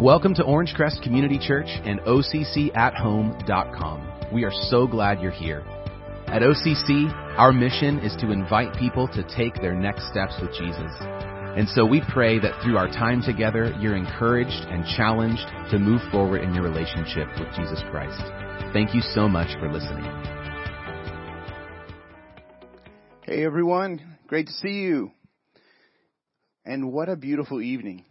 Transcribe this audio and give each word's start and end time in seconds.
Welcome 0.00 0.32
to 0.36 0.44
Orange 0.44 0.72
Crest 0.74 1.02
Community 1.02 1.38
Church 1.38 1.68
and 1.68 2.00
OCCAtHome.com. 2.00 4.30
We 4.32 4.44
are 4.44 4.52
so 4.70 4.86
glad 4.86 5.20
you're 5.20 5.30
here. 5.30 5.60
At 6.26 6.40
OCC, 6.40 7.12
our 7.36 7.52
mission 7.52 7.98
is 7.98 8.16
to 8.20 8.30
invite 8.30 8.74
people 8.78 9.08
to 9.08 9.22
take 9.36 9.56
their 9.56 9.74
next 9.74 10.08
steps 10.08 10.36
with 10.40 10.52
Jesus. 10.52 10.90
And 11.00 11.68
so 11.68 11.84
we 11.84 12.00
pray 12.08 12.38
that 12.38 12.62
through 12.62 12.78
our 12.78 12.88
time 12.88 13.20
together, 13.20 13.76
you're 13.78 13.94
encouraged 13.94 14.64
and 14.70 14.86
challenged 14.96 15.46
to 15.70 15.78
move 15.78 16.00
forward 16.10 16.44
in 16.44 16.54
your 16.54 16.64
relationship 16.64 17.28
with 17.38 17.54
Jesus 17.54 17.82
Christ. 17.90 18.22
Thank 18.72 18.94
you 18.94 19.02
so 19.02 19.28
much 19.28 19.50
for 19.60 19.70
listening. 19.70 20.10
Hey 23.26 23.44
everyone, 23.44 24.16
great 24.26 24.46
to 24.46 24.52
see 24.54 24.80
you. 24.80 25.10
And 26.64 26.90
what 26.90 27.10
a 27.10 27.16
beautiful 27.16 27.60
evening. 27.60 28.06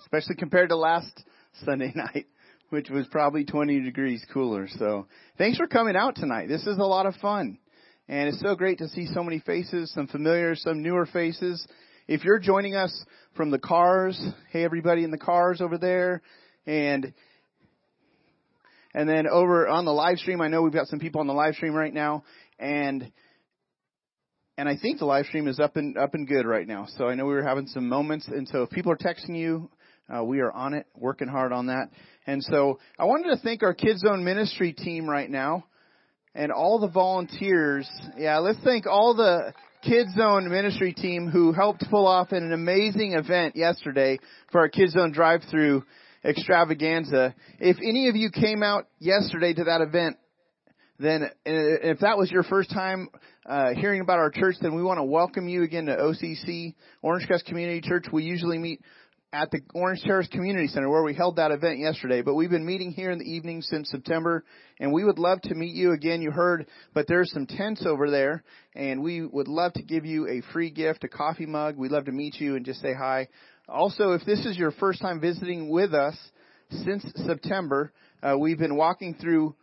Especially 0.00 0.36
compared 0.36 0.70
to 0.70 0.76
last 0.76 1.24
Sunday 1.64 1.92
night, 1.96 2.26
which 2.70 2.90
was 2.90 3.06
probably 3.08 3.44
20 3.44 3.80
degrees 3.80 4.24
cooler. 4.32 4.68
So 4.78 5.06
thanks 5.36 5.58
for 5.58 5.66
coming 5.66 5.96
out 5.96 6.16
tonight. 6.16 6.48
This 6.48 6.66
is 6.66 6.78
a 6.78 6.84
lot 6.84 7.06
of 7.06 7.14
fun. 7.16 7.58
And 8.08 8.28
it's 8.28 8.40
so 8.40 8.54
great 8.54 8.78
to 8.78 8.88
see 8.88 9.06
so 9.12 9.22
many 9.22 9.38
faces, 9.40 9.92
some 9.92 10.06
familiar, 10.06 10.54
some 10.56 10.82
newer 10.82 11.06
faces. 11.06 11.66
If 12.06 12.24
you're 12.24 12.38
joining 12.38 12.74
us 12.74 13.04
from 13.36 13.50
the 13.50 13.58
cars, 13.58 14.18
hey 14.50 14.64
everybody 14.64 15.04
in 15.04 15.10
the 15.10 15.18
cars 15.18 15.60
over 15.60 15.76
there, 15.76 16.22
and 16.66 17.12
and 18.94 19.08
then 19.08 19.26
over 19.28 19.68
on 19.68 19.84
the 19.84 19.92
live 19.92 20.16
stream, 20.16 20.40
I 20.40 20.48
know 20.48 20.62
we've 20.62 20.72
got 20.72 20.86
some 20.86 21.00
people 21.00 21.20
on 21.20 21.26
the 21.26 21.34
live 21.34 21.54
stream 21.54 21.74
right 21.74 21.92
now, 21.92 22.24
and 22.58 23.12
and 24.56 24.68
I 24.68 24.76
think 24.76 24.98
the 24.98 25.04
live 25.04 25.26
stream 25.26 25.46
is 25.46 25.60
up 25.60 25.76
and 25.76 25.98
up 25.98 26.14
and 26.14 26.26
good 26.26 26.46
right 26.46 26.66
now. 26.66 26.86
So 26.96 27.08
I 27.08 27.14
know 27.14 27.26
we 27.26 27.34
were 27.34 27.46
having 27.46 27.66
some 27.66 27.88
moments, 27.88 28.26
and 28.26 28.48
so 28.48 28.62
if 28.62 28.70
people 28.70 28.90
are 28.90 28.96
texting 28.96 29.36
you, 29.36 29.70
uh, 30.14 30.24
we 30.24 30.40
are 30.40 30.50
on 30.52 30.74
it, 30.74 30.86
working 30.96 31.28
hard 31.28 31.52
on 31.52 31.66
that. 31.66 31.90
And 32.26 32.42
so 32.42 32.78
I 32.98 33.04
wanted 33.04 33.34
to 33.34 33.42
thank 33.42 33.62
our 33.62 33.74
Kids 33.74 34.00
Zone 34.00 34.24
Ministry 34.24 34.72
team 34.72 35.08
right 35.08 35.30
now, 35.30 35.64
and 36.34 36.52
all 36.52 36.78
the 36.78 36.88
volunteers. 36.88 37.88
Yeah, 38.16 38.38
let's 38.38 38.58
thank 38.64 38.86
all 38.86 39.14
the 39.14 39.52
Kids 39.82 40.14
Zone 40.16 40.48
Ministry 40.50 40.92
team 40.92 41.28
who 41.28 41.52
helped 41.52 41.84
pull 41.90 42.06
off 42.06 42.32
an 42.32 42.52
amazing 42.52 43.12
event 43.12 43.56
yesterday 43.56 44.18
for 44.50 44.60
our 44.60 44.68
Kids 44.68 44.92
Zone 44.92 45.12
drive-through 45.12 45.84
extravaganza. 46.24 47.34
If 47.60 47.76
any 47.78 48.08
of 48.08 48.16
you 48.16 48.30
came 48.30 48.62
out 48.62 48.88
yesterday 48.98 49.54
to 49.54 49.64
that 49.64 49.80
event, 49.80 50.16
then 50.98 51.30
if 51.46 52.00
that 52.00 52.18
was 52.18 52.30
your 52.30 52.42
first 52.42 52.70
time 52.70 53.08
uh, 53.46 53.72
hearing 53.74 54.00
about 54.00 54.18
our 54.18 54.30
church, 54.30 54.56
then 54.60 54.74
we 54.74 54.82
want 54.82 54.98
to 54.98 55.04
welcome 55.04 55.48
you 55.48 55.62
again 55.62 55.86
to 55.86 55.96
OCC, 55.96 56.74
Orange 57.02 57.26
Crest 57.26 57.46
Community 57.46 57.80
Church. 57.80 58.06
We 58.12 58.24
usually 58.24 58.58
meet 58.58 58.80
at 59.32 59.50
the 59.50 59.60
Orange 59.74 60.00
Terrace 60.02 60.28
Community 60.28 60.68
Center 60.68 60.88
where 60.88 61.02
we 61.02 61.12
held 61.12 61.36
that 61.36 61.50
event 61.50 61.78
yesterday. 61.78 62.22
But 62.22 62.34
we've 62.34 62.48
been 62.48 62.64
meeting 62.64 62.92
here 62.92 63.10
in 63.10 63.18
the 63.18 63.30
evening 63.30 63.60
since 63.60 63.90
September 63.90 64.42
and 64.80 64.92
we 64.92 65.04
would 65.04 65.18
love 65.18 65.42
to 65.42 65.54
meet 65.54 65.74
you 65.74 65.92
again. 65.92 66.22
You 66.22 66.30
heard, 66.30 66.66
but 66.94 67.06
there's 67.08 67.30
some 67.32 67.46
tents 67.46 67.84
over 67.84 68.10
there 68.10 68.42
and 68.74 69.02
we 69.02 69.26
would 69.26 69.48
love 69.48 69.74
to 69.74 69.82
give 69.82 70.06
you 70.06 70.26
a 70.28 70.40
free 70.52 70.70
gift, 70.70 71.04
a 71.04 71.08
coffee 71.08 71.44
mug. 71.44 71.76
We'd 71.76 71.90
love 71.90 72.06
to 72.06 72.12
meet 72.12 72.36
you 72.36 72.56
and 72.56 72.64
just 72.64 72.80
say 72.80 72.94
hi. 72.94 73.28
Also, 73.68 74.12
if 74.12 74.24
this 74.24 74.46
is 74.46 74.56
your 74.56 74.70
first 74.72 75.02
time 75.02 75.20
visiting 75.20 75.68
with 75.68 75.92
us 75.92 76.16
since 76.70 77.04
September, 77.26 77.92
uh, 78.22 78.34
we've 78.38 78.58
been 78.58 78.76
walking 78.76 79.14
through 79.14 79.54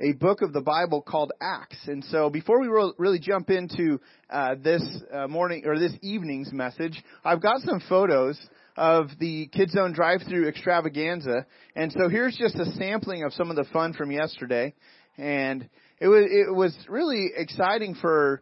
a 0.00 0.14
book 0.14 0.42
of 0.42 0.52
the 0.52 0.62
Bible 0.62 1.02
called 1.02 1.30
Acts. 1.40 1.78
And 1.86 2.02
so 2.04 2.28
before 2.28 2.58
we 2.60 2.66
really 2.98 3.20
jump 3.20 3.50
into 3.50 4.00
uh, 4.30 4.56
this 4.60 4.82
uh, 5.12 5.28
morning 5.28 5.62
or 5.66 5.78
this 5.78 5.92
evening's 6.02 6.52
message, 6.52 7.00
I've 7.24 7.42
got 7.42 7.60
some 7.60 7.80
photos 7.88 8.40
of 8.80 9.10
the 9.18 9.46
Kids 9.48 9.72
Zone 9.72 9.92
drive-through 9.92 10.48
extravaganza. 10.48 11.44
And 11.76 11.92
so 11.92 12.08
here's 12.08 12.34
just 12.34 12.54
a 12.54 12.64
sampling 12.78 13.24
of 13.24 13.34
some 13.34 13.50
of 13.50 13.56
the 13.56 13.66
fun 13.74 13.92
from 13.92 14.10
yesterday. 14.10 14.72
And 15.18 15.68
it 16.00 16.08
was, 16.08 16.24
it 16.30 16.54
was 16.54 16.74
really 16.88 17.30
exciting 17.36 17.94
for 17.94 18.40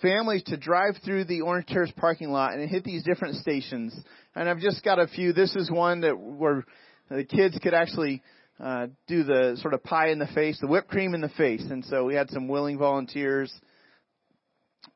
families 0.00 0.44
to 0.44 0.56
drive 0.56 0.94
through 1.04 1.24
the 1.24 1.40
Orange 1.40 1.66
Terrace 1.66 1.90
parking 1.96 2.30
lot 2.30 2.54
and 2.54 2.70
hit 2.70 2.84
these 2.84 3.02
different 3.02 3.34
stations. 3.34 3.92
And 4.36 4.48
I've 4.48 4.60
just 4.60 4.84
got 4.84 5.00
a 5.00 5.08
few. 5.08 5.32
This 5.32 5.56
is 5.56 5.68
one 5.68 6.02
that 6.02 6.16
where 6.16 6.64
the 7.10 7.24
kids 7.24 7.58
could 7.60 7.74
actually 7.74 8.22
uh, 8.60 8.86
do 9.08 9.24
the 9.24 9.58
sort 9.60 9.74
of 9.74 9.82
pie 9.82 10.10
in 10.10 10.20
the 10.20 10.28
face, 10.28 10.58
the 10.60 10.68
whipped 10.68 10.90
cream 10.90 11.12
in 11.12 11.20
the 11.20 11.28
face. 11.30 11.64
And 11.68 11.84
so 11.86 12.04
we 12.04 12.14
had 12.14 12.30
some 12.30 12.46
willing 12.46 12.78
volunteers. 12.78 13.52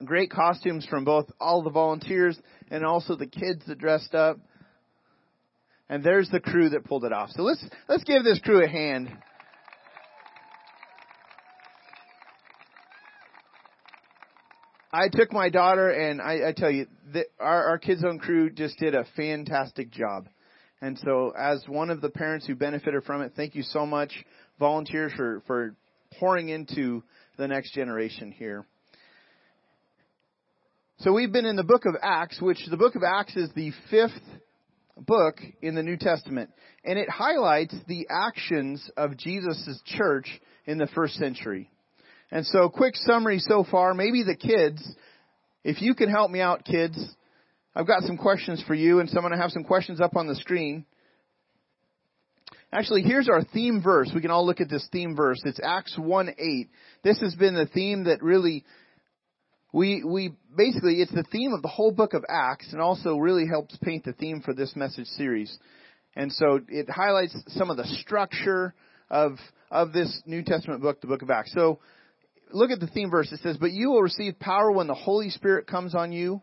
Great 0.04 0.30
costumes 0.30 0.86
from 0.88 1.04
both 1.04 1.28
all 1.41 1.64
the 1.64 1.70
volunteers 1.70 2.38
and 2.70 2.86
also 2.86 3.16
the 3.16 3.26
kids 3.26 3.64
that 3.66 3.78
dressed 3.78 4.14
up. 4.14 4.38
And 5.91 6.05
there's 6.05 6.31
the 6.31 6.39
crew 6.39 6.69
that 6.69 6.84
pulled 6.84 7.05
it 7.05 7.12
off. 7.12 7.31
So 7.33 7.43
let's, 7.43 7.62
let's 7.89 8.05
give 8.05 8.23
this 8.23 8.39
crew 8.39 8.65
a 8.65 8.69
hand. 8.69 9.11
I 14.93 15.09
took 15.09 15.33
my 15.33 15.49
daughter 15.49 15.91
and 15.91 16.23
I, 16.23 16.49
I 16.49 16.53
tell 16.56 16.71
you, 16.71 16.87
the, 17.12 17.25
our, 17.41 17.71
our 17.71 17.78
Kids 17.78 18.03
Zone 18.03 18.21
crew 18.21 18.51
just 18.51 18.78
did 18.78 18.95
a 18.95 19.05
fantastic 19.17 19.91
job. 19.91 20.28
And 20.81 20.97
so 20.99 21.33
as 21.37 21.65
one 21.67 21.91
of 21.91 22.01
the 22.01 22.09
parents 22.09 22.47
who 22.47 22.55
benefited 22.55 23.03
from 23.03 23.22
it, 23.22 23.33
thank 23.34 23.57
you 23.57 23.65
so 23.65 23.84
much, 23.84 24.12
volunteers 24.61 25.12
for, 25.17 25.43
for 25.49 25.75
pouring 26.21 26.51
into 26.51 27.03
the 27.37 27.49
next 27.49 27.75
generation 27.75 28.31
here. 28.31 28.65
So 30.99 31.12
we've 31.12 31.33
been 31.33 31.47
in 31.47 31.57
the 31.57 31.65
book 31.65 31.84
of 31.84 31.97
Acts, 32.01 32.41
which 32.41 32.61
the 32.71 32.77
book 32.77 32.95
of 32.95 33.03
Acts 33.03 33.34
is 33.34 33.51
the 33.57 33.72
fifth 33.91 34.12
book 35.06 35.41
in 35.62 35.75
the 35.75 35.83
New 35.83 35.97
Testament, 35.97 36.50
and 36.84 36.99
it 36.99 37.09
highlights 37.09 37.75
the 37.88 38.06
actions 38.11 38.91
of 38.97 39.16
Jesus' 39.16 39.81
church 39.84 40.41
in 40.66 40.78
the 40.78 40.87
first 40.88 41.15
century. 41.15 41.71
And 42.31 42.47
so, 42.47 42.69
quick 42.69 42.94
summary 42.97 43.39
so 43.41 43.65
far. 43.69 43.93
Maybe 43.94 44.22
the 44.22 44.37
kids, 44.37 44.87
if 45.65 45.83
you 45.83 45.94
can 45.94 46.09
help 46.09 46.31
me 46.31 46.41
out, 46.41 46.65
kids, 46.65 46.97
I've 47.75 47.87
got 47.87 48.03
some 48.03 48.16
questions 48.16 48.62
for 48.66 48.75
you, 48.75 49.00
and 49.00 49.09
so 49.09 49.16
I'm 49.16 49.22
going 49.22 49.33
to 49.33 49.41
have 49.41 49.53
some 49.53 49.65
questions 49.65 50.00
up 50.00 50.16
on 50.16 50.27
the 50.27 50.37
screen. 50.37 50.84
Actually, 52.72 53.03
here's 53.03 53.28
our 53.28 53.43
theme 53.43 53.83
verse. 53.83 54.10
We 54.15 54.21
can 54.21 54.31
all 54.31 54.47
look 54.47 54.60
at 54.60 54.71
this 54.71 54.87
theme 54.93 55.16
verse. 55.16 55.41
It's 55.44 55.60
Acts 55.62 55.97
1 55.99 56.34
8. 56.39 56.71
This 57.03 57.21
has 57.21 57.34
been 57.34 57.55
the 57.55 57.66
theme 57.66 58.05
that 58.05 58.22
really 58.22 58.65
we 59.72 60.03
we 60.04 60.32
basically 60.56 61.00
it's 61.00 61.12
the 61.12 61.25
theme 61.31 61.53
of 61.53 61.62
the 61.62 61.69
whole 61.69 61.92
book 61.92 62.14
of 62.14 62.25
Acts 62.28 62.72
and 62.72 62.81
also 62.81 63.16
really 63.16 63.47
helps 63.47 63.76
paint 63.78 64.04
the 64.04 64.12
theme 64.12 64.41
for 64.41 64.54
this 64.54 64.75
message 64.75 65.06
series. 65.06 65.56
And 66.16 66.32
so 66.32 66.60
it 66.69 66.91
highlights 66.91 67.36
some 67.48 67.70
of 67.70 67.76
the 67.76 67.86
structure 68.00 68.75
of 69.10 69.38
of 69.70 69.92
this 69.92 70.22
New 70.26 70.42
Testament 70.42 70.82
book, 70.82 71.00
the 71.00 71.06
book 71.06 71.22
of 71.22 71.30
Acts. 71.30 71.53
So 71.54 71.78
look 72.53 72.70
at 72.70 72.80
the 72.80 72.88
theme 72.88 73.10
verse. 73.10 73.30
It 73.30 73.41
says, 73.41 73.56
"But 73.59 73.72
you 73.72 73.91
will 73.91 74.03
receive 74.03 74.38
power 74.41 74.72
when 74.72 74.88
the 74.88 74.94
Holy 74.94 75.30
Spirit 75.30 75.66
comes 75.66 75.94
on 75.94 76.10
you, 76.10 76.42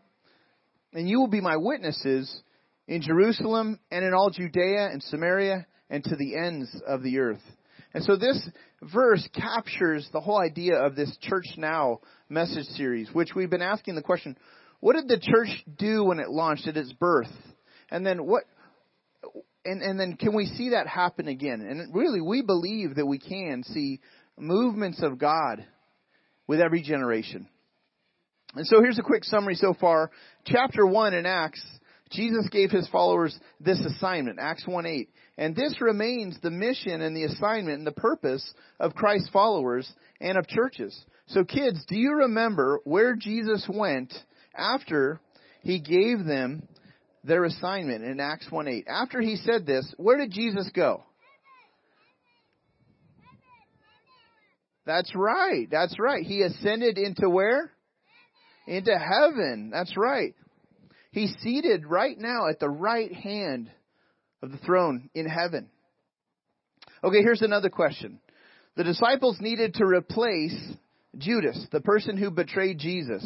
and 0.94 1.08
you 1.08 1.20
will 1.20 1.28
be 1.28 1.42
my 1.42 1.56
witnesses 1.58 2.42
in 2.86 3.02
Jerusalem 3.02 3.78
and 3.90 4.04
in 4.04 4.14
all 4.14 4.30
Judea 4.30 4.88
and 4.90 5.02
Samaria 5.02 5.66
and 5.90 6.02
to 6.04 6.16
the 6.16 6.36
ends 6.36 6.80
of 6.86 7.02
the 7.02 7.18
earth." 7.18 7.57
And 7.94 8.04
so 8.04 8.16
this 8.16 8.48
verse 8.82 9.26
captures 9.34 10.08
the 10.12 10.20
whole 10.20 10.40
idea 10.40 10.76
of 10.76 10.94
this 10.94 11.16
church 11.22 11.46
now 11.56 12.00
message 12.28 12.66
series, 12.76 13.08
which 13.12 13.34
we've 13.34 13.50
been 13.50 13.62
asking 13.62 13.94
the 13.94 14.02
question, 14.02 14.36
what 14.80 14.94
did 14.94 15.08
the 15.08 15.18
church 15.18 15.64
do 15.78 16.04
when 16.04 16.20
it 16.20 16.28
launched 16.28 16.68
at 16.68 16.76
its 16.76 16.92
birth? 16.92 17.32
And 17.90 18.04
then 18.04 18.26
what, 18.26 18.44
and, 19.64 19.82
and 19.82 19.98
then 19.98 20.16
can 20.16 20.34
we 20.34 20.46
see 20.46 20.70
that 20.70 20.86
happen 20.86 21.28
again? 21.28 21.60
And 21.60 21.94
really, 21.94 22.20
we 22.20 22.42
believe 22.42 22.96
that 22.96 23.06
we 23.06 23.18
can 23.18 23.62
see 23.64 24.00
movements 24.36 25.02
of 25.02 25.18
God 25.18 25.64
with 26.46 26.60
every 26.60 26.82
generation. 26.82 27.48
And 28.54 28.66
so 28.66 28.80
here's 28.80 28.98
a 28.98 29.02
quick 29.02 29.24
summary 29.24 29.54
so 29.54 29.74
far. 29.78 30.10
Chapter 30.46 30.86
1 30.86 31.14
in 31.14 31.26
Acts, 31.26 31.62
Jesus 32.10 32.48
gave 32.50 32.70
his 32.70 32.88
followers 32.88 33.38
this 33.60 33.80
assignment, 33.80 34.38
Acts 34.40 34.66
1 34.66 34.86
8. 34.86 35.08
And 35.38 35.54
this 35.54 35.80
remains 35.80 36.36
the 36.42 36.50
mission 36.50 37.00
and 37.00 37.16
the 37.16 37.22
assignment 37.22 37.78
and 37.78 37.86
the 37.86 37.92
purpose 37.92 38.44
of 38.80 38.96
Christ's 38.96 39.30
followers 39.30 39.88
and 40.20 40.36
of 40.36 40.48
churches. 40.48 41.00
So 41.28 41.44
kids, 41.44 41.84
do 41.88 41.96
you 41.96 42.12
remember 42.12 42.80
where 42.82 43.14
Jesus 43.14 43.64
went 43.72 44.12
after 44.52 45.20
he 45.62 45.78
gave 45.78 46.24
them 46.24 46.66
their 47.22 47.44
assignment 47.44 48.02
in 48.02 48.18
Acts 48.18 48.50
1 48.50 48.66
8? 48.66 48.86
After 48.88 49.20
he 49.20 49.36
said 49.36 49.64
this, 49.64 49.94
where 49.96 50.18
did 50.18 50.32
Jesus 50.32 50.68
go? 50.74 51.04
That's 54.84 55.14
right. 55.14 55.68
That's 55.70 56.00
right. 56.00 56.24
He 56.24 56.42
ascended 56.42 56.98
into 56.98 57.30
where? 57.30 57.70
Into 58.66 58.98
heaven. 58.98 59.70
That's 59.72 59.96
right. 59.96 60.34
He's 61.12 61.32
seated 61.42 61.86
right 61.86 62.18
now 62.18 62.48
at 62.48 62.58
the 62.58 62.68
right 62.68 63.12
hand 63.12 63.70
of 64.42 64.50
the 64.50 64.58
throne 64.58 65.10
in 65.14 65.26
heaven. 65.26 65.68
Okay, 67.02 67.22
here's 67.22 67.42
another 67.42 67.70
question. 67.70 68.20
The 68.76 68.84
disciples 68.84 69.38
needed 69.40 69.74
to 69.74 69.84
replace 69.84 70.56
Judas, 71.16 71.66
the 71.72 71.80
person 71.80 72.16
who 72.16 72.30
betrayed 72.30 72.78
Jesus. 72.78 73.24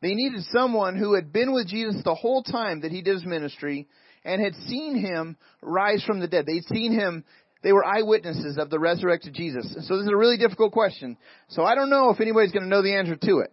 They 0.00 0.14
needed 0.14 0.42
someone 0.52 0.96
who 0.96 1.14
had 1.14 1.32
been 1.32 1.52
with 1.52 1.68
Jesus 1.68 2.02
the 2.04 2.14
whole 2.14 2.42
time 2.42 2.80
that 2.80 2.90
he 2.90 3.02
did 3.02 3.14
his 3.14 3.24
ministry 3.24 3.86
and 4.24 4.42
had 4.42 4.54
seen 4.66 4.96
him 4.96 5.36
rise 5.62 6.02
from 6.04 6.20
the 6.20 6.28
dead. 6.28 6.46
They'd 6.46 6.64
seen 6.64 6.92
him, 6.92 7.24
they 7.62 7.72
were 7.72 7.84
eyewitnesses 7.84 8.58
of 8.58 8.70
the 8.70 8.78
resurrected 8.78 9.34
Jesus. 9.34 9.72
so 9.86 9.96
this 9.96 10.06
is 10.06 10.12
a 10.12 10.16
really 10.16 10.36
difficult 10.36 10.72
question. 10.72 11.16
So 11.48 11.62
I 11.62 11.74
don't 11.74 11.90
know 11.90 12.10
if 12.10 12.20
anybody's 12.20 12.52
going 12.52 12.64
to 12.64 12.68
know 12.68 12.82
the 12.82 12.96
answer 12.96 13.16
to 13.16 13.38
it, 13.38 13.52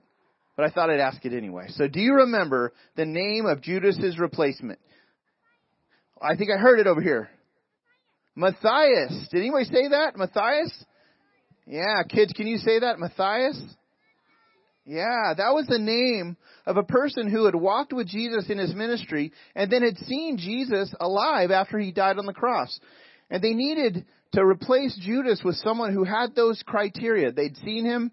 but 0.56 0.66
I 0.66 0.70
thought 0.72 0.90
I'd 0.90 1.00
ask 1.00 1.24
it 1.24 1.34
anyway. 1.34 1.68
So 1.70 1.88
do 1.88 2.00
you 2.00 2.16
remember 2.16 2.74
the 2.96 3.06
name 3.06 3.46
of 3.46 3.62
Judas's 3.62 4.18
replacement? 4.18 4.80
I 6.22 6.36
think 6.36 6.50
I 6.52 6.58
heard 6.58 6.80
it 6.80 6.88
over 6.88 7.02
here. 7.02 7.30
Matthias. 8.36 9.28
Did 9.32 9.40
anybody 9.40 9.66
say 9.66 9.90
that? 9.90 10.18
Matthias? 10.18 10.72
Yeah, 11.66 12.04
kids, 12.10 12.34
can 12.34 12.48
you 12.48 12.58
say 12.58 12.80
that? 12.80 13.00
Matthias? 13.00 13.62
Yeah, 14.86 15.34
that 15.38 15.54
was 15.54 15.68
the 15.68 15.78
name 15.78 16.36
of 16.66 16.78
a 16.78 16.84
person 16.84 17.30
who 17.30 17.46
had 17.46 17.54
walked 17.54 17.94
with 17.94 18.08
Jesus 18.08 18.50
in 18.50 18.58
his 18.58 18.74
ministry 18.74 19.34
and 19.56 19.72
then 19.72 19.84
had 19.84 19.98
seen 20.00 20.38
Jesus 20.38 20.94
alive 21.00 21.52
after 21.52 21.78
he 21.78 21.92
died 21.92 22.18
on 22.18 22.26
the 22.26 22.34
cross. 22.34 22.80
And 23.30 23.44
they 23.44 23.54
needed 23.54 24.06
to 24.34 24.44
replace 24.44 24.98
Judas 25.00 25.42
with 25.44 25.58
someone 25.58 25.94
who 25.94 26.04
had 26.04 26.34
those 26.36 26.64
criteria. 26.66 27.32
They'd 27.32 27.58
seen 27.58 27.86
him 27.86 28.12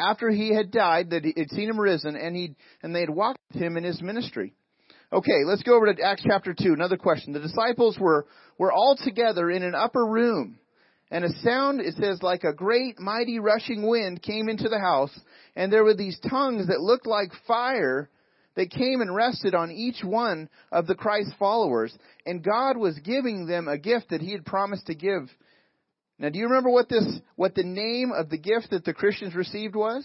after 0.00 0.30
he 0.30 0.54
had 0.54 0.70
died, 0.70 1.10
that 1.10 1.24
he'd 1.24 1.50
seen 1.50 1.68
him 1.68 1.78
risen, 1.78 2.16
and 2.16 2.34
he 2.34 2.54
and 2.82 2.94
they 2.94 3.00
had 3.00 3.10
walked 3.10 3.38
with 3.52 3.62
him 3.62 3.76
in 3.76 3.84
his 3.84 4.02
ministry. 4.02 4.54
Okay, 5.12 5.44
let's 5.44 5.62
go 5.62 5.76
over 5.76 5.92
to 5.92 6.02
Acts 6.02 6.24
chapter 6.26 6.52
2. 6.52 6.72
Another 6.72 6.96
question. 6.96 7.32
The 7.32 7.38
disciples 7.38 7.96
were, 7.98 8.26
were 8.58 8.72
all 8.72 8.96
together 8.96 9.48
in 9.50 9.62
an 9.62 9.74
upper 9.74 10.04
room. 10.04 10.58
And 11.12 11.24
a 11.24 11.28
sound, 11.44 11.80
it 11.80 11.94
says, 11.94 12.22
like 12.22 12.42
a 12.42 12.52
great 12.52 12.98
mighty 12.98 13.38
rushing 13.38 13.86
wind 13.86 14.20
came 14.20 14.48
into 14.48 14.68
the 14.68 14.80
house. 14.80 15.16
And 15.54 15.72
there 15.72 15.84
were 15.84 15.94
these 15.94 16.18
tongues 16.28 16.66
that 16.66 16.80
looked 16.80 17.06
like 17.06 17.30
fire 17.46 18.10
that 18.56 18.72
came 18.72 19.00
and 19.00 19.14
rested 19.14 19.54
on 19.54 19.70
each 19.70 20.02
one 20.02 20.48
of 20.72 20.88
the 20.88 20.96
Christ 20.96 21.30
followers. 21.38 21.96
And 22.24 22.42
God 22.42 22.76
was 22.76 22.98
giving 23.04 23.46
them 23.46 23.68
a 23.68 23.78
gift 23.78 24.10
that 24.10 24.20
He 24.20 24.32
had 24.32 24.44
promised 24.44 24.86
to 24.86 24.96
give. 24.96 25.30
Now, 26.18 26.30
do 26.30 26.38
you 26.38 26.46
remember 26.46 26.70
what 26.70 26.88
this, 26.88 27.06
what 27.36 27.54
the 27.54 27.62
name 27.62 28.10
of 28.10 28.28
the 28.28 28.38
gift 28.38 28.70
that 28.70 28.84
the 28.84 28.94
Christians 28.94 29.36
received 29.36 29.76
was? 29.76 30.04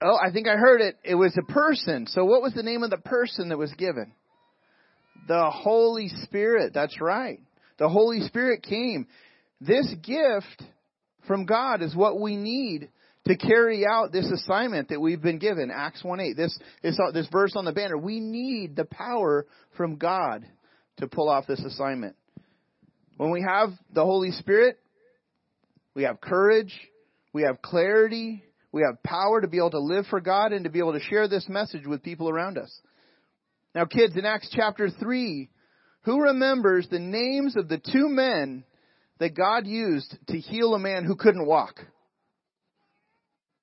Oh, 0.00 0.16
I 0.16 0.30
think 0.32 0.46
I 0.46 0.56
heard 0.56 0.80
it. 0.80 0.96
It 1.04 1.16
was 1.16 1.36
a 1.36 1.52
person. 1.52 2.06
So 2.06 2.24
what 2.24 2.42
was 2.42 2.54
the 2.54 2.62
name 2.62 2.82
of 2.82 2.90
the 2.90 2.98
person 2.98 3.48
that 3.48 3.58
was 3.58 3.72
given? 3.72 4.12
The 5.26 5.50
Holy 5.50 6.08
Spirit. 6.22 6.72
That's 6.72 7.00
right. 7.00 7.40
The 7.78 7.88
Holy 7.88 8.20
Spirit 8.20 8.62
came. 8.62 9.08
This 9.60 9.92
gift 10.02 10.62
from 11.26 11.46
God 11.46 11.82
is 11.82 11.94
what 11.96 12.20
we 12.20 12.36
need 12.36 12.90
to 13.26 13.36
carry 13.36 13.84
out 13.86 14.12
this 14.12 14.30
assignment 14.30 14.88
that 14.88 15.00
we've 15.00 15.20
been 15.20 15.38
given. 15.38 15.70
Acts 15.74 16.02
1-8. 16.02 16.36
This, 16.36 16.56
this, 16.82 16.98
this 17.12 17.28
verse 17.30 17.54
on 17.56 17.64
the 17.64 17.72
banner. 17.72 17.98
We 17.98 18.20
need 18.20 18.76
the 18.76 18.84
power 18.84 19.46
from 19.76 19.96
God 19.96 20.46
to 20.98 21.08
pull 21.08 21.28
off 21.28 21.46
this 21.46 21.60
assignment. 21.60 22.16
When 23.16 23.30
we 23.30 23.42
have 23.42 23.70
the 23.92 24.04
Holy 24.04 24.30
Spirit, 24.30 24.78
we 25.94 26.04
have 26.04 26.20
courage, 26.20 26.72
we 27.32 27.42
have 27.42 27.60
clarity, 27.60 28.44
we 28.72 28.82
have 28.82 29.02
power 29.02 29.40
to 29.40 29.48
be 29.48 29.58
able 29.58 29.70
to 29.70 29.80
live 29.80 30.06
for 30.06 30.20
God 30.20 30.52
and 30.52 30.64
to 30.64 30.70
be 30.70 30.78
able 30.78 30.92
to 30.92 31.00
share 31.00 31.28
this 31.28 31.48
message 31.48 31.86
with 31.86 32.02
people 32.02 32.28
around 32.28 32.58
us. 32.58 32.80
Now, 33.74 33.84
kids, 33.84 34.16
in 34.16 34.24
Acts 34.24 34.50
chapter 34.52 34.90
3, 34.90 35.48
who 36.02 36.22
remembers 36.22 36.86
the 36.90 36.98
names 36.98 37.56
of 37.56 37.68
the 37.68 37.78
two 37.78 38.08
men 38.08 38.64
that 39.18 39.36
God 39.36 39.66
used 39.66 40.16
to 40.28 40.38
heal 40.38 40.74
a 40.74 40.78
man 40.78 41.04
who 41.04 41.16
couldn't 41.16 41.46
walk? 41.46 41.80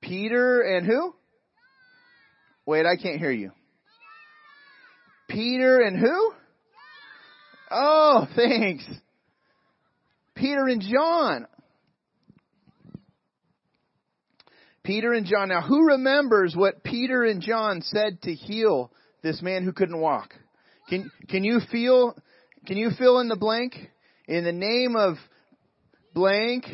Peter 0.02 0.62
and 0.62 0.86
who? 0.86 1.14
Wait, 2.66 2.86
I 2.86 2.96
can't 2.96 3.20
hear 3.20 3.32
you. 3.32 3.52
Peter 5.30 5.82
and 5.82 6.00
who? 6.00 6.34
Oh, 7.72 8.28
thanks. 8.36 8.86
Peter 10.36 10.68
and 10.68 10.82
John. 10.82 11.48
Peter 14.86 15.14
and 15.14 15.26
John. 15.26 15.50
Now, 15.50 15.62
who 15.62 15.88
remembers 15.88 16.56
what 16.56 16.84
Peter 16.84 17.24
and 17.24 17.42
John 17.42 17.82
said 17.82 18.22
to 18.22 18.34
heal 18.34 18.92
this 19.24 19.42
man 19.42 19.64
who 19.64 19.74
couldn't 19.74 20.00
walk? 20.00 20.34
Can, 20.90 21.12
can 21.28 21.44
you 21.44 21.60
feel, 21.72 22.16
can 22.68 22.78
you 22.78 22.92
fill 22.98 23.20
in 23.20 23.28
the 23.28 23.36
blank? 23.36 23.76
In 24.28 24.44
the 24.44 24.52
name 24.52 24.96
of 24.96 25.16
blank. 26.14 26.66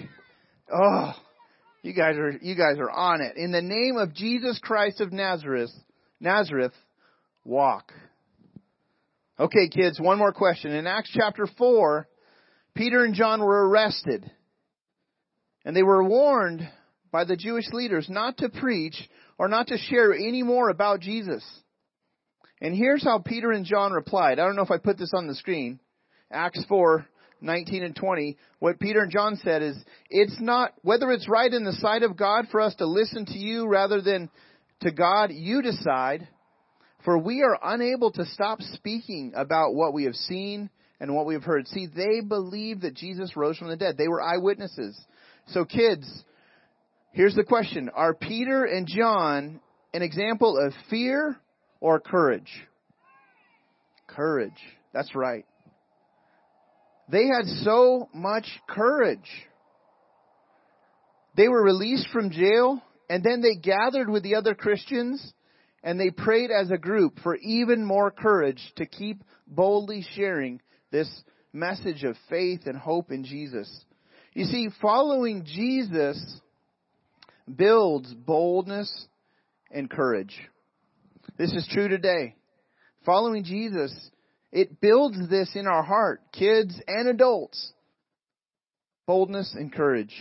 Oh, 0.72 1.14
you 1.82 1.94
guys 1.94 2.18
are, 2.18 2.32
you 2.42 2.56
guys 2.56 2.78
are 2.78 2.92
on 2.92 3.22
it. 3.22 3.38
In 3.38 3.52
the 3.52 3.62
name 3.62 3.98
of 3.98 4.14
Jesus 4.14 4.60
Christ 4.62 5.00
of 5.02 5.12
Nazareth, 5.12 5.72
Nazareth, 6.20 6.74
walk. 7.46 7.92
Okay, 9.40 9.70
kids, 9.70 10.00
one 10.00 10.20
more 10.20 10.34
question. 10.34 10.72
In 10.72 10.86
Acts 10.86 11.12
chapter 11.14 11.48
4, 11.58 12.08
Peter 12.76 13.04
and 13.04 13.16
John 13.16 13.42
were 13.42 13.68
arrested. 13.70 14.30
And 15.66 15.76
they 15.76 15.84
were 15.84 16.04
warned 16.04 16.68
by 17.12 17.26
the 17.26 17.36
Jewish 17.36 17.70
leaders 17.72 18.08
not 18.10 18.38
to 18.38 18.50
preach 18.50 19.10
or 19.38 19.48
not 19.48 19.68
to 19.68 19.78
share 19.78 20.14
any 20.14 20.44
more 20.44 20.70
about 20.70 21.02
Jesus. 21.02 21.44
And 22.62 22.76
here's 22.76 23.04
how 23.04 23.20
Peter 23.20 23.52
and 23.52 23.66
John 23.66 23.92
replied. 23.92 24.40
I 24.40 24.46
don't 24.46 24.56
know 24.56 24.62
if 24.62 24.72
I 24.72 24.78
put 24.78 24.98
this 24.98 25.14
on 25.16 25.28
the 25.28 25.36
screen. 25.36 25.80
Acts 26.32 26.64
4, 26.70 27.06
19 27.42 27.84
and 27.84 27.96
20. 27.96 28.38
What 28.60 28.80
Peter 28.80 29.02
and 29.02 29.12
John 29.12 29.36
said 29.44 29.64
is, 29.64 29.78
it's 30.10 30.40
not, 30.40 30.74
whether 30.84 31.12
it's 31.12 31.28
right 31.28 31.52
in 31.52 31.64
the 31.64 31.74
sight 31.74 32.04
of 32.04 32.16
God 32.16 32.46
for 32.52 32.62
us 32.62 32.76
to 32.76 32.86
listen 32.86 33.26
to 33.26 33.38
you 33.38 33.68
rather 33.68 34.02
than 34.02 34.30
to 34.82 34.92
God, 34.92 35.32
you 35.34 35.62
decide. 35.62 36.28
For 37.04 37.18
we 37.18 37.42
are 37.42 37.58
unable 37.64 38.12
to 38.12 38.26
stop 38.26 38.62
speaking 38.62 39.34
about 39.36 39.74
what 39.74 39.94
we 39.94 40.04
have 40.04 40.16
seen 40.16 40.70
and 41.00 41.16
what 41.16 41.26
we 41.26 41.34
have 41.34 41.44
heard. 41.44 41.68
See, 41.68 41.88
they 41.88 42.22
believed 42.22 42.84
that 42.84 42.94
Jesus 42.94 43.36
rose 43.36 43.58
from 43.58 43.70
the 43.70 43.76
dead. 43.76 43.98
They 43.98 44.08
were 44.08 44.22
eyewitnesses. 44.22 45.00
So 45.48 45.66
kids, 45.66 46.08
Here's 47.14 47.36
the 47.36 47.44
question. 47.44 47.90
Are 47.94 48.14
Peter 48.14 48.64
and 48.64 48.88
John 48.88 49.60
an 49.94 50.02
example 50.02 50.58
of 50.58 50.74
fear 50.90 51.36
or 51.82 52.00
courage? 52.00 52.50
Courage. 54.08 54.52
That's 54.94 55.14
right. 55.14 55.46
They 57.10 57.26
had 57.28 57.46
so 57.64 58.08
much 58.14 58.48
courage. 58.68 59.30
They 61.36 61.50
were 61.50 61.64
released 61.64 62.08
from 62.14 62.32
jail 62.32 62.82
and 63.10 63.24
then 63.24 63.42
they 63.42 63.56
gathered 63.56 64.10
with 64.10 64.24
the 64.24 64.36
other 64.36 64.56
Christians 64.56 65.34
and 65.84 66.00
they 66.00 66.12
prayed 66.12 66.50
as 66.50 66.72
a 66.72 66.78
group 66.78 67.20
for 67.22 67.36
even 67.36 67.84
more 67.84 68.12
courage 68.12 68.62
to 68.78 68.86
keep 68.86 69.22
boldly 69.48 70.06
sharing 70.16 70.62
this 70.92 71.10
message 71.52 72.06
of 72.06 72.16
faith 72.30 72.62
and 72.68 72.78
hope 72.78 73.12
in 73.12 73.26
Jesus. 73.26 73.70
You 74.34 74.46
see, 74.46 74.70
following 74.82 75.44
Jesus 75.44 76.40
builds 77.54 78.14
boldness 78.14 79.08
and 79.72 79.90
courage. 79.90 80.38
This 81.38 81.54
is 81.54 81.68
true 81.72 81.88
today. 81.88 82.36
Following 83.06 83.44
Jesus, 83.44 83.94
it 84.52 84.80
builds 84.82 85.18
this 85.30 85.50
in 85.56 85.66
our 85.66 85.84
heart, 85.84 86.22
kids 86.32 86.80
and 86.88 87.08
adults. 87.08 87.74
Boldness 89.08 89.56
and 89.56 89.74
courage. 89.74 90.14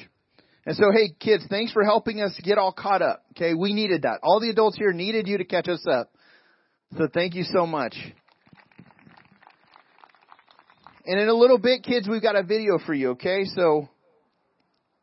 And 0.66 0.76
so, 0.76 0.84
hey, 0.92 1.14
kids, 1.18 1.44
thanks 1.48 1.72
for 1.72 1.84
helping 1.84 2.20
us 2.20 2.38
get 2.42 2.58
all 2.58 2.72
caught 2.72 3.02
up. 3.02 3.24
Okay, 3.32 3.54
we 3.54 3.72
needed 3.72 4.02
that. 4.02 4.20
All 4.22 4.40
the 4.40 4.50
adults 4.50 4.76
here 4.76 4.92
needed 4.92 5.26
you 5.26 5.38
to 5.38 5.44
catch 5.44 5.68
us 5.68 5.84
up. 5.90 6.12
So 6.96 7.08
thank 7.12 7.34
you 7.34 7.44
so 7.44 7.66
much. 7.66 7.96
And 11.06 11.18
in 11.20 11.28
a 11.28 11.34
little 11.34 11.58
bit, 11.58 11.82
kids, 11.82 12.08
we've 12.08 12.22
got 12.22 12.36
a 12.36 12.42
video 12.42 12.78
for 12.84 12.94
you, 12.94 13.10
okay? 13.10 13.44
So 13.44 13.88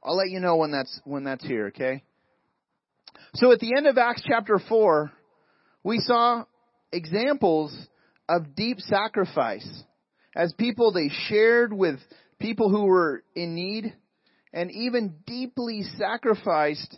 I'll 0.03 0.15
let 0.15 0.29
you 0.29 0.39
know 0.39 0.57
when 0.57 0.71
that's 0.71 1.01
when 1.05 1.23
that's 1.23 1.45
here, 1.45 1.67
okay? 1.67 2.03
So 3.37 3.51
at 3.51 3.59
the 3.59 3.75
end 3.77 3.85
of 3.85 3.99
Acts 3.99 4.23
chapter 4.27 4.57
4, 4.57 5.11
we 5.83 5.99
saw 5.99 6.45
examples 6.91 7.77
of 8.27 8.55
deep 8.55 8.79
sacrifice 8.79 9.83
as 10.35 10.53
people 10.53 10.91
they 10.91 11.09
shared 11.27 11.71
with 11.71 11.99
people 12.39 12.71
who 12.71 12.85
were 12.85 13.23
in 13.35 13.53
need 13.53 13.93
and 14.53 14.71
even 14.71 15.17
deeply 15.27 15.83
sacrificed 15.99 16.97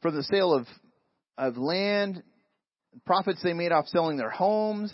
for 0.00 0.10
the 0.10 0.22
sale 0.22 0.54
of 0.54 0.66
of 1.36 1.58
land 1.58 2.22
profits 3.04 3.42
they 3.42 3.52
made 3.52 3.72
off 3.72 3.88
selling 3.88 4.16
their 4.16 4.30
homes 4.30 4.90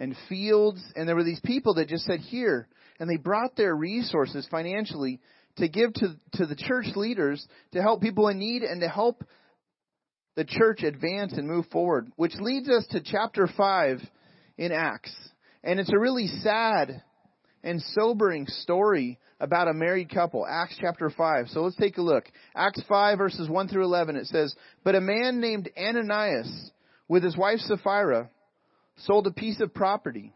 and 0.00 0.16
fields. 0.28 0.82
And 0.96 1.08
there 1.08 1.14
were 1.14 1.22
these 1.22 1.40
people 1.44 1.74
that 1.74 1.86
just 1.86 2.06
said 2.06 2.18
here 2.18 2.66
and 2.98 3.08
they 3.08 3.18
brought 3.18 3.54
their 3.54 3.74
resources 3.76 4.48
financially 4.50 5.20
to 5.58 5.68
give 5.68 5.92
to, 5.94 6.16
to 6.32 6.46
the 6.46 6.56
church 6.56 6.86
leaders 6.96 7.46
to 7.72 7.80
help 7.80 8.02
people 8.02 8.26
in 8.26 8.40
need 8.40 8.64
and 8.64 8.80
to 8.80 8.88
help 8.88 9.22
the 10.36 10.44
church 10.44 10.82
advance 10.82 11.32
and 11.34 11.46
move 11.46 11.66
forward, 11.70 12.10
which 12.16 12.34
leads 12.36 12.68
us 12.68 12.86
to 12.90 13.00
chapter 13.00 13.48
5 13.56 14.00
in 14.58 14.72
Acts. 14.72 15.14
And 15.62 15.80
it's 15.80 15.92
a 15.92 15.98
really 15.98 16.26
sad 16.26 17.02
and 17.62 17.80
sobering 17.94 18.46
story 18.46 19.18
about 19.40 19.68
a 19.68 19.74
married 19.74 20.10
couple. 20.10 20.46
Acts 20.46 20.76
chapter 20.80 21.10
5. 21.10 21.48
So 21.48 21.62
let's 21.62 21.76
take 21.76 21.98
a 21.98 22.02
look. 22.02 22.24
Acts 22.54 22.82
5 22.88 23.18
verses 23.18 23.48
1 23.48 23.68
through 23.68 23.84
11. 23.84 24.16
It 24.16 24.26
says, 24.26 24.54
But 24.84 24.94
a 24.94 25.00
man 25.00 25.40
named 25.40 25.70
Ananias 25.76 26.70
with 27.08 27.22
his 27.22 27.36
wife 27.36 27.60
Sapphira 27.60 28.30
sold 28.98 29.26
a 29.26 29.32
piece 29.32 29.60
of 29.60 29.74
property. 29.74 30.32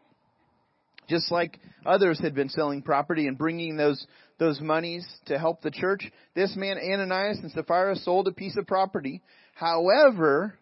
Just 1.09 1.31
like 1.33 1.59
others 1.87 2.21
had 2.21 2.35
been 2.35 2.51
selling 2.51 2.83
property 2.83 3.29
and 3.29 3.39
bringing 3.39 3.77
those, 3.77 4.07
those 4.39 4.61
monies 4.61 5.07
to 5.27 5.39
help 5.39 5.63
the 5.63 5.71
church, 5.71 6.11
this 6.35 6.55
man 6.55 6.77
Ananias 6.77 7.39
and 7.43 7.51
Sapphira 7.51 7.97
sold 7.97 8.29
a 8.29 8.33
piece 8.33 8.57
of 8.59 8.67
property. 8.67 9.23
However, 9.59 10.57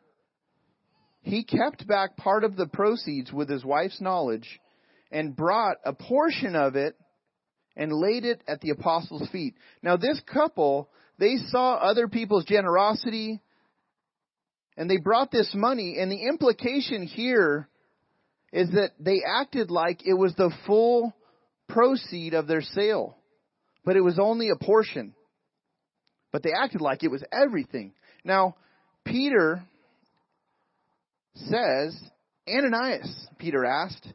he 1.20 1.44
kept 1.44 1.86
back 1.86 2.16
part 2.16 2.44
of 2.44 2.56
the 2.56 2.66
proceeds 2.66 3.30
with 3.30 3.46
his 3.50 3.62
wife's 3.62 4.00
knowledge 4.00 4.58
and 5.10 5.36
brought 5.36 5.76
a 5.84 5.92
portion 5.92 6.56
of 6.56 6.76
it 6.76 6.96
and 7.76 7.92
laid 7.92 8.24
it 8.24 8.40
at 8.48 8.62
the 8.62 8.70
apostles' 8.70 9.28
feet. 9.28 9.54
Now 9.82 9.98
this 9.98 10.18
couple, 10.32 10.88
they 11.18 11.36
saw 11.48 11.74
other 11.74 12.08
people's 12.08 12.46
generosity 12.46 13.42
and 14.78 14.88
they 14.88 14.96
brought 14.96 15.30
this 15.30 15.50
money 15.54 15.98
and 16.00 16.10
the 16.10 16.26
implication 16.26 17.06
here 17.06 17.68
is 18.50 18.70
that 18.70 18.92
they 18.98 19.20
acted 19.28 19.70
like 19.70 20.06
it 20.06 20.14
was 20.14 20.34
the 20.36 20.54
full 20.66 21.14
proceed 21.68 22.32
of 22.32 22.46
their 22.46 22.62
sale, 22.62 23.18
but 23.84 23.96
it 23.96 24.00
was 24.00 24.18
only 24.18 24.48
a 24.48 24.64
portion. 24.64 25.14
But 26.32 26.42
they 26.42 26.52
acted 26.58 26.80
like 26.80 27.02
it 27.02 27.10
was 27.10 27.22
everything. 27.30 27.92
Now, 28.24 28.56
Peter 29.06 29.62
says, 31.34 31.98
Ananias, 32.48 33.28
Peter 33.38 33.64
asked, 33.64 34.06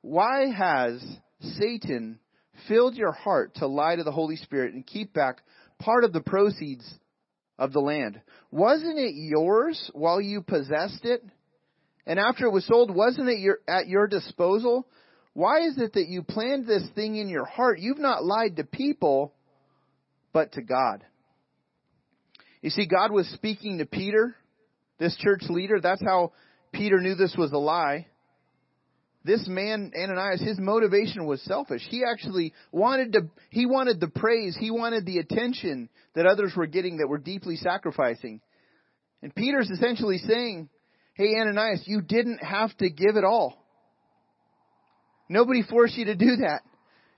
why 0.00 0.46
has 0.50 1.00
Satan 1.40 2.18
filled 2.66 2.96
your 2.96 3.12
heart 3.12 3.54
to 3.56 3.66
lie 3.66 3.96
to 3.96 4.02
the 4.02 4.10
Holy 4.10 4.36
Spirit 4.36 4.74
and 4.74 4.86
keep 4.86 5.12
back 5.12 5.42
part 5.78 6.04
of 6.04 6.12
the 6.12 6.20
proceeds 6.20 6.92
of 7.58 7.72
the 7.72 7.80
land? 7.80 8.20
Wasn't 8.50 8.98
it 8.98 9.14
yours 9.14 9.90
while 9.94 10.20
you 10.20 10.42
possessed 10.42 11.04
it? 11.04 11.22
And 12.06 12.18
after 12.18 12.46
it 12.46 12.52
was 12.52 12.66
sold, 12.66 12.92
wasn't 12.92 13.28
it 13.28 13.38
your, 13.38 13.58
at 13.68 13.86
your 13.86 14.08
disposal? 14.08 14.86
Why 15.34 15.60
is 15.60 15.78
it 15.78 15.92
that 15.94 16.08
you 16.08 16.22
planned 16.22 16.66
this 16.66 16.86
thing 16.94 17.16
in 17.16 17.28
your 17.28 17.44
heart? 17.44 17.78
You've 17.78 17.98
not 17.98 18.24
lied 18.24 18.56
to 18.56 18.64
people, 18.64 19.34
but 20.32 20.52
to 20.52 20.62
God. 20.62 21.04
You 22.62 22.70
see, 22.70 22.86
God 22.86 23.10
was 23.10 23.28
speaking 23.30 23.78
to 23.78 23.86
Peter, 23.86 24.36
this 24.98 25.16
church 25.16 25.42
leader. 25.48 25.80
That's 25.80 26.02
how 26.02 26.32
Peter 26.72 27.00
knew 27.00 27.16
this 27.16 27.34
was 27.36 27.52
a 27.52 27.58
lie. 27.58 28.06
This 29.24 29.46
man, 29.46 29.92
Ananias, 29.96 30.40
his 30.40 30.58
motivation 30.58 31.26
was 31.26 31.40
selfish. 31.42 31.82
He 31.88 32.02
actually 32.08 32.54
wanted 32.72 33.12
to, 33.12 33.20
he 33.50 33.66
wanted 33.66 34.00
the 34.00 34.08
praise, 34.08 34.56
he 34.58 34.70
wanted 34.70 35.06
the 35.06 35.18
attention 35.18 35.88
that 36.14 36.26
others 36.26 36.52
were 36.56 36.66
getting 36.66 36.96
that 36.98 37.08
were 37.08 37.18
deeply 37.18 37.56
sacrificing. 37.56 38.40
And 39.22 39.34
Peter's 39.34 39.70
essentially 39.70 40.18
saying, 40.18 40.68
Hey, 41.14 41.34
Ananias, 41.40 41.82
you 41.86 42.00
didn't 42.00 42.38
have 42.38 42.76
to 42.78 42.88
give 42.90 43.16
it 43.16 43.24
all. 43.24 43.62
Nobody 45.28 45.62
forced 45.62 45.96
you 45.96 46.06
to 46.06 46.16
do 46.16 46.36
that. 46.36 46.62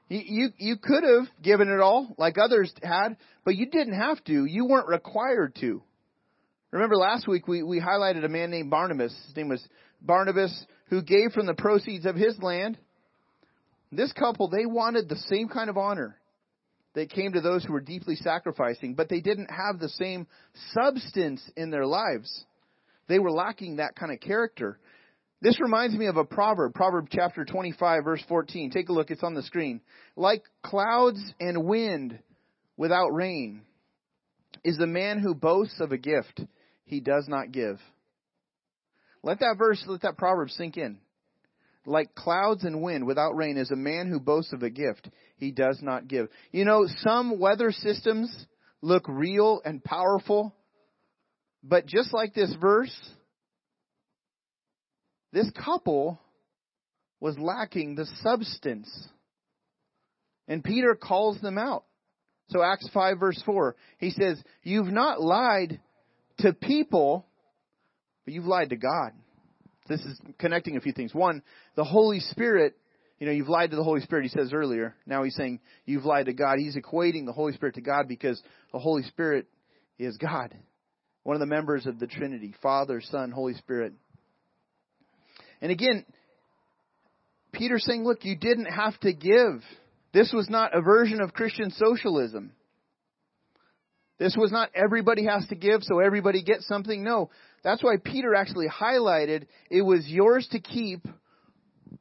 You, 0.08 0.20
you, 0.24 0.48
you 0.58 0.76
could 0.76 1.02
have 1.02 1.26
given 1.42 1.68
it 1.68 1.80
all 1.80 2.14
like 2.18 2.36
others 2.38 2.72
had, 2.82 3.16
but 3.44 3.56
you 3.56 3.66
didn't 3.66 3.98
have 3.98 4.22
to. 4.24 4.44
You 4.44 4.66
weren't 4.66 4.88
required 4.88 5.56
to. 5.60 5.82
Remember 6.70 6.96
last 6.96 7.26
week 7.26 7.46
we, 7.46 7.62
we 7.62 7.80
highlighted 7.80 8.24
a 8.24 8.28
man 8.28 8.50
named 8.50 8.70
Barnabas. 8.70 9.14
His 9.26 9.36
name 9.36 9.48
was 9.48 9.66
Barnabas 10.02 10.66
who 10.88 11.02
gave 11.02 11.32
from 11.32 11.46
the 11.46 11.54
proceeds 11.54 12.04
of 12.04 12.16
his 12.16 12.38
land. 12.40 12.78
This 13.90 14.12
couple, 14.12 14.48
they 14.48 14.66
wanted 14.66 15.08
the 15.08 15.16
same 15.16 15.48
kind 15.48 15.70
of 15.70 15.78
honor 15.78 16.16
that 16.94 17.10
came 17.10 17.32
to 17.32 17.40
those 17.40 17.64
who 17.64 17.72
were 17.72 17.80
deeply 17.80 18.16
sacrificing, 18.16 18.94
but 18.94 19.08
they 19.08 19.20
didn't 19.20 19.50
have 19.50 19.78
the 19.78 19.88
same 19.88 20.26
substance 20.72 21.42
in 21.56 21.70
their 21.70 21.86
lives. 21.86 22.44
They 23.08 23.18
were 23.18 23.30
lacking 23.30 23.76
that 23.76 23.96
kind 23.96 24.12
of 24.12 24.20
character. 24.20 24.78
This 25.40 25.60
reminds 25.60 25.94
me 25.94 26.06
of 26.06 26.16
a 26.16 26.24
proverb, 26.24 26.74
Proverb 26.74 27.08
chapter 27.10 27.44
25 27.44 28.04
verse 28.04 28.22
14. 28.28 28.70
Take 28.70 28.88
a 28.88 28.92
look, 28.92 29.10
it's 29.10 29.22
on 29.22 29.34
the 29.34 29.42
screen. 29.42 29.80
Like 30.16 30.42
clouds 30.62 31.20
and 31.40 31.64
wind 31.64 32.18
without 32.76 33.08
rain 33.08 33.62
is 34.64 34.78
the 34.78 34.86
man 34.86 35.18
who 35.18 35.34
boasts 35.34 35.80
of 35.80 35.92
a 35.92 35.98
gift 35.98 36.40
he 36.84 37.00
does 37.00 37.26
not 37.28 37.52
give. 37.52 37.78
Let 39.22 39.40
that 39.40 39.56
verse, 39.58 39.82
let 39.86 40.02
that 40.02 40.16
proverb 40.16 40.50
sink 40.50 40.76
in. 40.76 40.98
Like 41.86 42.14
clouds 42.14 42.64
and 42.64 42.82
wind 42.82 43.06
without 43.06 43.36
rain 43.36 43.58
is 43.58 43.70
a 43.70 43.76
man 43.76 44.08
who 44.08 44.20
boasts 44.20 44.52
of 44.52 44.62
a 44.62 44.70
gift 44.70 45.08
he 45.36 45.50
does 45.50 45.80
not 45.82 46.08
give. 46.08 46.28
You 46.50 46.64
know, 46.64 46.86
some 46.98 47.38
weather 47.38 47.72
systems 47.72 48.34
look 48.80 49.06
real 49.08 49.60
and 49.64 49.84
powerful, 49.84 50.54
but 51.62 51.86
just 51.86 52.14
like 52.14 52.34
this 52.34 52.54
verse, 52.60 52.94
this 55.34 55.50
couple 55.50 56.20
was 57.20 57.38
lacking 57.38 57.96
the 57.96 58.06
substance. 58.22 59.08
And 60.46 60.62
Peter 60.62 60.94
calls 60.94 61.40
them 61.40 61.58
out. 61.58 61.84
So 62.50 62.62
Acts 62.62 62.88
5 62.94 63.18
verse 63.18 63.42
4, 63.44 63.74
he 63.98 64.10
says, 64.10 64.40
You've 64.62 64.92
not 64.92 65.20
lied 65.20 65.80
to 66.38 66.52
people, 66.52 67.26
but 68.24 68.34
you've 68.34 68.44
lied 68.44 68.70
to 68.70 68.76
God. 68.76 69.12
This 69.88 70.00
is 70.00 70.20
connecting 70.38 70.76
a 70.76 70.80
few 70.80 70.92
things. 70.92 71.14
One, 71.14 71.42
the 71.74 71.84
Holy 71.84 72.20
Spirit, 72.20 72.76
you 73.18 73.26
know, 73.26 73.32
you've 73.32 73.48
lied 73.48 73.70
to 73.70 73.76
the 73.76 73.84
Holy 73.84 74.00
Spirit, 74.02 74.24
he 74.24 74.28
says 74.28 74.52
earlier. 74.52 74.94
Now 75.06 75.24
he's 75.24 75.34
saying 75.34 75.60
you've 75.84 76.04
lied 76.04 76.26
to 76.26 76.32
God. 76.32 76.58
He's 76.58 76.76
equating 76.76 77.26
the 77.26 77.32
Holy 77.32 77.54
Spirit 77.54 77.74
to 77.76 77.80
God 77.80 78.06
because 78.08 78.40
the 78.72 78.78
Holy 78.78 79.02
Spirit 79.02 79.46
is 79.98 80.16
God 80.16 80.54
one 81.24 81.34
of 81.34 81.40
the 81.40 81.46
members 81.46 81.86
of 81.86 81.98
the 81.98 82.06
Trinity 82.06 82.54
Father, 82.62 83.00
Son, 83.00 83.32
Holy 83.32 83.54
Spirit. 83.54 83.94
And 85.64 85.72
again, 85.72 86.04
Peter's 87.50 87.86
saying, 87.86 88.04
look, 88.04 88.22
you 88.22 88.36
didn't 88.36 88.66
have 88.66 89.00
to 89.00 89.14
give. 89.14 89.62
This 90.12 90.30
was 90.30 90.50
not 90.50 90.76
a 90.76 90.82
version 90.82 91.22
of 91.22 91.32
Christian 91.32 91.70
socialism. 91.70 92.52
This 94.18 94.36
was 94.38 94.52
not 94.52 94.68
everybody 94.74 95.24
has 95.24 95.46
to 95.48 95.54
give, 95.54 95.82
so 95.82 96.00
everybody 96.00 96.42
gets 96.42 96.68
something. 96.68 97.02
No. 97.02 97.30
That's 97.62 97.82
why 97.82 97.94
Peter 97.96 98.34
actually 98.34 98.66
highlighted 98.68 99.46
it 99.70 99.80
was 99.80 100.06
yours 100.06 100.46
to 100.52 100.60
keep 100.60 101.08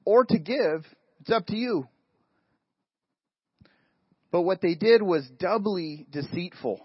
or 0.04 0.26
to 0.26 0.40
give. 0.40 0.86
It's 1.22 1.32
up 1.32 1.46
to 1.46 1.56
you. 1.56 1.88
But 4.30 4.42
what 4.42 4.60
they 4.60 4.76
did 4.76 5.02
was 5.02 5.26
doubly 5.40 6.06
deceitful. 6.12 6.82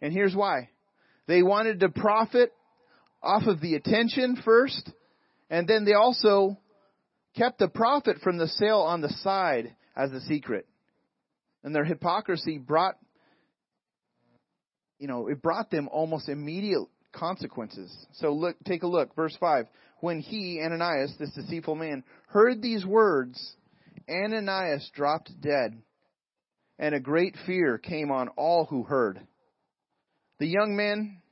And 0.00 0.10
here's 0.10 0.34
why. 0.34 0.70
They 1.26 1.42
wanted 1.42 1.80
to 1.80 1.90
profit 1.90 2.50
off 3.22 3.42
of 3.46 3.60
the 3.60 3.74
attention 3.74 4.40
first, 4.42 4.90
and 5.54 5.68
then 5.68 5.84
they 5.84 5.92
also 5.92 6.58
kept 7.36 7.60
the 7.60 7.68
profit 7.68 8.16
from 8.24 8.38
the 8.38 8.48
sale 8.48 8.80
on 8.80 9.00
the 9.00 9.08
side 9.22 9.76
as 9.96 10.10
a 10.10 10.20
secret. 10.22 10.66
And 11.62 11.72
their 11.72 11.84
hypocrisy 11.84 12.58
brought, 12.58 12.96
you 14.98 15.06
know, 15.06 15.28
it 15.28 15.40
brought 15.40 15.70
them 15.70 15.88
almost 15.92 16.28
immediate 16.28 16.88
consequences. 17.12 17.94
So 18.14 18.32
look, 18.32 18.56
take 18.64 18.82
a 18.82 18.88
look, 18.88 19.14
verse 19.14 19.36
5. 19.38 19.66
When 20.00 20.18
he, 20.18 20.60
Ananias, 20.60 21.14
this 21.20 21.30
deceitful 21.36 21.76
man, 21.76 22.02
heard 22.26 22.60
these 22.60 22.84
words, 22.84 23.54
Ananias 24.10 24.90
dropped 24.92 25.30
dead, 25.40 25.80
and 26.80 26.96
a 26.96 27.00
great 27.00 27.36
fear 27.46 27.78
came 27.78 28.10
on 28.10 28.26
all 28.30 28.64
who 28.64 28.82
heard. 28.82 29.20
The 30.40 30.48
young 30.48 30.74
man 30.74 31.22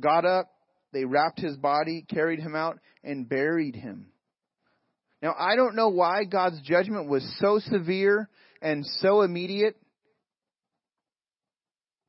got 0.00 0.24
up, 0.24 0.50
they 0.94 1.04
wrapped 1.04 1.40
his 1.40 1.56
body, 1.56 2.06
carried 2.08 2.40
him 2.40 2.54
out, 2.54 2.78
and 3.02 3.28
buried 3.28 3.76
him. 3.76 4.06
Now, 5.20 5.34
I 5.38 5.56
don't 5.56 5.74
know 5.74 5.88
why 5.88 6.24
God's 6.24 6.60
judgment 6.62 7.08
was 7.08 7.22
so 7.40 7.58
severe 7.58 8.28
and 8.62 8.84
so 9.00 9.22
immediate. 9.22 9.76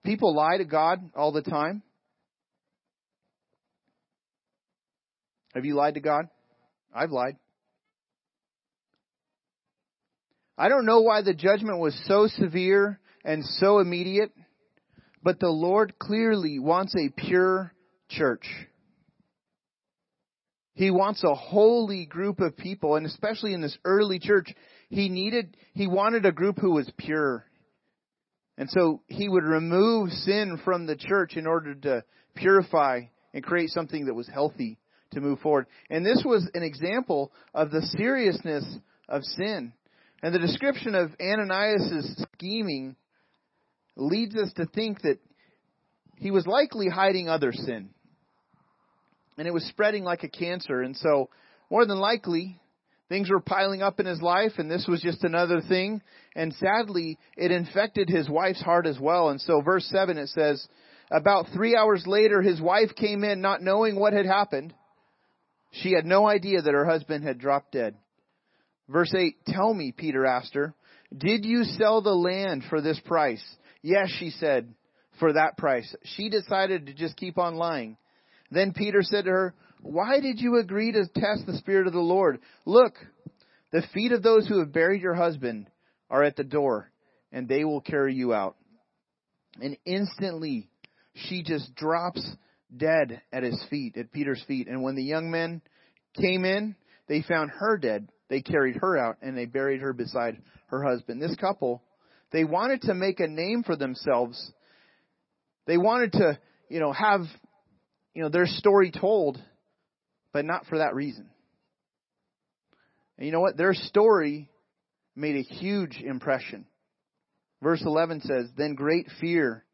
People 0.06 0.36
lie 0.36 0.58
to 0.58 0.66
God 0.66 1.00
all 1.16 1.32
the 1.32 1.42
time. 1.42 1.82
Have 5.56 5.66
you 5.66 5.76
lied 5.76 5.96
to 5.96 6.02
God? 6.02 6.28
I've 6.94 7.12
lied. 7.12 7.38
I 10.58 10.70
don't 10.70 10.86
know 10.86 11.02
why 11.02 11.22
the 11.22 11.34
judgment 11.34 11.80
was 11.80 11.98
so 12.08 12.28
severe 12.28 13.00
and 13.24 13.44
so 13.44 13.80
immediate, 13.80 14.32
but 15.24 15.40
the 15.40 15.50
Lord 15.50 15.98
clearly 15.98 16.60
wants 16.60 16.94
a 16.96 17.10
pure 17.10 17.74
church. 18.10 18.46
He 20.76 20.92
wants 20.92 21.24
a 21.24 21.34
holy 21.34 22.06
group 22.06 22.42
of 22.42 22.58
people, 22.58 22.96
and 22.96 23.06
especially 23.06 23.54
in 23.54 23.62
this 23.62 23.78
early 23.86 24.20
church, 24.20 24.54
he 24.90 25.08
needed, 25.08 25.56
he 25.74 25.88
wanted 25.88 26.26
a 26.26 26.34
group 26.34 26.60
who 26.60 26.74
was 26.74 26.92
pure. 26.98 27.46
And 28.58 28.70
so 28.70 29.02
he 29.08 29.30
would 29.30 29.46
remove 29.46 30.12
sin 30.12 30.60
from 30.64 30.86
the 30.86 30.98
church 30.98 31.38
in 31.38 31.48
order 31.48 31.76
to 31.76 32.04
purify 32.36 33.04
and 33.34 33.44
create 33.44 33.70
something 33.70 34.06
that 34.06 34.14
was 34.14 34.28
healthy 34.28 34.78
to 35.12 35.22
move 35.22 35.40
forward. 35.40 35.68
And 35.90 36.06
this 36.06 36.24
was 36.26 36.50
an 36.54 36.64
example 36.64 37.32
of 37.54 37.72
the 37.72 37.82
seriousness 37.98 38.66
of 39.08 39.24
sin. 39.24 39.72
And 40.22 40.36
the 40.36 40.40
description 40.40 40.94
of 40.94 41.16
Ananias' 41.22 42.22
scheming 42.34 42.98
leads 43.96 44.36
us 44.36 44.52
to 44.58 44.66
think 44.66 45.02
that 45.04 45.20
he 46.18 46.32
was 46.32 46.46
likely 46.46 46.90
hiding 46.90 47.30
other 47.30 47.54
sin 47.54 47.95
and 49.38 49.48
it 49.48 49.54
was 49.54 49.66
spreading 49.68 50.04
like 50.04 50.24
a 50.24 50.30
cancer. 50.30 50.82
And 50.82 50.96
so 50.96 51.30
more 51.70 51.86
than 51.86 52.00
likely, 52.00 52.60
things 53.10 53.30
were 53.30 53.40
piling 53.40 53.82
up 53.82 54.00
in 54.00 54.06
his 54.06 54.22
life 54.22 54.54
and 54.58 54.70
this 54.70 54.86
was 54.88 55.02
just 55.02 55.24
another 55.24 55.62
thing. 55.62 56.02
And 56.36 56.54
sadly, 56.54 57.18
it 57.38 57.52
infected 57.52 58.10
his 58.10 58.30
wife's 58.30 58.62
heart 58.62 58.88
as 58.88 59.00
well. 59.00 59.30
And 59.30 59.40
so 59.42 59.62
verse 59.62 59.88
7 59.92 60.18
it 60.18 60.30
says, 60.30 60.68
about 61.12 61.48
three 61.54 61.76
hours 61.76 62.04
later, 62.08 62.42
his 62.42 62.60
wife 62.60 62.96
came 62.96 63.24
in 63.24 63.42
not 63.42 63.62
knowing 63.62 63.96
what 63.96 64.14
had 64.14 64.26
happened. 64.26 64.74
She 65.72 65.92
had 65.92 66.06
no 66.06 66.28
idea 66.28 66.62
that 66.62 66.74
her 66.74 66.86
husband 66.86 67.24
had 67.24 67.38
dropped 67.38 67.74
dead. 67.74 67.96
Verse 68.88 69.14
8, 69.14 69.36
tell 69.48 69.74
me, 69.74 69.92
Peter 69.96 70.26
asked 70.26 70.56
her, 70.56 70.74
did 71.16 71.46
you 71.46 71.64
sell 71.64 72.02
the 72.02 72.16
land 72.16 72.64
for 72.70 72.82
this 72.82 73.00
price? 73.06 73.44
Yes, 73.82 74.10
she 74.20 74.32
said, 74.32 74.74
for 75.20 75.34
that 75.34 75.58
price. 75.58 75.94
She 76.04 76.30
decided 76.30 76.88
to 76.88 76.94
just 76.94 77.18
keep 77.18 77.38
on 77.38 77.56
lying. 77.56 77.98
Then 78.52 78.74
Peter 78.74 79.02
said 79.02 79.26
to 79.26 79.32
her, 79.32 79.56
why 79.82 80.20
did 80.20 80.40
you 80.40 80.58
agree 80.58 80.92
to 80.92 81.08
test 81.08 81.46
the 81.46 81.58
Spirit 81.58 81.88
of 81.88 81.94
the 81.94 82.00
Lord? 82.00 82.40
Look, 82.66 82.96
the 83.72 83.84
feet 83.94 84.12
of 84.12 84.24
those 84.24 84.48
who 84.48 84.60
have 84.60 84.74
buried 84.74 85.02
your 85.02 85.14
husband 85.14 85.70
are 86.10 86.24
at 86.24 86.36
the 86.36 86.44
door, 86.44 86.92
and 87.32 87.48
they 87.48 87.64
will 87.64 87.82
carry 87.82 88.16
you 88.16 88.34
out. 88.34 88.56
And 89.62 89.78
instantly 89.86 90.70
she 91.14 91.44
just 91.44 91.76
drops 91.76 92.26
dead 92.76 93.22
at 93.32 93.44
his 93.44 93.64
feet, 93.70 93.96
at 93.98 94.12
Peter's 94.12 94.44
feet. 94.48 94.68
And 94.68 94.82
when 94.82 94.96
the 94.96 95.04
young 95.04 95.32
men 95.32 95.62
came 96.20 96.46
in, 96.46 96.76
they 97.08 97.22
found 97.22 97.52
her 97.52 97.78
dead. 97.78 98.10
They 98.30 98.42
carried 98.42 98.78
her 98.78 98.98
out 98.98 99.18
and 99.22 99.38
they 99.38 99.46
buried 99.46 99.82
her 99.82 99.94
beside 99.94 100.42
her 100.68 100.84
husband. 100.84 101.22
This 101.22 101.36
couple, 101.36 101.84
they 102.32 102.44
wanted 102.44 102.82
to 102.84 102.94
make 102.94 103.20
a 103.20 103.28
name 103.28 103.64
for 103.64 103.76
themselves. 103.76 104.52
They 105.68 105.78
wanted 105.78 106.14
to, 106.14 106.40
you 106.70 106.80
know, 106.80 106.92
have, 106.92 107.22
you 108.16 108.24
know, 108.24 108.30
their 108.30 108.48
story 108.48 108.92
told, 108.92 109.38
but 110.34 110.46
not 110.46 110.66
for 110.66 110.80
that 110.80 110.96
reason. 110.96 111.30
And 113.18 113.26
you 113.26 113.32
know 113.32 113.42
what? 113.42 113.58
Their 113.58 113.74
story 113.74 114.50
made 115.16 115.36
a 115.36 115.42
huge 115.42 116.02
impression. 116.02 116.66
Verse 117.62 117.84
11 117.86 118.22
says, 118.22 118.50
Then 118.58 118.76
great 118.76 119.08
fear 119.20 119.66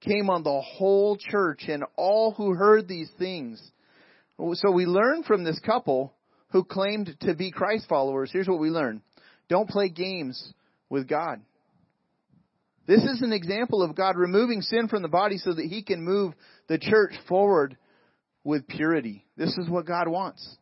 came 0.00 0.30
on 0.30 0.42
the 0.42 0.60
whole 0.60 1.16
church 1.16 1.64
and 1.68 1.84
all 1.96 2.32
who 2.32 2.54
heard 2.54 2.86
these 2.86 3.10
things. 3.18 3.60
So 4.38 4.70
we 4.70 4.86
learn 4.86 5.22
from 5.22 5.44
this 5.44 5.60
couple 5.60 6.14
who 6.50 6.64
claimed 6.64 7.14
to 7.22 7.34
be 7.34 7.50
Christ 7.50 7.86
followers. 7.88 8.30
Here's 8.32 8.48
what 8.48 8.60
we 8.60 8.70
learn. 8.70 9.02
Don't 9.48 9.68
play 9.68 9.88
games 9.88 10.52
with 10.88 11.08
God. 11.08 11.40
This 12.90 13.04
is 13.04 13.22
an 13.22 13.32
example 13.32 13.84
of 13.84 13.94
God 13.94 14.16
removing 14.16 14.62
sin 14.62 14.88
from 14.88 15.02
the 15.02 15.08
body 15.08 15.38
so 15.38 15.52
that 15.54 15.64
he 15.64 15.84
can 15.84 16.02
move 16.02 16.34
the 16.66 16.76
church 16.76 17.12
forward 17.28 17.76
with 18.42 18.66
purity. 18.66 19.24
This 19.36 19.56
is 19.58 19.70
what 19.70 19.86
God 19.86 20.08
wants. 20.08 20.56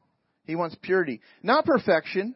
He 0.44 0.54
wants 0.54 0.76
purity. 0.82 1.22
Not 1.42 1.64
perfection. 1.64 2.34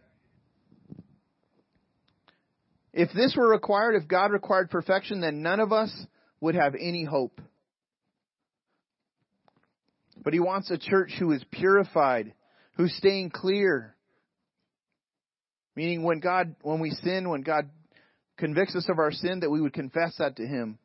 If 2.94 3.10
this 3.12 3.34
were 3.36 3.46
required, 3.46 3.94
if 3.94 4.08
God 4.08 4.32
required 4.32 4.70
perfection, 4.70 5.20
then 5.20 5.42
none 5.42 5.60
of 5.60 5.74
us 5.74 5.92
would 6.40 6.54
have 6.54 6.74
any 6.74 7.04
hope. 7.04 7.38
But 10.24 10.32
he 10.32 10.40
wants 10.40 10.70
a 10.70 10.78
church 10.78 11.12
who 11.18 11.32
is 11.32 11.44
purified, 11.50 12.32
who's 12.78 12.96
staying 12.96 13.28
clear. 13.28 13.94
Meaning 15.76 16.02
when 16.02 16.20
God, 16.20 16.56
when 16.62 16.80
we 16.80 16.92
sin, 16.92 17.28
when 17.28 17.42
God 17.42 17.68
convicts 18.36 18.74
us 18.74 18.88
of 18.88 18.98
our 18.98 19.12
sin, 19.12 19.40
that 19.40 19.50
we 19.50 19.60
would 19.60 19.72
confess 19.72 20.14
that 20.18 20.36
to 20.36 20.46
Him. 20.46 20.78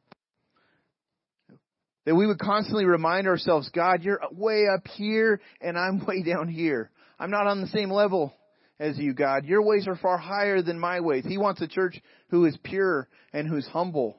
That 2.05 2.15
we 2.15 2.25
would 2.25 2.39
constantly 2.39 2.85
remind 2.85 3.27
ourselves, 3.27 3.69
God, 3.73 4.03
you're 4.03 4.21
way 4.31 4.65
up 4.73 4.87
here 4.87 5.41
and 5.59 5.77
I'm 5.77 6.05
way 6.07 6.23
down 6.23 6.47
here. 6.47 6.89
I'm 7.19 7.31
not 7.31 7.47
on 7.47 7.61
the 7.61 7.67
same 7.67 7.91
level 7.91 8.33
as 8.79 8.97
you, 8.97 9.13
God. 9.13 9.45
Your 9.45 9.63
ways 9.63 9.87
are 9.87 9.95
far 9.95 10.17
higher 10.17 10.61
than 10.61 10.79
my 10.79 10.99
ways. 10.99 11.25
He 11.27 11.37
wants 11.37 11.61
a 11.61 11.67
church 11.67 11.99
who 12.29 12.45
is 12.45 12.57
pure 12.63 13.07
and 13.33 13.47
who's 13.47 13.67
humble. 13.67 14.17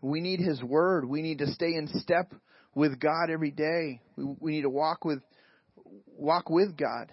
We 0.00 0.20
need 0.20 0.40
His 0.40 0.62
Word. 0.62 1.08
We 1.08 1.22
need 1.22 1.38
to 1.38 1.46
stay 1.46 1.74
in 1.74 1.88
step 1.88 2.34
with 2.74 2.98
God 2.98 3.30
every 3.30 3.52
day. 3.52 4.00
We, 4.16 4.24
we 4.40 4.52
need 4.52 4.62
to 4.62 4.70
walk 4.70 5.04
with, 5.04 5.20
walk 6.06 6.50
with 6.50 6.76
God. 6.76 7.12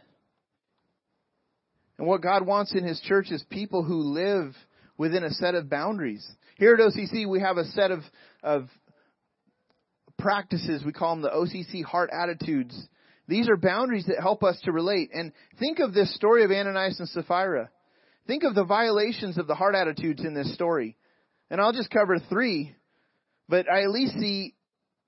And 1.99 2.07
what 2.07 2.21
God 2.21 2.47
wants 2.47 2.73
in 2.73 2.83
His 2.83 2.99
church 3.01 3.29
is 3.29 3.43
people 3.49 3.83
who 3.83 4.01
live 4.01 4.55
within 4.97 5.23
a 5.23 5.29
set 5.29 5.53
of 5.53 5.69
boundaries. 5.69 6.27
Here 6.57 6.73
at 6.73 6.79
OCC, 6.79 7.29
we 7.29 7.41
have 7.41 7.57
a 7.57 7.65
set 7.65 7.91
of, 7.91 7.99
of 8.41 8.67
practices. 10.17 10.83
We 10.83 10.91
call 10.91 11.15
them 11.15 11.21
the 11.21 11.29
OCC 11.29 11.83
heart 11.83 12.09
attitudes. 12.11 12.75
These 13.27 13.47
are 13.47 13.57
boundaries 13.57 14.07
that 14.07 14.19
help 14.19 14.43
us 14.43 14.59
to 14.63 14.71
relate. 14.71 15.11
And 15.13 15.31
think 15.59 15.77
of 15.77 15.93
this 15.93 16.15
story 16.15 16.43
of 16.43 16.49
Ananias 16.49 16.99
and 16.99 17.07
Sapphira. 17.09 17.69
Think 18.25 18.43
of 18.43 18.55
the 18.55 18.65
violations 18.65 19.37
of 19.37 19.45
the 19.45 19.55
heart 19.55 19.75
attitudes 19.75 20.25
in 20.25 20.33
this 20.33 20.51
story. 20.55 20.97
And 21.51 21.61
I'll 21.61 21.73
just 21.73 21.91
cover 21.91 22.17
three 22.17 22.75
but 23.49 23.65
I 23.69 23.81
at 23.81 23.89
least 23.89 24.13
see 24.13 24.53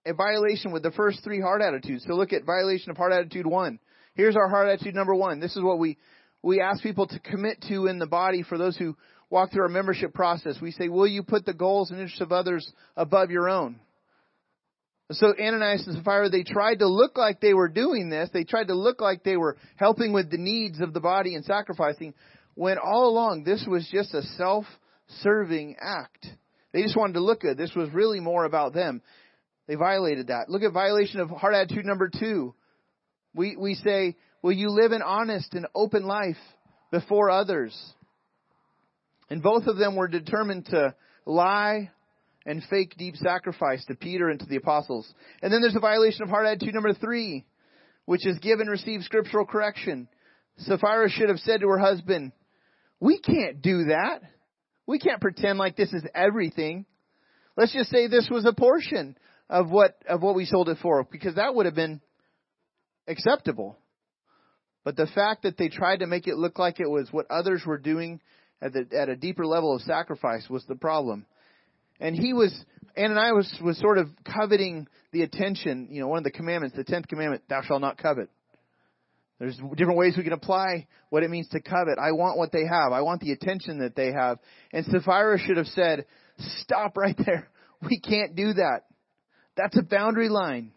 a 0.05 0.13
violation 0.13 0.71
with 0.71 0.81
the 0.81 0.91
first 0.91 1.23
three 1.23 1.39
heart 1.39 1.61
attitudes. 1.61 2.03
So 2.07 2.15
look 2.15 2.33
at 2.33 2.43
violation 2.43 2.89
of 2.89 2.97
heart 2.97 3.13
attitude 3.13 3.45
one. 3.45 3.79
Here's 4.15 4.35
our 4.35 4.49
heart 4.49 4.67
attitude 4.67 4.95
number 4.95 5.15
one. 5.15 5.39
This 5.39 5.55
is 5.55 5.61
what 5.61 5.77
we, 5.77 5.97
we 6.43 6.61
ask 6.61 6.81
people 6.81 7.07
to 7.07 7.19
commit 7.19 7.61
to 7.69 7.87
in 7.87 7.99
the 7.99 8.07
body 8.07 8.43
for 8.43 8.57
those 8.57 8.77
who 8.77 8.95
walk 9.29 9.51
through 9.51 9.63
our 9.63 9.69
membership 9.69 10.13
process. 10.13 10.57
We 10.61 10.71
say, 10.71 10.89
will 10.89 11.07
you 11.07 11.23
put 11.23 11.45
the 11.45 11.53
goals 11.53 11.91
and 11.91 11.99
interests 11.99 12.21
of 12.21 12.31
others 12.31 12.69
above 12.97 13.31
your 13.31 13.49
own? 13.49 13.79
So 15.11 15.33
Ananias 15.37 15.87
and 15.87 15.97
Sapphira, 15.97 16.29
they 16.29 16.43
tried 16.43 16.79
to 16.79 16.87
look 16.87 17.17
like 17.17 17.41
they 17.41 17.53
were 17.53 17.67
doing 17.67 18.09
this. 18.09 18.29
They 18.33 18.45
tried 18.45 18.67
to 18.67 18.75
look 18.75 19.01
like 19.01 19.23
they 19.23 19.37
were 19.37 19.57
helping 19.75 20.13
with 20.13 20.31
the 20.31 20.37
needs 20.37 20.79
of 20.79 20.93
the 20.93 21.01
body 21.01 21.35
and 21.35 21.43
sacrificing, 21.43 22.13
when 22.55 22.77
all 22.77 23.09
along 23.09 23.43
this 23.43 23.65
was 23.67 23.87
just 23.91 24.13
a 24.13 24.21
self-serving 24.21 25.75
act. 25.81 26.27
They 26.73 26.81
just 26.81 26.95
wanted 26.95 27.13
to 27.13 27.21
look 27.21 27.41
good. 27.41 27.57
This 27.57 27.75
was 27.75 27.89
really 27.93 28.21
more 28.21 28.45
about 28.45 28.73
them. 28.73 29.01
They 29.67 29.75
violated 29.75 30.27
that. 30.27 30.49
Look 30.49 30.63
at 30.63 30.71
violation 30.71 31.19
of 31.19 31.29
heart 31.29 31.55
attitude 31.55 31.85
number 31.85 32.09
two. 32.09 32.55
We, 33.33 33.55
we 33.57 33.75
say, 33.75 34.15
will 34.41 34.53
you 34.53 34.69
live 34.69 34.91
an 34.91 35.01
honest 35.01 35.53
and 35.53 35.67
open 35.75 36.05
life 36.05 36.37
before 36.91 37.29
others? 37.29 37.75
And 39.29 39.41
both 39.41 39.67
of 39.67 39.77
them 39.77 39.95
were 39.95 40.07
determined 40.07 40.65
to 40.67 40.93
lie 41.25 41.91
and 42.45 42.63
fake 42.69 42.95
deep 42.97 43.15
sacrifice 43.15 43.85
to 43.85 43.95
Peter 43.95 44.29
and 44.29 44.39
to 44.39 44.45
the 44.45 44.57
apostles. 44.57 45.11
And 45.41 45.53
then 45.53 45.61
there's 45.61 45.75
a 45.75 45.79
violation 45.79 46.23
of 46.23 46.29
heart 46.29 46.47
attitude 46.47 46.73
number 46.73 46.93
three, 46.93 47.45
which 48.05 48.25
is 48.25 48.39
give 48.39 48.59
and 48.59 48.69
receive 48.69 49.03
scriptural 49.03 49.45
correction. 49.45 50.07
Sapphira 50.57 51.09
should 51.09 51.29
have 51.29 51.39
said 51.39 51.61
to 51.61 51.67
her 51.69 51.77
husband, 51.77 52.31
we 52.99 53.19
can't 53.19 53.61
do 53.61 53.85
that. 53.85 54.21
We 54.85 54.99
can't 54.99 55.21
pretend 55.21 55.59
like 55.59 55.75
this 55.75 55.93
is 55.93 56.03
everything. 56.13 56.85
Let's 57.55 57.73
just 57.73 57.89
say 57.89 58.07
this 58.07 58.29
was 58.29 58.45
a 58.45 58.53
portion 58.53 59.17
of 59.49 59.69
what 59.69 59.97
of 60.07 60.21
what 60.21 60.35
we 60.35 60.45
sold 60.45 60.69
it 60.69 60.77
for 60.81 61.05
because 61.09 61.35
that 61.35 61.53
would 61.53 61.65
have 61.65 61.75
been 61.75 62.01
acceptable. 63.07 63.77
But 64.83 64.95
the 64.95 65.07
fact 65.07 65.43
that 65.43 65.57
they 65.57 65.69
tried 65.69 65.99
to 65.99 66.07
make 66.07 66.27
it 66.27 66.37
look 66.37 66.57
like 66.57 66.79
it 66.79 66.89
was 66.89 67.07
what 67.11 67.29
others 67.29 67.63
were 67.65 67.77
doing 67.77 68.19
at, 68.61 68.73
the, 68.73 68.87
at 68.97 69.09
a 69.09 69.15
deeper 69.15 69.45
level 69.45 69.75
of 69.75 69.81
sacrifice 69.81 70.49
was 70.49 70.65
the 70.65 70.75
problem. 70.75 71.25
And 71.99 72.15
he 72.15 72.33
was, 72.33 72.53
Ananias 72.97 73.33
was, 73.33 73.61
was 73.61 73.79
sort 73.79 73.99
of 73.99 74.09
coveting 74.25 74.87
the 75.11 75.21
attention, 75.21 75.89
you 75.91 76.01
know, 76.01 76.07
one 76.07 76.17
of 76.17 76.23
the 76.23 76.31
commandments, 76.31 76.75
the 76.75 76.83
tenth 76.83 77.07
commandment, 77.07 77.43
thou 77.47 77.61
shalt 77.61 77.81
not 77.81 77.97
covet. 77.97 78.29
There's 79.39 79.59
different 79.75 79.97
ways 79.97 80.15
we 80.15 80.23
can 80.23 80.33
apply 80.33 80.87
what 81.09 81.23
it 81.23 81.29
means 81.29 81.47
to 81.49 81.61
covet. 81.61 81.97
I 81.99 82.11
want 82.11 82.37
what 82.37 82.51
they 82.51 82.65
have. 82.65 82.91
I 82.91 83.01
want 83.01 83.21
the 83.21 83.31
attention 83.31 83.79
that 83.79 83.95
they 83.95 84.11
have. 84.11 84.37
And 84.71 84.85
Sapphira 84.85 85.39
should 85.39 85.57
have 85.57 85.67
said, 85.67 86.05
stop 86.59 86.97
right 86.97 87.17
there. 87.25 87.49
We 87.83 87.99
can't 87.99 88.35
do 88.35 88.53
that. 88.53 88.81
That's 89.57 89.75
a 89.75 89.81
boundary 89.81 90.29
line. 90.29 90.71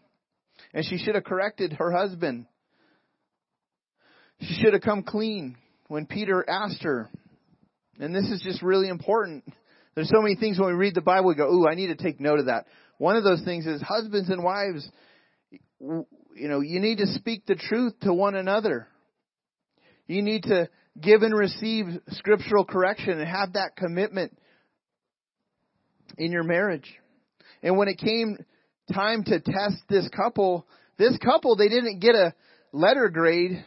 And 0.73 0.83
she 0.83 0.97
should 0.97 1.13
have 1.13 1.23
corrected 1.23 1.73
her 1.73 1.91
husband. 1.91 2.47
She 4.41 4.53
should 4.61 4.73
have 4.73 4.81
come 4.81 5.03
clean 5.03 5.57
when 5.87 6.05
Peter 6.05 6.43
asked 6.47 6.83
her. 6.83 7.09
And 7.99 8.13
this 8.13 8.25
is 8.25 8.41
just 8.41 8.61
really 8.61 8.89
important. 8.89 9.43
There's 9.95 10.09
so 10.09 10.21
many 10.21 10.35
things 10.35 10.59
when 10.59 10.69
we 10.69 10.75
read 10.75 10.95
the 10.95 11.01
Bible, 11.01 11.29
we 11.29 11.35
go, 11.35 11.49
ooh, 11.49 11.67
I 11.67 11.75
need 11.75 11.87
to 11.87 11.95
take 11.95 12.19
note 12.19 12.39
of 12.39 12.47
that. 12.47 12.65
One 12.97 13.15
of 13.15 13.23
those 13.23 13.43
things 13.43 13.65
is 13.65 13.81
husbands 13.81 14.29
and 14.29 14.43
wives, 14.43 14.89
you 15.79 16.47
know, 16.49 16.59
you 16.59 16.79
need 16.79 16.97
to 16.97 17.07
speak 17.07 17.45
the 17.45 17.55
truth 17.55 17.93
to 18.01 18.13
one 18.13 18.35
another. 18.35 18.87
You 20.07 20.21
need 20.21 20.43
to 20.43 20.69
give 20.99 21.21
and 21.21 21.37
receive 21.37 21.85
scriptural 22.09 22.65
correction 22.65 23.19
and 23.19 23.27
have 23.27 23.53
that 23.53 23.75
commitment 23.77 24.37
in 26.17 26.31
your 26.31 26.43
marriage. 26.43 26.93
And 27.63 27.77
when 27.77 27.87
it 27.87 27.97
came 27.97 28.37
time 28.93 29.23
to 29.23 29.39
test 29.39 29.77
this 29.89 30.07
couple, 30.15 30.67
this 30.97 31.17
couple, 31.17 31.55
they 31.55 31.69
didn't 31.69 31.99
get 31.99 32.15
a 32.15 32.33
letter 32.71 33.09
grade. 33.09 33.63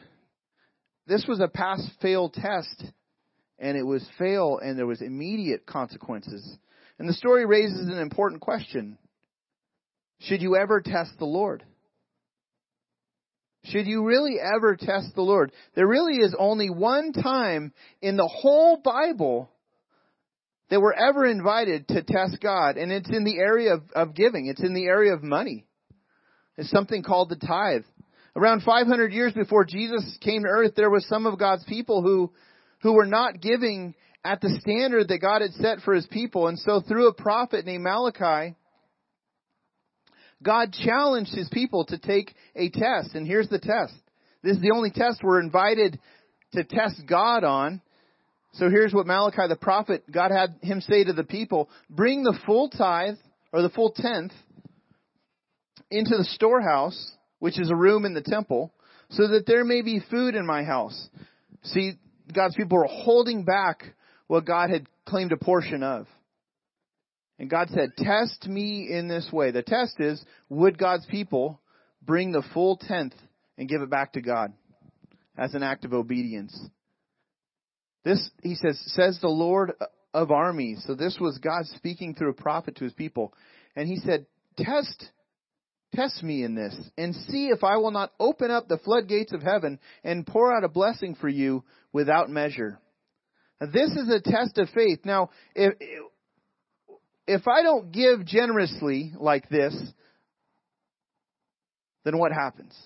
This 1.09 1.25
was 1.27 1.41
a 1.41 1.49
pass 1.49 1.81
fail 2.01 2.29
test. 2.29 2.85
And 3.59 3.77
it 3.77 3.83
was 3.83 4.07
fail 4.19 4.61
and 4.63 4.79
there 4.79 4.87
was 4.87 5.03
immediate 5.03 5.67
consequences. 5.67 6.57
And 6.99 7.09
the 7.09 7.15
story 7.15 7.45
raises 7.45 7.89
an 7.89 7.99
important 7.99 8.41
question. 8.41 8.99
Should 10.21 10.43
you 10.43 10.55
ever 10.55 10.81
test 10.81 11.13
the 11.19 11.25
Lord? 11.25 11.65
should 13.65 13.87
you 13.87 14.05
really 14.05 14.37
ever 14.41 14.77
test 14.77 15.15
the 15.15 15.23
Lord? 15.23 15.53
There 15.75 15.87
really 15.87 16.19
is 16.19 16.35
only 16.39 16.71
one 16.71 17.13
time 17.13 17.73
in 18.01 18.17
the 18.17 18.27
whole 18.27 18.81
Bible 18.83 19.51
that 20.71 20.81
we're 20.81 20.93
ever 20.93 21.27
invited 21.27 21.89
to 21.89 22.03
test 22.03 22.39
God, 22.43 22.77
and 22.77 22.93
it's 22.93 23.11
in 23.11 23.25
the 23.25 23.39
area 23.39 23.75
of, 23.75 23.83
of 23.95 24.15
giving. 24.15 24.47
It's 24.47 24.63
in 24.63 24.75
the 24.75 24.85
area 24.85 25.15
of 25.15 25.23
money. 25.23 25.67
It's 26.57 26.71
something 26.71 27.03
called 27.03 27.31
the 27.31 27.37
tithe. 27.37 27.85
Around 28.37 28.63
500 28.63 29.13
years 29.13 29.33
before 29.33 29.65
Jesus 29.65 30.19
came 30.21 30.43
to 30.43 30.49
earth, 30.49 30.73
there 30.77 30.91
was 30.91 31.07
some 31.09 31.27
of 31.27 31.39
God's 31.39 31.65
people 31.65 32.03
who, 32.03 32.33
who 32.83 32.93
were 32.93 33.07
not 33.07 33.41
giving 33.41 33.95
at 34.25 34.41
the 34.41 34.59
standard 34.61 35.09
that 35.09 35.19
God 35.21 35.43
had 35.43 35.53
set 35.53 35.81
for 35.81 35.95
his 35.95 36.07
people. 36.07 36.49
And 36.49 36.59
so 36.59 36.81
through 36.81 37.09
a 37.09 37.15
prophet 37.15 37.65
named 37.65 37.85
Malachi, 37.85 38.55
God 40.43 40.73
challenged 40.73 41.35
his 41.35 41.49
people 41.49 41.85
to 41.87 41.99
take 41.99 42.35
a 42.55 42.69
test. 42.71 43.15
And 43.15 43.27
here's 43.27 43.49
the 43.49 43.59
test. 43.59 43.95
This 44.43 44.57
is 44.57 44.63
the 44.63 44.73
only 44.75 44.91
test 44.91 45.23
we're 45.23 45.41
invited 45.41 45.99
to 46.53 46.65
test 46.65 47.03
God 47.09 47.45
on. 47.45 47.81
So 48.53 48.71
here's 48.71 48.95
what 48.95 49.07
Malachi 49.07 49.49
the 49.49 49.57
prophet, 49.57 50.05
God 50.11 50.31
had 50.31 50.57
him 50.63 50.81
say 50.81 51.05
to 51.05 51.13
the 51.13 51.25
people, 51.25 51.69
bring 51.91 52.23
the 52.23 52.39
full 52.47 52.71
tithe, 52.71 53.17
or 53.53 53.63
the 53.63 53.69
full 53.69 53.93
tenth, 53.93 54.33
into 55.91 56.17
the 56.17 56.25
storehouse, 56.25 57.13
which 57.39 57.59
is 57.59 57.71
a 57.71 57.77
room 57.77 58.05
in 58.05 58.15
the 58.15 58.23
temple, 58.23 58.73
so 59.11 59.29
that 59.29 59.47
there 59.47 59.65
may 59.65 59.83
be 59.83 60.01
food 60.11 60.35
in 60.35 60.47
my 60.47 60.65
house. 60.65 61.09
See, 61.63 61.93
God's 62.33 62.57
people 62.57 62.79
were 62.79 62.89
holding 62.89 63.45
back 63.45 63.83
what 64.27 64.45
God 64.45 64.71
had 64.71 64.87
claimed 65.07 65.33
a 65.33 65.37
portion 65.37 65.83
of. 65.83 66.07
And 67.39 67.49
God 67.49 67.69
said, 67.71 67.97
test 67.97 68.47
me 68.47 68.89
in 68.91 69.09
this 69.09 69.29
way. 69.33 69.51
The 69.51 69.63
test 69.63 70.01
is, 70.01 70.23
would 70.49 70.77
God's 70.77 71.07
people 71.07 71.61
bring 72.03 72.33
the 72.33 72.43
full 72.53 72.77
tenth 72.77 73.15
and 73.57 73.69
give 73.69 73.81
it 73.81 73.91
back 73.91 74.15
to 74.15 74.21
God 74.21 74.53
as 75.37 75.55
an 75.55 75.63
act 75.63 75.85
of 75.85 75.93
obedience? 75.93 76.59
This, 78.05 78.31
he 78.43 78.57
says, 78.57 78.81
says 78.87 79.19
the 79.21 79.29
Lord 79.29 79.73
of 80.13 80.31
armies. 80.31 80.83
So 80.87 80.95
this 80.95 81.17
was 81.21 81.39
God 81.39 81.65
speaking 81.77 82.15
through 82.15 82.31
a 82.31 82.35
prophet 82.35 82.77
to 82.77 82.85
his 82.85 82.95
people. 82.95 83.33
And 83.77 83.89
he 83.89 83.97
said, 83.97 84.27
test, 84.57 85.11
test 85.95 86.23
me 86.23 86.43
in 86.45 86.55
this 86.55 86.77
and 86.97 87.15
see 87.15 87.49
if 87.49 87.65
I 87.65 87.77
will 87.77 87.91
not 87.91 88.13
open 88.21 88.51
up 88.51 88.69
the 88.69 88.79
floodgates 88.79 89.33
of 89.33 89.43
heaven 89.43 89.79
and 90.05 90.27
pour 90.27 90.55
out 90.55 90.65
a 90.65 90.69
blessing 90.69 91.15
for 91.15 91.29
you 91.29 91.65
without 91.93 92.31
measure. 92.31 92.79
This 93.61 93.91
is 93.91 94.09
a 94.09 94.21
test 94.21 94.59
of 94.59 94.69
faith. 94.71 95.01
Now, 95.05 95.31
if, 95.55 95.75
if 97.27 97.49
I 97.49 97.63
don't 97.63 97.91
give 97.91 98.25
generously 98.25 99.13
like 99.19 99.49
this, 99.49 99.77
then 102.05 102.19
what 102.19 102.33
happens? 102.33 102.77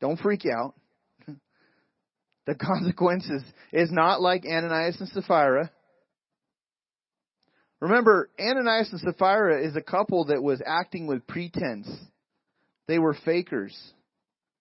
Don't 0.00 0.18
freak 0.18 0.42
out. 0.46 0.74
The 2.44 2.56
consequences 2.56 3.44
is 3.72 3.92
not 3.92 4.20
like 4.20 4.44
Ananias 4.44 4.96
and 4.98 5.08
Sapphira. 5.10 5.70
Remember, 7.82 8.30
Ananias 8.38 8.90
and 8.92 9.00
Sapphira 9.00 9.66
is 9.66 9.74
a 9.74 9.82
couple 9.82 10.26
that 10.26 10.40
was 10.40 10.62
acting 10.64 11.08
with 11.08 11.26
pretense. 11.26 11.90
They 12.86 13.00
were 13.00 13.16
fakers. 13.24 13.76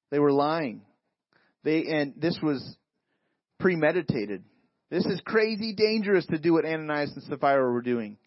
They 0.09 0.17
were 0.17 0.31
lying. 0.31 0.81
They 1.63 1.85
and 1.85 2.15
this 2.17 2.39
was 2.41 2.77
premeditated. 3.59 4.43
This 4.89 5.05
is 5.05 5.21
crazy 5.23 5.75
dangerous 5.75 6.25
to 6.31 6.39
do 6.39 6.53
what 6.53 6.65
Ananias 6.65 7.13
and 7.13 7.23
Sapphira 7.25 7.71
were 7.71 7.83
doing. 7.83 8.17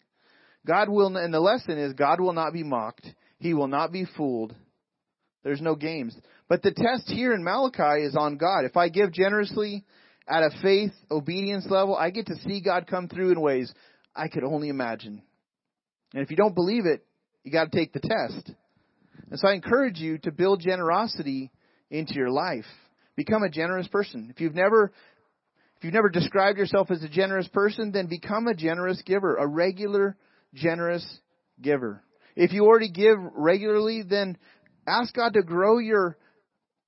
God 0.65 0.87
will, 0.87 1.17
and 1.17 1.33
the 1.33 1.41
lesson 1.41 1.77
is 1.77 1.91
God 1.91 2.21
will 2.21 2.31
not 2.31 2.53
be 2.53 2.63
mocked. 2.63 3.05
He 3.39 3.53
will 3.53 3.67
not 3.67 3.91
be 3.91 4.05
fooled. 4.15 4.55
There's 5.43 5.61
no 5.61 5.75
games. 5.75 6.17
But 6.47 6.63
the 6.63 6.71
test 6.71 7.09
here 7.09 7.33
in 7.33 7.43
Malachi 7.43 8.05
is 8.05 8.15
on 8.15 8.37
God. 8.37 8.63
If 8.63 8.77
I 8.77 8.87
give 8.87 9.11
generously 9.11 9.83
at 10.25 10.41
a 10.41 10.51
faith 10.61 10.93
obedience 11.11 11.67
level, 11.69 11.97
I 11.97 12.11
get 12.11 12.27
to 12.27 12.35
see 12.47 12.61
God 12.61 12.87
come 12.87 13.09
through 13.09 13.33
in 13.33 13.41
ways 13.41 13.73
I 14.15 14.27
could 14.27 14.43
only 14.43 14.69
imagine. 14.69 15.21
And 16.13 16.23
if 16.23 16.31
you 16.31 16.37
don't 16.37 16.55
believe 16.55 16.85
it, 16.85 17.05
you 17.43 17.51
got 17.51 17.71
to 17.71 17.77
take 17.77 17.93
the 17.93 17.99
test. 17.99 18.51
And 19.29 19.39
so 19.39 19.47
I 19.47 19.53
encourage 19.53 19.97
you 19.99 20.17
to 20.19 20.31
build 20.31 20.61
generosity 20.61 21.51
into 21.89 22.13
your 22.15 22.29
life. 22.29 22.65
Become 23.15 23.43
a 23.43 23.49
generous 23.49 23.87
person. 23.87 24.29
If 24.31 24.41
you've 24.41 24.55
never 24.55 24.91
if 25.77 25.83
you've 25.83 25.93
never 25.93 26.09
described 26.09 26.57
yourself 26.57 26.89
as 26.89 27.03
a 27.03 27.09
generous 27.09 27.47
person, 27.49 27.91
then 27.91 28.07
become 28.07 28.47
a 28.47 28.55
generous 28.55 29.01
giver, 29.05 29.35
a 29.35 29.45
regular 29.45 30.15
generous 30.53 31.05
giver. 31.61 32.01
If 32.35 32.53
you 32.53 32.65
already 32.65 32.89
give 32.89 33.17
regularly, 33.35 34.03
then 34.07 34.37
ask 34.87 35.13
God 35.13 35.33
to 35.33 35.43
grow 35.43 35.79
your 35.79 36.17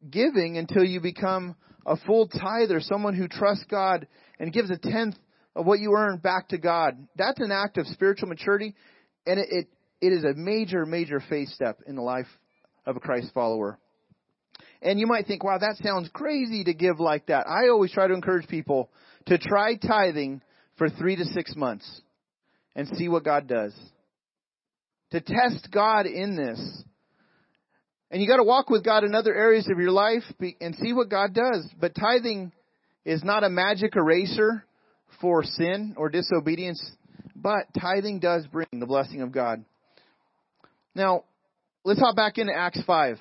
giving 0.09 0.57
until 0.57 0.83
you 0.83 1.01
become 1.01 1.55
a 1.85 1.97
full 1.97 2.27
tither, 2.27 2.79
someone 2.79 3.15
who 3.15 3.27
trusts 3.27 3.65
God 3.69 4.07
and 4.39 4.53
gives 4.53 4.69
a 4.69 4.77
tenth 4.77 5.15
of 5.57 5.65
what 5.65 5.79
you 5.79 5.93
earn 5.93 6.17
back 6.17 6.49
to 6.49 6.57
God. 6.57 6.95
That's 7.15 7.39
an 7.39 7.51
act 7.51 7.77
of 7.77 7.87
spiritual 7.87 8.29
maturity, 8.29 8.75
and 9.25 9.39
it, 9.39 9.47
it, 9.49 9.67
it 9.99 10.13
is 10.13 10.23
a 10.23 10.33
major, 10.35 10.85
major 10.85 11.21
faith 11.27 11.49
step 11.49 11.79
in 11.87 11.95
the 11.95 12.01
life 12.03 12.27
of 12.85 12.95
a 12.95 12.99
Christ 12.99 13.31
follower. 13.33 13.79
And 14.83 14.99
you 14.99 15.07
might 15.07 15.25
think, 15.25 15.43
wow, 15.43 15.57
that 15.57 15.77
sounds 15.83 16.09
crazy 16.13 16.63
to 16.65 16.73
give 16.75 16.99
like 16.99 17.25
that. 17.25 17.47
I 17.47 17.69
always 17.69 17.91
try 17.91 18.07
to 18.07 18.13
encourage 18.13 18.47
people 18.47 18.91
to 19.25 19.39
try 19.39 19.75
tithing 19.75 20.41
for 20.77 20.89
three 20.89 21.15
to 21.15 21.25
six 21.25 21.55
months 21.55 22.01
and 22.75 22.87
see 22.89 23.09
what 23.09 23.25
God 23.25 23.47
does. 23.47 23.73
To 25.11 25.21
test 25.21 25.69
God 25.71 26.05
in 26.05 26.35
this. 26.35 26.83
And 28.11 28.21
you 28.21 28.27
got 28.27 28.37
to 28.37 28.43
walk 28.43 28.69
with 28.69 28.85
God 28.85 29.03
in 29.03 29.15
other 29.15 29.33
areas 29.33 29.67
of 29.71 29.79
your 29.79 29.91
life 29.91 30.23
and 30.61 30.75
see 30.75 30.93
what 30.93 31.09
God 31.09 31.33
does. 31.33 31.67
But 31.79 31.95
tithing 31.95 32.51
is 33.03 33.23
not 33.23 33.43
a 33.43 33.49
magic 33.49 33.95
eraser 33.95 34.66
for 35.21 35.43
sin 35.43 35.95
or 35.97 36.09
disobedience, 36.09 36.91
but 37.35 37.65
tithing 37.79 38.19
does 38.19 38.45
bring 38.47 38.67
the 38.71 38.85
blessing 38.85 39.21
of 39.21 39.31
God. 39.31 39.63
Now, 40.95 41.23
let's 41.83 41.99
hop 41.99 42.15
back 42.15 42.37
into 42.37 42.53
Acts 42.53 42.81
5. 42.85 43.17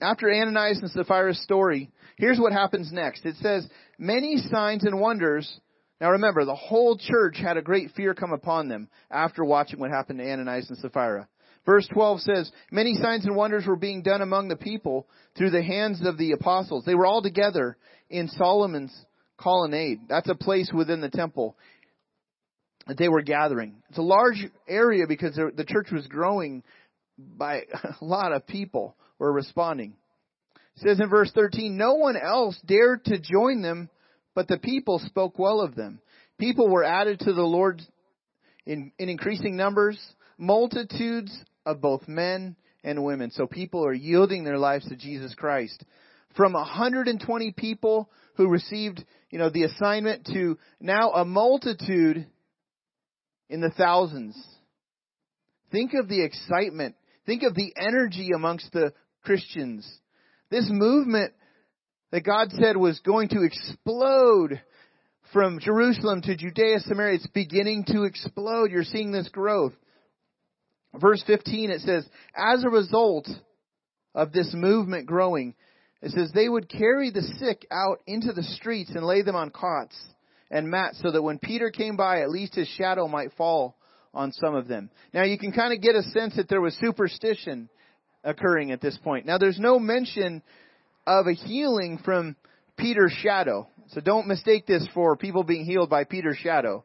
After 0.00 0.30
Ananias 0.30 0.80
and 0.80 0.90
Sapphira's 0.90 1.42
story, 1.42 1.90
here's 2.16 2.38
what 2.38 2.52
happens 2.52 2.92
next. 2.92 3.24
It 3.24 3.36
says, 3.36 3.66
many 3.98 4.36
signs 4.36 4.84
and 4.84 5.00
wonders. 5.00 5.60
Now 6.00 6.12
remember, 6.12 6.44
the 6.44 6.54
whole 6.54 6.96
church 6.96 7.36
had 7.38 7.56
a 7.56 7.62
great 7.62 7.90
fear 7.96 8.14
come 8.14 8.32
upon 8.32 8.68
them 8.68 8.88
after 9.10 9.44
watching 9.44 9.80
what 9.80 9.90
happened 9.90 10.20
to 10.20 10.30
Ananias 10.30 10.68
and 10.68 10.78
Sapphira. 10.78 11.28
Verse 11.66 11.86
12 11.92 12.20
says, 12.20 12.52
Many 12.70 12.94
signs 12.94 13.26
and 13.26 13.36
wonders 13.36 13.66
were 13.66 13.76
being 13.76 14.02
done 14.02 14.22
among 14.22 14.48
the 14.48 14.56
people 14.56 15.06
through 15.36 15.50
the 15.50 15.62
hands 15.62 16.00
of 16.06 16.16
the 16.16 16.32
apostles. 16.32 16.84
They 16.84 16.94
were 16.94 17.06
all 17.06 17.20
together 17.20 17.76
in 18.08 18.28
Solomon's 18.28 18.94
colonnade. 19.38 20.00
That's 20.08 20.28
a 20.28 20.34
place 20.34 20.70
within 20.72 21.00
the 21.00 21.10
temple 21.10 21.56
that 22.86 22.98
they 22.98 23.08
were 23.08 23.22
gathering. 23.22 23.82
It's 23.88 23.98
a 23.98 24.02
large 24.02 24.46
area 24.66 25.06
because 25.06 25.34
the 25.34 25.64
church 25.64 25.88
was 25.92 26.06
growing 26.06 26.62
by 27.18 27.62
a 28.00 28.04
lot 28.04 28.32
of 28.32 28.46
people 28.46 28.96
were 29.18 29.32
responding. 29.32 29.94
It 30.76 30.82
says 30.82 31.00
in 31.00 31.08
verse 31.08 31.30
13, 31.34 31.76
No 31.76 31.94
one 31.94 32.16
else 32.16 32.58
dared 32.64 33.04
to 33.06 33.18
join 33.20 33.62
them, 33.62 33.90
but 34.34 34.48
the 34.48 34.58
people 34.58 35.00
spoke 35.00 35.38
well 35.38 35.60
of 35.60 35.74
them. 35.74 36.00
People 36.38 36.68
were 36.68 36.84
added 36.84 37.20
to 37.20 37.32
the 37.32 37.42
Lord 37.42 37.82
in, 38.64 38.92
in 38.98 39.08
increasing 39.08 39.56
numbers, 39.56 39.98
multitudes 40.38 41.36
of 41.66 41.80
both 41.80 42.06
men 42.06 42.54
and 42.84 43.02
women. 43.02 43.30
So 43.32 43.46
people 43.46 43.84
are 43.84 43.92
yielding 43.92 44.44
their 44.44 44.58
lives 44.58 44.88
to 44.88 44.96
Jesus 44.96 45.34
Christ. 45.34 45.84
From 46.36 46.52
120 46.52 47.52
people 47.56 48.08
who 48.36 48.48
received, 48.48 49.04
you 49.30 49.38
know, 49.38 49.50
the 49.50 49.64
assignment 49.64 50.26
to 50.26 50.58
now 50.80 51.10
a 51.12 51.24
multitude 51.24 52.26
in 53.48 53.60
the 53.60 53.70
thousands. 53.70 54.36
Think 55.70 55.92
of 55.94 56.08
the 56.08 56.22
excitement. 56.22 56.94
Think 57.26 57.42
of 57.42 57.54
the 57.54 57.72
energy 57.76 58.30
amongst 58.34 58.72
the 58.72 58.92
Christians. 59.22 59.86
This 60.50 60.66
movement 60.70 61.34
that 62.10 62.24
God 62.24 62.48
said 62.52 62.76
was 62.76 63.00
going 63.00 63.28
to 63.30 63.42
explode 63.42 64.62
from 65.32 65.60
Jerusalem 65.60 66.22
to 66.22 66.36
Judea, 66.36 66.80
Samaria, 66.80 67.16
it's 67.16 67.26
beginning 67.28 67.84
to 67.88 68.04
explode. 68.04 68.70
You're 68.70 68.84
seeing 68.84 69.12
this 69.12 69.28
growth. 69.28 69.74
Verse 70.94 71.22
15, 71.26 71.70
it 71.70 71.82
says, 71.82 72.08
as 72.34 72.64
a 72.64 72.70
result 72.70 73.28
of 74.14 74.32
this 74.32 74.50
movement 74.54 75.06
growing, 75.06 75.54
it 76.00 76.12
says 76.12 76.30
they 76.32 76.48
would 76.48 76.68
carry 76.68 77.10
the 77.10 77.22
sick 77.38 77.66
out 77.70 78.00
into 78.06 78.32
the 78.32 78.42
streets 78.42 78.90
and 78.94 79.04
lay 79.04 79.22
them 79.22 79.36
on 79.36 79.50
cots 79.50 79.96
and 80.50 80.70
mats 80.70 81.00
so 81.02 81.10
that 81.10 81.22
when 81.22 81.38
Peter 81.38 81.70
came 81.70 81.96
by, 81.96 82.20
at 82.20 82.30
least 82.30 82.54
his 82.54 82.68
shadow 82.68 83.08
might 83.08 83.32
fall 83.32 83.76
on 84.14 84.32
some 84.32 84.54
of 84.54 84.68
them. 84.68 84.90
Now 85.12 85.24
you 85.24 85.38
can 85.38 85.52
kind 85.52 85.72
of 85.72 85.82
get 85.82 85.94
a 85.94 86.02
sense 86.02 86.36
that 86.36 86.48
there 86.48 86.60
was 86.60 86.74
superstition 86.74 87.68
occurring 88.24 88.70
at 88.70 88.80
this 88.80 88.96
point. 88.98 89.26
Now 89.26 89.38
there's 89.38 89.58
no 89.58 89.78
mention 89.78 90.42
of 91.06 91.26
a 91.26 91.34
healing 91.34 91.98
from 92.04 92.36
Peter's 92.76 93.12
shadow. 93.22 93.68
So 93.88 94.00
don't 94.00 94.28
mistake 94.28 94.66
this 94.66 94.86
for 94.94 95.16
people 95.16 95.42
being 95.42 95.64
healed 95.64 95.90
by 95.90 96.04
Peter's 96.04 96.36
shadow. 96.36 96.84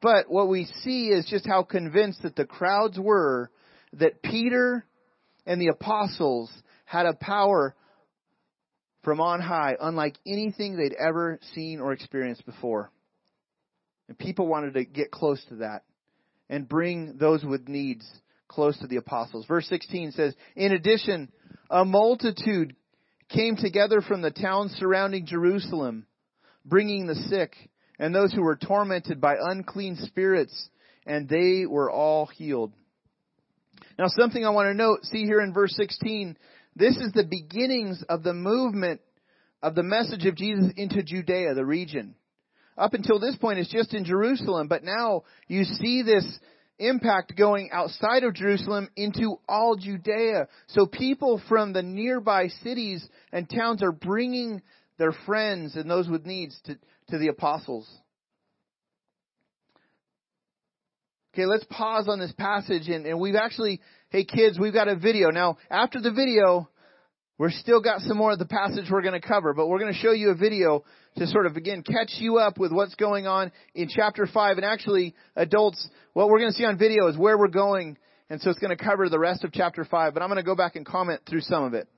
But 0.00 0.30
what 0.30 0.48
we 0.48 0.64
see 0.82 1.08
is 1.08 1.26
just 1.26 1.46
how 1.46 1.62
convinced 1.62 2.22
that 2.22 2.36
the 2.36 2.44
crowds 2.44 2.98
were 2.98 3.50
that 3.94 4.22
Peter 4.22 4.84
and 5.46 5.60
the 5.60 5.68
apostles 5.68 6.50
had 6.84 7.06
a 7.06 7.14
power 7.14 7.74
from 9.08 9.22
on 9.22 9.40
high, 9.40 9.74
unlike 9.80 10.18
anything 10.26 10.76
they'd 10.76 10.92
ever 10.92 11.38
seen 11.54 11.80
or 11.80 11.94
experienced 11.94 12.44
before. 12.44 12.90
And 14.06 14.18
people 14.18 14.46
wanted 14.46 14.74
to 14.74 14.84
get 14.84 15.10
close 15.10 15.42
to 15.48 15.56
that 15.56 15.84
and 16.50 16.68
bring 16.68 17.16
those 17.16 17.42
with 17.42 17.68
needs 17.68 18.06
close 18.48 18.78
to 18.80 18.86
the 18.86 18.96
apostles. 18.96 19.46
Verse 19.46 19.66
16 19.70 20.12
says, 20.12 20.34
In 20.56 20.72
addition, 20.72 21.32
a 21.70 21.86
multitude 21.86 22.76
came 23.30 23.56
together 23.56 24.02
from 24.02 24.20
the 24.20 24.30
towns 24.30 24.72
surrounding 24.72 25.24
Jerusalem, 25.24 26.06
bringing 26.66 27.06
the 27.06 27.14
sick 27.14 27.56
and 27.98 28.14
those 28.14 28.34
who 28.34 28.42
were 28.42 28.56
tormented 28.56 29.22
by 29.22 29.36
unclean 29.40 29.96
spirits, 30.02 30.68
and 31.06 31.30
they 31.30 31.64
were 31.64 31.90
all 31.90 32.26
healed. 32.26 32.74
Now 33.98 34.08
something 34.08 34.44
I 34.44 34.50
want 34.50 34.66
to 34.66 34.74
note, 34.74 35.04
see 35.04 35.24
here 35.24 35.40
in 35.40 35.54
verse 35.54 35.74
16, 35.76 36.36
this 36.78 36.96
is 36.96 37.12
the 37.12 37.24
beginnings 37.24 38.02
of 38.08 38.22
the 38.22 38.34
movement 38.34 39.00
of 39.62 39.74
the 39.74 39.82
message 39.82 40.24
of 40.26 40.36
Jesus 40.36 40.72
into 40.76 41.02
Judea, 41.02 41.54
the 41.54 41.64
region. 41.64 42.14
Up 42.76 42.94
until 42.94 43.18
this 43.18 43.36
point, 43.36 43.58
it's 43.58 43.72
just 43.72 43.92
in 43.92 44.04
Jerusalem, 44.04 44.68
but 44.68 44.84
now 44.84 45.24
you 45.48 45.64
see 45.64 46.02
this 46.02 46.24
impact 46.78 47.36
going 47.36 47.70
outside 47.72 48.22
of 48.22 48.34
Jerusalem 48.34 48.88
into 48.96 49.36
all 49.48 49.76
Judea. 49.76 50.46
So 50.68 50.86
people 50.86 51.42
from 51.48 51.72
the 51.72 51.82
nearby 51.82 52.48
cities 52.62 53.06
and 53.32 53.50
towns 53.50 53.82
are 53.82 53.92
bringing 53.92 54.62
their 54.96 55.12
friends 55.26 55.74
and 55.74 55.90
those 55.90 56.08
with 56.08 56.24
needs 56.24 56.58
to, 56.66 56.78
to 57.10 57.18
the 57.18 57.28
apostles. 57.28 57.88
Okay, 61.34 61.46
let's 61.46 61.64
pause 61.70 62.08
on 62.08 62.18
this 62.18 62.32
passage 62.32 62.88
and, 62.88 63.06
and 63.06 63.20
we've 63.20 63.36
actually, 63.36 63.80
hey 64.10 64.24
kids, 64.24 64.58
we've 64.58 64.72
got 64.72 64.88
a 64.88 64.96
video. 64.96 65.30
Now, 65.30 65.58
after 65.70 66.00
the 66.00 66.12
video, 66.12 66.68
we're 67.36 67.50
still 67.50 67.80
got 67.80 68.00
some 68.00 68.16
more 68.16 68.32
of 68.32 68.38
the 68.38 68.46
passage 68.46 68.86
we're 68.90 69.02
going 69.02 69.20
to 69.20 69.26
cover, 69.26 69.54
but 69.54 69.68
we're 69.68 69.78
going 69.78 69.92
to 69.92 69.98
show 69.98 70.12
you 70.12 70.30
a 70.30 70.34
video 70.34 70.84
to 71.16 71.26
sort 71.26 71.46
of 71.46 71.56
again 71.56 71.82
catch 71.82 72.14
you 72.18 72.38
up 72.38 72.58
with 72.58 72.72
what's 72.72 72.94
going 72.94 73.26
on 73.26 73.52
in 73.74 73.88
chapter 73.88 74.26
5. 74.26 74.56
And 74.56 74.64
actually, 74.64 75.14
adults, 75.36 75.88
what 76.14 76.28
we're 76.28 76.38
going 76.38 76.50
to 76.50 76.56
see 76.56 76.64
on 76.64 76.78
video 76.78 77.06
is 77.08 77.16
where 77.16 77.38
we're 77.38 77.48
going. 77.48 77.96
And 78.30 78.40
so 78.40 78.50
it's 78.50 78.58
going 78.58 78.76
to 78.76 78.82
cover 78.82 79.08
the 79.08 79.18
rest 79.18 79.44
of 79.44 79.52
chapter 79.52 79.84
5, 79.84 80.12
but 80.12 80.22
I'm 80.22 80.28
going 80.28 80.36
to 80.36 80.42
go 80.42 80.54
back 80.54 80.76
and 80.76 80.84
comment 80.84 81.22
through 81.28 81.40
some 81.40 81.64
of 81.64 81.74
it. 81.74 81.88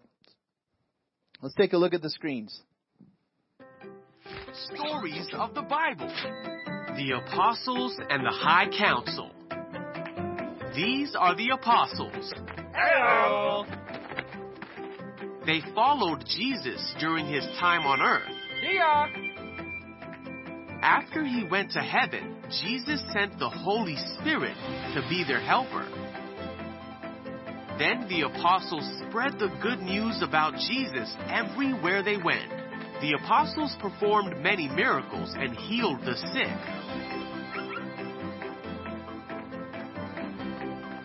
Let's 1.43 1.55
take 1.55 1.73
a 1.73 1.77
look 1.77 1.95
at 1.95 2.03
the 2.03 2.11
screens. 2.11 2.61
Stories 4.75 5.29
of 5.35 5.55
the 5.55 5.63
Bible 5.63 6.13
the 6.97 7.13
apostles 7.13 7.97
and 8.11 8.27
the 8.27 8.31
high 8.31 8.67
council. 8.77 9.31
These 10.75 11.17
are 11.19 11.35
the 11.35 11.51
apostles. 11.51 12.33
Hello. 12.73 13.65
They 15.47 15.61
followed 15.75 16.25
Jesus 16.27 16.95
during 17.01 17.27
his 17.27 17.45
time 17.59 17.83
on 17.87 18.01
earth. 18.01 18.29
See 18.61 18.77
ya. 18.77 19.07
After 20.83 21.25
he 21.25 21.45
went 21.51 21.73
to 21.73 21.81
heaven, 21.81 22.37
Jesus 22.63 23.03
sent 23.13 23.39
the 23.39 23.49
Holy 23.49 23.97
Spirit 24.21 24.57
to 24.95 25.05
be 25.09 25.25
their 25.27 25.41
helper. 25.41 25.89
Then 27.79 28.07
the 28.09 28.23
apostles 28.23 28.85
spread 29.09 29.39
the 29.39 29.49
good 29.63 29.81
news 29.81 30.23
about 30.23 30.55
Jesus 30.55 31.15
everywhere 31.29 32.03
they 32.03 32.17
went. 32.17 32.49
The 33.01 33.17
apostles 33.19 33.75
performed 33.81 34.43
many 34.43 34.69
miracles 34.69 35.35
and 35.37 35.57
healed 35.57 36.01
the 36.03 36.17
sick. 36.33 37.20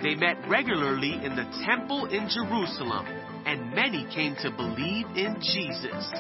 They 0.06 0.14
met 0.14 0.38
regularly 0.48 1.14
in 1.14 1.36
the 1.36 1.66
temple 1.66 2.06
in 2.06 2.30
Jerusalem, 2.30 3.08
and 3.48 3.74
many 3.74 4.06
came 4.14 4.36
to 4.44 4.52
believe 4.52 5.08
in 5.16 5.38
Jesus. 5.42 6.12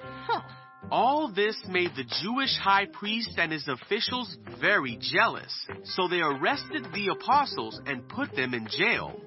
Huh. 0.00 0.40
All 0.90 1.30
this 1.30 1.54
made 1.68 1.90
the 1.94 2.10
Jewish 2.22 2.56
high 2.56 2.86
priest 2.86 3.32
and 3.36 3.52
his 3.52 3.68
officials 3.68 4.34
very 4.58 4.98
jealous, 5.02 5.52
so 5.84 6.08
they 6.08 6.20
arrested 6.20 6.86
the 6.94 7.08
apostles 7.08 7.78
and 7.84 8.08
put 8.08 8.34
them 8.34 8.54
in 8.54 8.66
jail. 8.70 9.20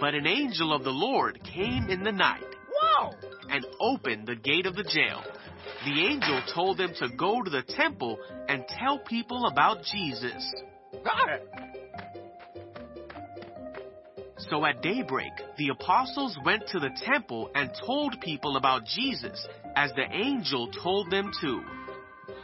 But 0.00 0.16
an 0.16 0.26
angel 0.26 0.72
of 0.72 0.82
the 0.82 0.90
Lord 0.90 1.38
came 1.44 1.88
in 1.88 2.02
the 2.02 2.10
night 2.10 2.42
Whoa. 2.68 3.12
and 3.48 3.64
opened 3.78 4.26
the 4.26 4.34
gate 4.34 4.66
of 4.66 4.74
the 4.74 4.82
jail. 4.82 5.22
The 5.84 6.06
angel 6.06 6.42
told 6.54 6.78
them 6.78 6.92
to 7.00 7.08
go 7.16 7.42
to 7.42 7.50
the 7.50 7.62
temple 7.62 8.18
and 8.48 8.64
tell 8.78 9.00
people 9.00 9.46
about 9.46 9.82
Jesus. 9.82 10.52
Got 11.04 11.28
it. 11.28 11.48
So 14.50 14.64
at 14.64 14.82
daybreak, 14.82 15.32
the 15.56 15.70
apostles 15.70 16.36
went 16.44 16.68
to 16.68 16.78
the 16.78 16.90
temple 17.04 17.50
and 17.54 17.70
told 17.84 18.20
people 18.20 18.56
about 18.56 18.84
Jesus, 18.84 19.46
as 19.74 19.90
the 19.92 20.04
angel 20.12 20.70
told 20.82 21.10
them 21.10 21.30
to. 21.40 21.62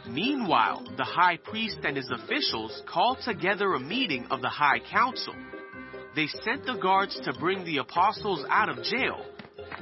Meanwhile, 0.07 0.85
the 0.97 1.03
high 1.03 1.37
priest 1.37 1.77
and 1.83 1.95
his 1.95 2.09
officials 2.09 2.81
called 2.91 3.19
together 3.23 3.73
a 3.73 3.79
meeting 3.79 4.27
of 4.31 4.41
the 4.41 4.49
high 4.49 4.79
council. 4.91 5.35
They 6.15 6.27
sent 6.43 6.65
the 6.65 6.79
guards 6.81 7.19
to 7.23 7.33
bring 7.39 7.63
the 7.63 7.77
apostles 7.77 8.45
out 8.49 8.69
of 8.69 8.83
jail, 8.83 9.23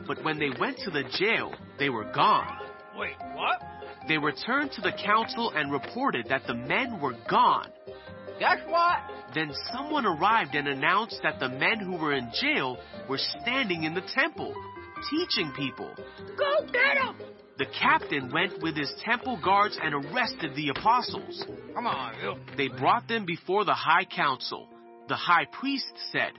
but 0.06 0.24
when 0.24 0.38
they 0.38 0.50
went 0.60 0.78
to 0.80 0.92
the 0.92 1.04
jail, 1.18 1.54
they 1.80 1.90
were 1.90 2.12
gone. 2.14 2.67
Wait, 2.98 3.16
what? 3.34 3.62
They 4.08 4.18
returned 4.18 4.72
to 4.74 4.82
the 4.82 4.92
council 4.92 5.52
and 5.56 5.72
reported 5.72 6.28
that 6.30 6.48
the 6.48 6.54
men 6.56 7.00
were 7.00 7.16
gone. 7.30 7.70
Guess 8.40 8.60
what? 8.68 8.98
Then 9.34 9.52
someone 9.72 10.06
arrived 10.06 10.56
and 10.56 10.68
announced 10.68 11.20
that 11.24 11.40
the 11.40 11.50
men 11.50 11.80
who 11.80 11.98
were 11.98 12.14
in 12.14 12.32
jail 12.40 12.78
were 13.10 13.20
standing 13.42 13.84
in 13.84 13.94
the 13.94 14.04
temple, 14.14 14.54
teaching 15.10 15.52
people. 15.56 15.92
Go 16.38 16.66
get 16.72 16.98
him. 16.98 17.16
The 17.58 17.66
captain 17.80 18.32
went 18.32 18.62
with 18.62 18.78
his 18.78 18.94
temple 19.04 19.40
guards 19.44 19.78
and 19.82 19.94
arrested 19.94 20.56
the 20.56 20.70
apostles. 20.70 21.44
Come 21.74 21.88
on, 21.88 22.14
you. 22.22 22.36
They 22.56 22.68
brought 22.68 23.08
them 23.08 23.26
before 23.26 23.66
the 23.66 23.74
high 23.74 24.06
council. 24.06 24.68
The 25.10 25.16
high 25.16 25.46
priest 25.52 25.92
said, 26.12 26.34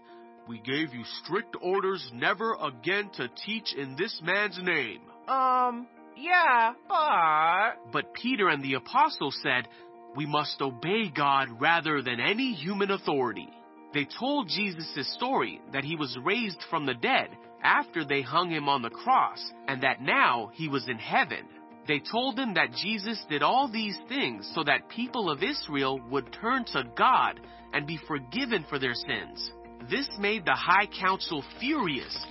We 0.48 0.60
gave 0.60 0.94
you 0.94 1.02
strict 1.24 1.56
orders 1.60 2.08
never 2.14 2.54
again 2.54 3.10
to 3.14 3.28
teach 3.44 3.74
in 3.74 3.96
this 3.96 4.20
man's 4.22 4.60
name. 4.62 5.00
Um, 5.26 5.88
yeah, 6.20 6.72
but. 6.88 7.92
But 7.92 8.14
Peter 8.14 8.48
and 8.48 8.62
the 8.62 8.74
apostles 8.74 9.38
said, 9.42 9.68
We 10.16 10.26
must 10.26 10.60
obey 10.60 11.10
God 11.14 11.60
rather 11.60 12.02
than 12.02 12.20
any 12.20 12.52
human 12.52 12.90
authority. 12.90 13.48
They 13.94 14.06
told 14.18 14.48
Jesus 14.48 14.98
story 15.14 15.60
that 15.72 15.84
he 15.84 15.96
was 15.96 16.16
raised 16.22 16.62
from 16.68 16.86
the 16.86 16.94
dead 16.94 17.30
after 17.62 18.04
they 18.04 18.22
hung 18.22 18.50
him 18.50 18.68
on 18.68 18.82
the 18.82 18.90
cross 18.90 19.38
and 19.66 19.82
that 19.82 20.02
now 20.02 20.50
he 20.54 20.68
was 20.68 20.86
in 20.88 20.98
heaven. 20.98 21.46
They 21.86 22.00
told 22.00 22.38
him 22.38 22.54
that 22.54 22.72
Jesus 22.72 23.24
did 23.30 23.42
all 23.42 23.66
these 23.66 23.98
things 24.08 24.50
so 24.54 24.62
that 24.64 24.90
people 24.90 25.30
of 25.30 25.42
Israel 25.42 25.98
would 26.10 26.32
turn 26.34 26.64
to 26.66 26.84
God 26.96 27.40
and 27.72 27.86
be 27.86 27.98
forgiven 28.06 28.66
for 28.68 28.78
their 28.78 28.94
sins. 28.94 29.50
This 29.90 30.08
made 30.18 30.44
the 30.44 30.54
high 30.54 30.86
council 30.86 31.42
furious 31.58 32.26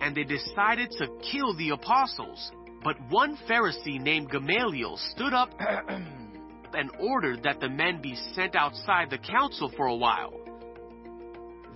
and 0.00 0.16
they 0.16 0.24
decided 0.24 0.90
to 0.92 1.08
kill 1.30 1.54
the 1.56 1.70
apostles. 1.70 2.50
But 2.82 2.96
one 3.08 3.36
Pharisee 3.48 4.00
named 4.00 4.30
Gamaliel 4.30 4.96
stood 5.12 5.34
up 5.34 5.50
and 5.58 6.90
ordered 7.00 7.42
that 7.42 7.60
the 7.60 7.68
men 7.68 8.00
be 8.02 8.16
sent 8.34 8.54
outside 8.54 9.10
the 9.10 9.18
council 9.18 9.72
for 9.76 9.86
a 9.86 9.96
while. 9.96 10.40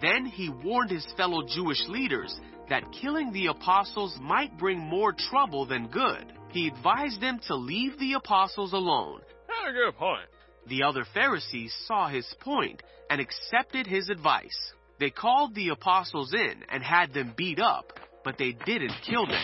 Then 0.00 0.24
he 0.24 0.48
warned 0.48 0.90
his 0.90 1.06
fellow 1.16 1.42
Jewish 1.46 1.86
leaders 1.88 2.38
that 2.68 2.90
killing 2.92 3.32
the 3.32 3.46
apostles 3.46 4.16
might 4.20 4.56
bring 4.56 4.78
more 4.78 5.12
trouble 5.12 5.66
than 5.66 5.88
good. 5.88 6.32
He 6.50 6.68
advised 6.68 7.20
them 7.20 7.40
to 7.48 7.56
leave 7.56 7.98
the 7.98 8.14
apostles 8.14 8.72
alone. 8.72 9.20
That's 9.48 9.70
a 9.70 9.72
good 9.72 9.96
point. 9.96 10.28
The 10.68 10.84
other 10.84 11.04
Pharisees 11.12 11.74
saw 11.86 12.08
his 12.08 12.26
point 12.40 12.82
and 13.10 13.20
accepted 13.20 13.86
his 13.86 14.08
advice. 14.08 14.72
They 14.98 15.10
called 15.10 15.54
the 15.54 15.70
apostles 15.70 16.32
in 16.32 16.64
and 16.68 16.82
had 16.82 17.12
them 17.12 17.34
beat 17.36 17.58
up, 17.58 17.92
but 18.24 18.38
they 18.38 18.52
didn't 18.64 18.94
kill 19.08 19.26
them. 19.26 19.42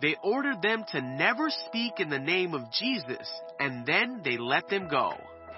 They 0.00 0.16
ordered 0.22 0.60
them 0.60 0.84
to 0.92 1.00
never 1.00 1.48
speak 1.66 1.94
in 1.98 2.10
the 2.10 2.18
name 2.18 2.54
of 2.54 2.70
Jesus, 2.72 3.28
and 3.58 3.86
then 3.86 4.20
they 4.24 4.36
let 4.36 4.68
them 4.68 4.88
go. 4.88 5.14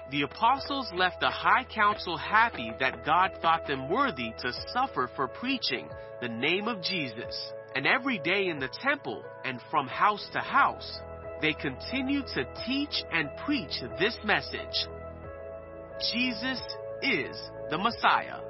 The 0.09 0.21
apostles 0.21 0.89
left 0.95 1.19
the 1.19 1.29
high 1.29 1.65
council 1.65 2.15
happy 2.15 2.71
that 2.79 3.05
God 3.05 3.31
thought 3.41 3.67
them 3.67 3.89
worthy 3.89 4.31
to 4.39 4.53
suffer 4.73 5.09
for 5.15 5.27
preaching 5.27 5.89
the 6.21 6.29
name 6.29 6.67
of 6.67 6.81
Jesus. 6.81 7.51
And 7.75 7.85
every 7.85 8.19
day 8.19 8.47
in 8.47 8.59
the 8.59 8.69
temple 8.81 9.23
and 9.43 9.59
from 9.69 9.87
house 9.87 10.25
to 10.31 10.39
house, 10.39 10.99
they 11.41 11.53
continued 11.53 12.25
to 12.35 12.45
teach 12.65 13.03
and 13.11 13.29
preach 13.45 13.81
this 13.99 14.17
message 14.23 14.87
Jesus 16.11 16.61
is 17.01 17.35
the 17.69 17.77
Messiah. 17.77 18.46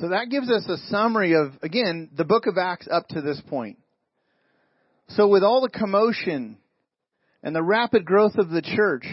So 0.00 0.08
that 0.08 0.30
gives 0.30 0.50
us 0.50 0.66
a 0.66 0.78
summary 0.88 1.34
of, 1.34 1.52
again, 1.62 2.08
the 2.16 2.24
book 2.24 2.46
of 2.46 2.56
Acts 2.56 2.88
up 2.90 3.08
to 3.08 3.20
this 3.20 3.40
point. 3.48 3.78
So 5.08 5.28
with 5.28 5.42
all 5.42 5.60
the 5.60 5.68
commotion 5.68 6.56
and 7.42 7.54
the 7.54 7.62
rapid 7.62 8.06
growth 8.06 8.36
of 8.36 8.48
the 8.48 8.62
church, 8.62 9.06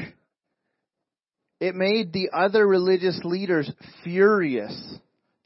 it 1.60 1.76
made 1.76 2.14
the 2.14 2.30
other 2.32 2.66
religious 2.66 3.20
leaders 3.26 3.70
furious 4.04 4.98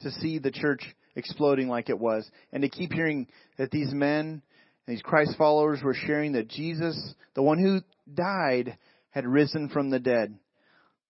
to 0.02 0.12
see 0.12 0.38
the 0.38 0.52
church 0.52 0.84
exploding 1.16 1.68
like 1.68 1.88
it 1.88 1.98
was 1.98 2.28
and 2.52 2.62
to 2.62 2.68
keep 2.68 2.92
hearing 2.92 3.26
that 3.58 3.70
these 3.72 3.92
men, 3.92 4.42
these 4.86 5.02
Christ 5.02 5.36
followers 5.36 5.82
were 5.82 5.94
sharing 5.94 6.32
that 6.32 6.48
Jesus, 6.48 7.14
the 7.34 7.42
one 7.42 7.58
who 7.58 7.80
died, 8.14 8.76
had 9.10 9.26
risen 9.26 9.68
from 9.70 9.90
the 9.90 9.98
dead. 9.98 10.38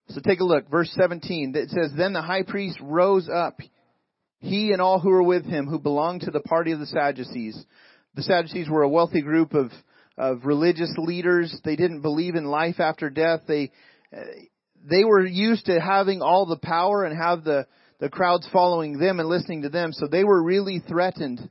So 0.08 0.20
take 0.20 0.40
a 0.40 0.44
look, 0.44 0.70
verse 0.70 0.90
17. 0.98 1.52
It 1.54 1.68
says, 1.68 1.90
Then 1.96 2.12
the 2.12 2.22
high 2.22 2.42
priest 2.44 2.78
rose 2.80 3.28
up, 3.28 3.60
he 4.42 4.72
and 4.72 4.82
all 4.82 4.98
who 4.98 5.10
were 5.10 5.22
with 5.22 5.46
him, 5.46 5.66
who 5.66 5.78
belonged 5.78 6.22
to 6.22 6.32
the 6.32 6.40
party 6.40 6.72
of 6.72 6.80
the 6.80 6.86
Sadducees. 6.86 7.64
The 8.16 8.22
Sadducees 8.22 8.68
were 8.68 8.82
a 8.82 8.88
wealthy 8.88 9.22
group 9.22 9.54
of, 9.54 9.70
of 10.18 10.44
religious 10.44 10.92
leaders. 10.98 11.56
They 11.64 11.76
didn't 11.76 12.02
believe 12.02 12.34
in 12.34 12.44
life 12.44 12.80
after 12.80 13.08
death. 13.08 13.42
They, 13.46 13.70
they 14.84 15.04
were 15.04 15.24
used 15.24 15.66
to 15.66 15.80
having 15.80 16.22
all 16.22 16.46
the 16.46 16.58
power 16.58 17.04
and 17.04 17.16
have 17.16 17.44
the, 17.44 17.68
the 18.00 18.08
crowds 18.08 18.48
following 18.52 18.98
them 18.98 19.20
and 19.20 19.28
listening 19.28 19.62
to 19.62 19.68
them. 19.68 19.92
So 19.92 20.08
they 20.08 20.24
were 20.24 20.42
really 20.42 20.82
threatened 20.88 21.48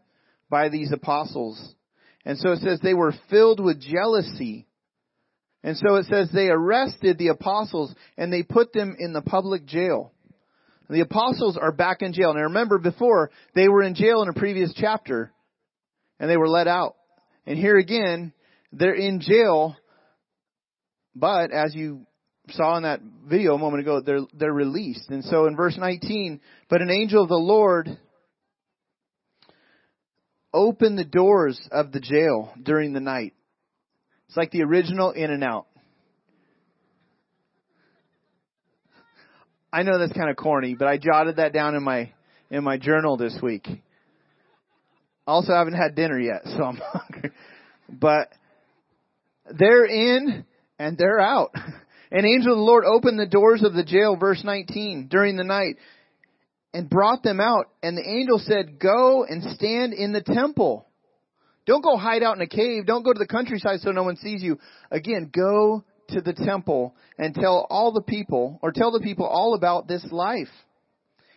by 0.50 0.68
these 0.68 0.92
apostles. 0.92 1.74
And 2.26 2.38
so 2.38 2.52
it 2.52 2.60
says 2.60 2.82
they 2.84 2.94
were 2.94 3.16
filled 3.30 3.62
with 3.62 3.82
jealousy. 3.82 4.68
And 5.64 5.78
so 5.78 5.96
it 5.96 6.08
says 6.08 6.30
they 6.30 6.50
arrested 6.50 7.18
the 7.18 7.30
apostles 7.30 7.96
and 8.18 8.34
they 8.34 8.44
put 8.44 8.74
them 8.74 8.98
in 9.00 9.14
the 9.14 9.22
public 9.22 9.66
jail. 9.66 10.12
The 10.92 11.00
apostles 11.00 11.58
are 11.58 11.72
back 11.72 12.02
in 12.02 12.12
jail. 12.12 12.34
Now 12.34 12.42
remember 12.42 12.78
before, 12.78 13.32
they 13.56 13.70
were 13.70 13.82
in 13.82 13.96
jail 13.96 14.22
in 14.24 14.28
a 14.28 14.34
previous 14.34 14.74
chapter 14.76 15.32
and 16.20 16.30
they 16.30 16.36
were 16.36 16.50
let 16.50 16.68
out. 16.68 16.98
And 17.48 17.58
here 17.58 17.78
again, 17.78 18.34
they're 18.74 18.94
in 18.94 19.22
jail, 19.22 19.78
but 21.16 21.52
as 21.52 21.74
you 21.74 22.06
saw 22.50 22.76
in 22.76 22.84
that 22.84 23.00
video 23.26 23.56
a 23.56 23.58
moment 23.58 23.82
ago, 23.82 24.02
they're, 24.02 24.20
they're 24.34 24.52
released. 24.52 25.10
And 25.10 25.24
so 25.24 25.46
in 25.46 25.56
verse 25.56 25.78
19, 25.78 26.42
but 26.70 26.82
an 26.82 26.92
angel 26.92 27.24
of 27.24 27.30
the 27.30 27.36
Lord 27.36 27.98
opened 30.54 30.98
the 30.98 31.06
doors 31.06 31.60
of 31.72 31.94
the 31.94 32.02
jail 32.02 32.54
during 32.62 32.92
the 32.92 33.00
night. 33.00 33.34
It's 34.28 34.36
like 34.36 34.52
the 34.52 34.64
original 34.64 35.12
In-N-Out. 35.12 35.68
I 39.74 39.84
know 39.84 39.98
that's 39.98 40.14
kind 40.14 40.30
of 40.30 40.36
corny, 40.36 40.76
but 40.76 40.88
I 40.88 40.98
jotted 40.98 41.38
that 41.38 41.54
down 41.54 41.76
in 41.76 41.84
my 41.84 42.12
in 42.50 42.64
my 42.64 42.78
journal 42.78 43.16
this 43.16 43.38
week. 43.42 43.68
Also, 45.26 45.54
I 45.54 45.60
haven't 45.60 45.76
had 45.76 45.96
dinner 45.96 46.20
yet, 46.20 46.42
so 46.46 46.64
I'm 46.64 46.80
hungry. 46.92 47.32
But 47.90 48.30
they're 49.50 49.86
in 49.86 50.46
and 50.78 50.98
they're 50.98 51.20
out. 51.20 51.52
An 52.12 52.26
angel 52.26 52.52
of 52.52 52.58
the 52.58 52.64
Lord 52.64 52.84
opened 52.84 53.18
the 53.18 53.26
doors 53.26 53.64
of 53.64 53.74
the 53.74 53.86
jail, 53.86 54.18
verse 54.18 54.44
19, 54.44 55.08
during 55.10 55.38
the 55.38 55.46
night, 55.46 55.78
and 56.74 56.90
brought 56.90 57.24
them 57.24 57.40
out. 57.40 57.70
And 57.82 57.98
the 57.98 58.06
angel 58.06 58.38
said, 58.40 58.80
Go 58.80 59.24
and 59.24 59.42
stand 59.54 59.94
in 59.94 60.12
the 60.12 60.22
temple. 60.22 60.86
Don't 61.66 61.84
go 61.84 61.96
hide 61.96 62.24
out 62.24 62.36
in 62.36 62.42
a 62.42 62.48
cave. 62.48 62.86
Don't 62.86 63.04
go 63.04 63.14
to 63.14 63.20
the 63.20 63.28
countryside 63.28 63.80
so 63.80 63.92
no 63.92 64.04
one 64.04 64.18
sees 64.18 64.44
you. 64.44 64.60
Again, 64.90 65.32
go 65.34 65.86
to 66.12 66.22
the 66.22 66.34
temple 66.34 66.96
and 67.18 67.34
tell 67.34 67.68
all 67.70 67.92
the 67.92 68.02
people, 68.02 68.60
or 68.62 68.72
tell 68.72 68.92
the 68.92 69.00
people 69.00 69.26
all 69.26 69.54
about 69.54 69.88
this 69.88 70.06
life. 70.12 70.50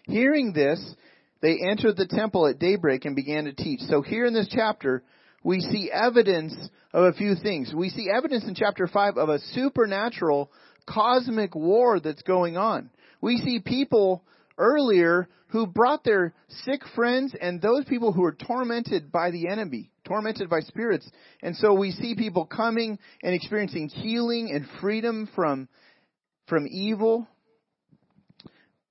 Hearing 0.05 0.53
this, 0.53 0.95
they 1.41 1.59
entered 1.61 1.97
the 1.97 2.07
temple 2.07 2.47
at 2.47 2.59
daybreak 2.59 3.05
and 3.05 3.17
began 3.17 3.45
to 3.45 3.53
teach. 3.53 3.81
So 3.81 4.03
here 4.03 4.27
in 4.27 4.35
this 4.35 4.49
chapter, 4.51 5.03
we 5.43 5.61
see 5.61 5.91
evidence 5.93 6.55
of 6.93 7.05
a 7.05 7.17
few 7.17 7.35
things. 7.35 7.73
We 7.75 7.91
see 7.91 8.09
evidence 8.15 8.45
in 8.45 8.55
chapter 8.55 8.87
5 8.87 9.17
of 9.17 9.29
a 9.29 9.39
supernatural 9.53 10.51
cosmic 10.87 11.55
war 11.55 12.01
that's 12.01 12.23
going 12.23 12.57
on. 12.57 12.91
We 13.21 13.39
see 13.39 13.61
people 13.61 14.23
earlier 14.59 15.29
who 15.55 15.69
brought 15.69 16.03
their 16.03 16.35
sick 16.65 16.81
friends 16.97 17.33
and 17.41 17.63
those 17.63 17.85
people 17.85 18.13
who 18.13 18.23
were 18.23 18.35
tormented 18.35 19.13
by 19.13 19.31
the 19.31 19.47
enemy, 19.47 19.89
tormented 20.05 20.51
by 20.51 20.59
spirits. 20.59 21.09
And 21.45 21.55
so 21.55 21.75
we 21.75 21.93
see 21.93 22.17
people 22.17 22.45
coming 22.45 22.99
and 23.23 23.33
experiencing 23.33 23.89
healing 23.89 24.51
and 24.53 24.67
freedom 24.81 25.29
from, 25.37 25.69
from 26.49 26.67
evil. 26.69 27.29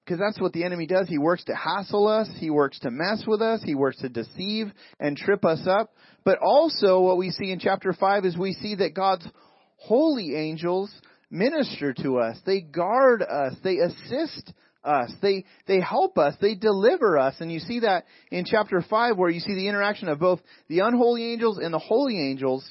Because 0.06 0.21
that's 0.21 0.39
what 0.39 0.54
the 0.54 0.63
enemy 0.63 0.88
does. 0.88 1.10
He 1.10 1.17
works 1.17 1.43
to 1.45 1.54
hassle 1.54 2.08
us. 2.08 2.30
He 2.39 2.49
works 2.49 2.80
to 2.80 2.91
mess 2.91 3.26
with 3.28 3.41
us. 3.41 3.62
He 3.62 3.76
works 3.76 3.97
to 3.97 4.08
deceive 4.08 4.71
and 5.02 5.17
trip 5.17 5.43
us 5.43 5.67
up. 5.67 5.93
But 6.23 6.39
also 6.41 7.02
what 7.02 7.17
we 7.17 7.32
see 7.32 7.52
in 7.52 7.60
chapter 7.60 7.91
5 7.91 8.23
is 8.23 8.38
we 8.38 8.54
see 8.54 8.76
that 8.76 8.93
God's 8.95 9.28
holy 9.76 10.34
angels 10.38 10.89
minister 11.30 11.93
to 11.95 12.19
us. 12.19 12.38
They 12.45 12.62
guard 12.62 13.21
us. 13.21 13.56
They 13.65 13.80
assist 13.80 14.54
us. 14.84 15.12
They, 15.22 15.46
they 15.67 15.80
help 15.80 16.17
us. 16.17 16.36
They 16.41 16.56
deliver 16.56 17.17
us. 17.17 17.36
And 17.39 17.52
you 17.52 17.60
see 17.60 17.80
that 17.82 18.06
in 18.32 18.46
chapter 18.46 18.84
5 18.88 19.17
where 19.17 19.30
you 19.30 19.39
see 19.39 19.56
the 19.56 19.67
interaction 19.67 20.08
of 20.10 20.19
both 20.19 20.41
the 20.67 20.80
unholy 20.80 21.32
angels 21.32 21.58
and 21.58 21.74
the 21.74 21.80
holy 21.80 22.19
angels 22.19 22.65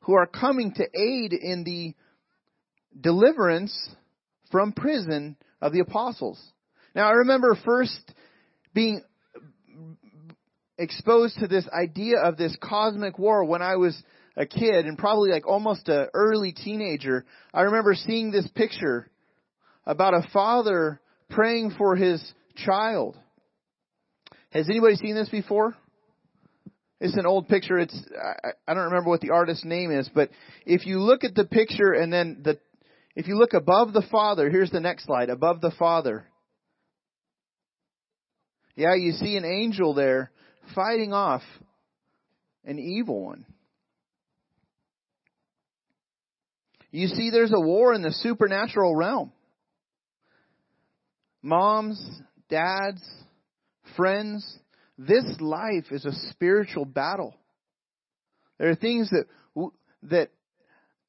who 0.00 0.14
are 0.14 0.26
coming 0.26 0.72
to 0.74 0.82
aid 0.82 1.32
in 1.32 1.64
the 1.64 1.94
deliverance 2.98 3.76
from 4.50 4.72
prison 4.72 5.36
of 5.60 5.72
the 5.72 5.80
apostles. 5.80 6.40
Now 6.94 7.08
I 7.08 7.12
remember 7.12 7.56
first 7.64 8.12
being 8.74 9.02
exposed 10.78 11.38
to 11.38 11.46
this 11.46 11.68
idea 11.68 12.18
of 12.18 12.36
this 12.36 12.56
cosmic 12.60 13.18
war 13.18 13.44
when 13.44 13.62
I 13.62 13.76
was 13.76 14.00
a 14.36 14.46
kid 14.46 14.86
and 14.86 14.96
probably 14.96 15.30
like 15.30 15.46
almost 15.46 15.88
a 15.88 16.08
early 16.14 16.52
teenager. 16.52 17.24
I 17.52 17.62
remember 17.62 17.94
seeing 17.94 18.30
this 18.30 18.48
picture 18.54 19.10
about 19.84 20.14
a 20.14 20.26
father 20.32 21.00
praying 21.30 21.74
for 21.78 21.96
his 21.96 22.22
child. 22.56 23.16
Has 24.50 24.68
anybody 24.68 24.96
seen 24.96 25.14
this 25.14 25.28
before? 25.28 25.74
It's 27.00 27.16
an 27.16 27.26
old 27.26 27.48
picture. 27.48 27.78
It's 27.78 27.96
I, 28.22 28.50
I 28.68 28.74
don't 28.74 28.84
remember 28.84 29.08
what 29.08 29.20
the 29.20 29.30
artist's 29.30 29.64
name 29.64 29.90
is, 29.90 30.10
but 30.14 30.30
if 30.66 30.86
you 30.86 31.00
look 31.00 31.24
at 31.24 31.34
the 31.34 31.46
picture 31.46 31.92
and 31.92 32.12
then 32.12 32.40
the 32.44 32.58
if 33.16 33.26
you 33.26 33.36
look 33.38 33.54
above 33.54 33.92
the 33.92 34.04
father, 34.10 34.50
here's 34.50 34.70
the 34.70 34.80
next 34.80 35.06
slide, 35.06 35.30
above 35.30 35.60
the 35.60 35.72
father. 35.78 36.26
Yeah, 38.76 38.94
you 38.94 39.12
see 39.12 39.36
an 39.36 39.44
angel 39.44 39.94
there 39.94 40.30
fighting 40.74 41.12
off 41.12 41.42
an 42.64 42.78
evil 42.78 43.24
one. 43.24 43.46
You 46.90 47.08
see 47.08 47.30
there's 47.30 47.52
a 47.52 47.60
war 47.60 47.94
in 47.94 48.02
the 48.02 48.12
supernatural 48.12 48.94
realm. 48.94 49.32
Moms, 51.42 52.20
dads, 52.48 53.02
friends, 53.96 54.58
this 54.98 55.24
life 55.40 55.86
is 55.90 56.04
a 56.04 56.12
spiritual 56.30 56.84
battle. 56.84 57.34
There 58.58 58.68
are 58.68 58.74
things 58.74 59.10
that 59.10 59.24
that 60.02 60.30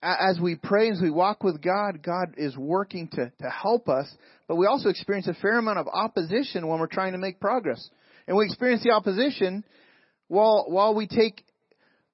as 0.02 0.40
we 0.42 0.56
pray, 0.56 0.90
as 0.90 1.00
we 1.02 1.12
walk 1.12 1.44
with 1.44 1.62
God, 1.62 2.02
God 2.02 2.34
is 2.38 2.58
working 2.58 3.08
to, 3.10 3.32
to 3.42 3.50
help 3.50 3.88
us, 3.88 4.12
but 4.48 4.56
we 4.56 4.66
also 4.66 4.90
experience 4.90 5.28
a 5.28 5.34
fair 5.36 5.60
amount 5.60 5.78
of 5.78 5.88
opposition 5.88 6.68
when 6.68 6.80
we're 6.80 6.88
trying 6.88 7.12
to 7.12 7.20
make 7.20 7.40
progress. 7.40 7.88
And 8.28 8.36
we 8.36 8.46
experience 8.46 8.84
the 8.84 8.92
opposition 8.92 9.64
while, 10.28 10.66
while 10.68 10.96
we 10.96 11.08
take 11.08 11.44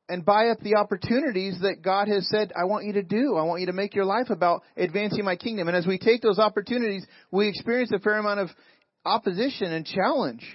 and 0.09 0.23
buy 0.23 0.47
up 0.47 0.59
the 0.61 0.75
opportunities 0.75 1.59
that 1.61 1.81
God 1.81 2.07
has 2.07 2.27
said, 2.29 2.53
I 2.55 2.63
want 2.63 2.85
you 2.85 2.93
to 2.93 3.03
do. 3.03 3.35
I 3.35 3.43
want 3.43 3.59
you 3.61 3.67
to 3.67 3.73
make 3.73 3.93
your 3.93 4.05
life 4.05 4.29
about 4.29 4.63
advancing 4.77 5.25
my 5.25 5.35
kingdom. 5.35 5.67
And 5.67 5.75
as 5.75 5.85
we 5.85 5.97
take 5.97 6.21
those 6.21 6.39
opportunities, 6.39 7.05
we 7.31 7.49
experience 7.49 7.91
a 7.93 7.99
fair 7.99 8.17
amount 8.17 8.39
of 8.39 8.49
opposition 9.05 9.71
and 9.73 9.85
challenge. 9.85 10.45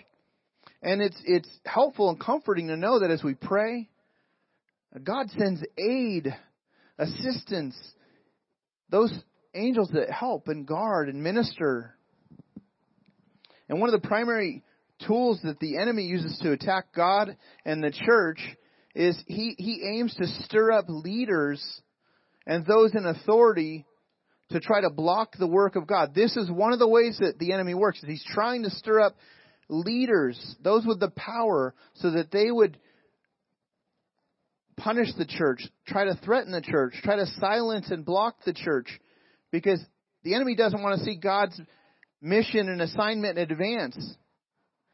And 0.82 1.03
it's, 1.03 1.20
it's 1.24 1.48
helpful 1.64 2.09
and 2.09 2.18
comforting 2.18 2.68
to 2.68 2.76
know 2.76 3.00
that 3.00 3.11
as 3.11 3.22
we 3.22 3.34
pray, 3.34 3.88
God 5.05 5.28
sends 5.30 5.62
aid 5.78 6.34
assistance, 6.98 7.76
those 8.90 9.12
angels 9.55 9.90
that 9.92 10.11
help 10.11 10.48
and 10.48 10.66
guard 10.66 11.09
and 11.09 11.22
minister. 11.22 11.94
And 13.68 13.80
one 13.80 13.92
of 13.92 14.00
the 14.00 14.07
primary 14.07 14.62
tools 15.07 15.40
that 15.44 15.61
the 15.61 15.78
enemy 15.78 16.05
uses 16.05 16.38
to 16.42 16.53
attack 16.53 16.86
God 16.94 17.36
and 17.64 17.82
the 17.82 17.90
church 17.90 18.40
is 18.95 19.22
he, 19.26 19.55
he 19.59 19.82
aims 19.95 20.14
to 20.14 20.26
stir 20.45 20.72
up 20.72 20.84
leaders 20.88 21.62
and 22.47 22.66
those 22.66 22.95
in 22.95 23.07
authority 23.07 23.86
to 24.51 24.61
try 24.61 24.82
to 24.82 24.90
block 24.90 25.36
the 25.38 25.47
work 25.47 25.76
of 25.76 25.86
God. 25.86 26.14
This 26.14 26.36
is 26.36 26.51
one 26.51 26.72
of 26.72 26.78
the 26.78 26.88
ways 26.88 27.18
that 27.20 27.38
the 27.38 27.53
enemy 27.53 27.74
works. 27.74 27.99
Is 28.03 28.09
he's 28.09 28.24
trying 28.34 28.64
to 28.64 28.70
stir 28.70 29.01
up 29.01 29.16
leaders, 29.68 30.57
those 30.62 30.84
with 30.86 31.01
the 31.01 31.11
power, 31.11 31.74
so 31.95 32.11
that 32.11 32.30
they 32.30 32.51
would 32.51 32.78
punish 34.76 35.09
the 35.16 35.24
church, 35.24 35.62
try 35.86 36.05
to 36.05 36.14
threaten 36.24 36.53
the 36.53 36.61
church, 36.61 36.95
try 37.03 37.16
to 37.16 37.26
silence 37.40 37.90
and 37.90 38.05
block 38.05 38.36
the 38.45 38.53
church 38.53 38.88
because 39.51 39.80
the 40.24 40.34
enemy 40.34 40.55
doesn't 40.55 40.82
want 40.82 40.99
to 40.99 41.05
see 41.05 41.16
God's 41.16 41.59
mission 42.20 42.68
and 42.68 42.82
assignment 42.82 43.38
in 43.38 43.51
advance. 43.51 44.16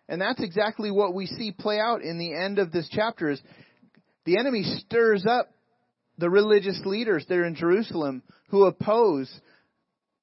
And 0.09 0.21
that's 0.21 0.43
exactly 0.43 0.91
what 0.91 1.15
we 1.15 1.27
see 1.27 1.53
play 1.53 1.79
out 1.79 2.03
in 2.03 2.19
the 2.19 2.35
end 2.35 2.59
of 2.59 2.73
this 2.73 2.89
chapter 2.91 3.31
is 3.31 3.41
the 4.29 4.39
enemy 4.39 4.63
stirs 4.63 5.25
up 5.25 5.51
the 6.19 6.29
religious 6.29 6.79
leaders 6.85 7.25
there 7.31 7.47
in 7.47 7.55
Jerusalem 7.55 8.23
who 8.51 8.67
oppose 8.67 9.33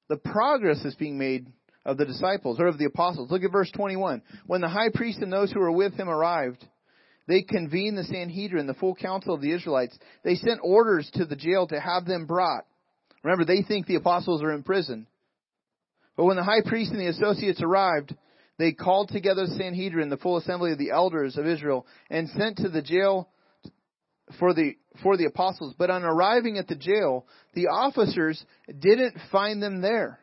the 0.08 0.16
progress 0.16 0.78
that's 0.84 0.94
being 0.94 1.18
made 1.18 1.48
of 1.84 1.96
the 1.96 2.04
disciples 2.04 2.60
or 2.60 2.68
of 2.68 2.78
the 2.78 2.84
apostles. 2.84 3.32
Look 3.32 3.42
at 3.42 3.50
verse 3.50 3.70
21. 3.74 4.22
When 4.46 4.60
the 4.60 4.68
high 4.68 4.90
priest 4.94 5.18
and 5.22 5.32
those 5.32 5.50
who 5.50 5.58
were 5.58 5.72
with 5.72 5.94
him 5.94 6.08
arrived, 6.08 6.64
they 7.26 7.42
convened 7.42 7.98
the 7.98 8.04
Sanhedrin, 8.04 8.68
the 8.68 8.74
full 8.74 8.94
council 8.94 9.34
of 9.34 9.40
the 9.40 9.50
Israelites. 9.50 9.98
They 10.22 10.36
sent 10.36 10.60
orders 10.62 11.10
to 11.14 11.24
the 11.24 11.34
jail 11.34 11.66
to 11.66 11.80
have 11.80 12.04
them 12.04 12.26
brought. 12.26 12.64
Remember, 13.24 13.44
they 13.44 13.62
think 13.62 13.88
the 13.88 13.96
apostles 13.96 14.40
are 14.40 14.52
in 14.52 14.62
prison. 14.62 15.08
But 16.16 16.26
when 16.26 16.36
the 16.36 16.44
high 16.44 16.62
priest 16.64 16.92
and 16.92 17.00
the 17.00 17.08
associates 17.08 17.60
arrived, 17.60 18.14
they 18.56 18.70
called 18.70 19.08
together 19.08 19.48
the 19.48 19.56
Sanhedrin, 19.56 20.10
the 20.10 20.16
full 20.16 20.36
assembly 20.36 20.70
of 20.70 20.78
the 20.78 20.92
elders 20.92 21.36
of 21.36 21.44
Israel, 21.44 21.88
and 22.08 22.28
sent 22.28 22.58
to 22.58 22.68
the 22.68 22.82
jail 22.82 23.28
for 24.38 24.54
the 24.54 24.76
for 25.02 25.16
the 25.16 25.26
apostles. 25.26 25.74
But 25.78 25.90
on 25.90 26.04
arriving 26.04 26.58
at 26.58 26.68
the 26.68 26.74
jail, 26.74 27.26
the 27.54 27.68
officers 27.68 28.44
didn't 28.66 29.16
find 29.30 29.62
them 29.62 29.80
there. 29.80 30.20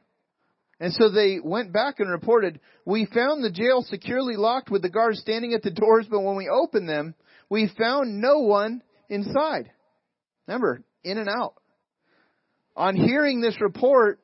And 0.79 0.91
so 0.93 1.09
they 1.09 1.39
went 1.41 1.71
back 1.71 1.99
and 1.99 2.09
reported, 2.09 2.59
we 2.85 3.05
found 3.05 3.43
the 3.43 3.51
jail 3.51 3.85
securely 3.87 4.35
locked 4.35 4.69
with 4.69 4.81
the 4.81 4.89
guards 4.89 5.19
standing 5.19 5.53
at 5.53 5.61
the 5.61 5.71
doors, 5.71 6.07
but 6.09 6.21
when 6.21 6.35
we 6.35 6.49
opened 6.49 6.89
them, 6.89 7.15
we 7.49 7.71
found 7.77 8.19
no 8.19 8.39
one 8.39 8.81
inside. 9.07 9.71
Remember, 10.47 10.83
in 11.03 11.17
and 11.17 11.29
out. 11.29 11.53
On 12.75 12.95
hearing 12.95 13.39
this 13.39 13.61
report, 13.61 14.19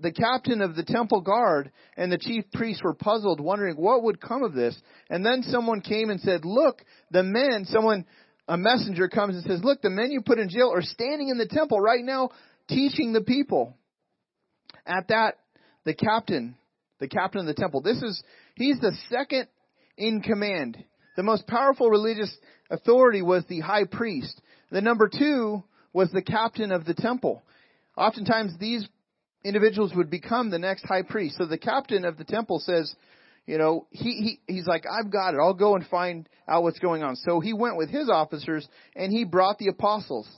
the 0.00 0.10
captain 0.12 0.60
of 0.60 0.74
the 0.74 0.82
temple 0.82 1.20
guard 1.20 1.70
and 1.96 2.10
the 2.10 2.18
chief 2.18 2.44
priests 2.52 2.82
were 2.82 2.94
puzzled, 2.94 3.40
wondering 3.40 3.76
what 3.76 4.02
would 4.02 4.20
come 4.20 4.42
of 4.42 4.54
this. 4.54 4.76
And 5.08 5.24
then 5.24 5.42
someone 5.44 5.82
came 5.82 6.10
and 6.10 6.20
said, 6.20 6.44
look, 6.44 6.82
the 7.10 7.22
men, 7.22 7.64
someone, 7.66 8.06
a 8.52 8.58
messenger 8.58 9.08
comes 9.08 9.34
and 9.34 9.44
says, 9.46 9.64
look, 9.64 9.80
the 9.80 9.88
men 9.88 10.10
you 10.10 10.20
put 10.20 10.38
in 10.38 10.50
jail 10.50 10.70
are 10.74 10.82
standing 10.82 11.30
in 11.30 11.38
the 11.38 11.48
temple 11.48 11.80
right 11.80 12.04
now 12.04 12.28
teaching 12.68 13.14
the 13.14 13.22
people. 13.22 13.78
At 14.84 15.08
that, 15.08 15.36
the 15.84 15.94
captain, 15.94 16.56
the 17.00 17.08
captain 17.08 17.40
of 17.40 17.46
the 17.46 17.54
temple, 17.54 17.80
this 17.80 18.02
is, 18.02 18.22
he's 18.54 18.78
the 18.78 18.94
second 19.08 19.48
in 19.96 20.20
command. 20.20 20.76
The 21.16 21.22
most 21.22 21.46
powerful 21.46 21.88
religious 21.88 22.30
authority 22.70 23.22
was 23.22 23.42
the 23.48 23.60
high 23.60 23.86
priest. 23.90 24.38
The 24.70 24.82
number 24.82 25.08
two 25.08 25.64
was 25.94 26.10
the 26.10 26.20
captain 26.20 26.72
of 26.72 26.84
the 26.84 26.94
temple. 26.94 27.42
Oftentimes 27.96 28.58
these 28.60 28.86
individuals 29.42 29.92
would 29.96 30.10
become 30.10 30.50
the 30.50 30.58
next 30.58 30.84
high 30.84 31.04
priest. 31.08 31.38
So 31.38 31.46
the 31.46 31.56
captain 31.56 32.04
of 32.04 32.18
the 32.18 32.24
temple 32.24 32.58
says, 32.58 32.94
you 33.46 33.58
know, 33.58 33.86
he, 33.90 34.38
he, 34.46 34.54
he's 34.54 34.66
like, 34.66 34.84
I've 34.86 35.10
got 35.10 35.34
it. 35.34 35.40
I'll 35.40 35.54
go 35.54 35.74
and 35.74 35.86
find 35.86 36.28
out 36.48 36.62
what's 36.62 36.78
going 36.78 37.02
on. 37.02 37.16
So 37.16 37.40
he 37.40 37.52
went 37.52 37.76
with 37.76 37.90
his 37.90 38.08
officers 38.08 38.66
and 38.94 39.12
he 39.12 39.24
brought 39.24 39.58
the 39.58 39.68
apostles. 39.68 40.28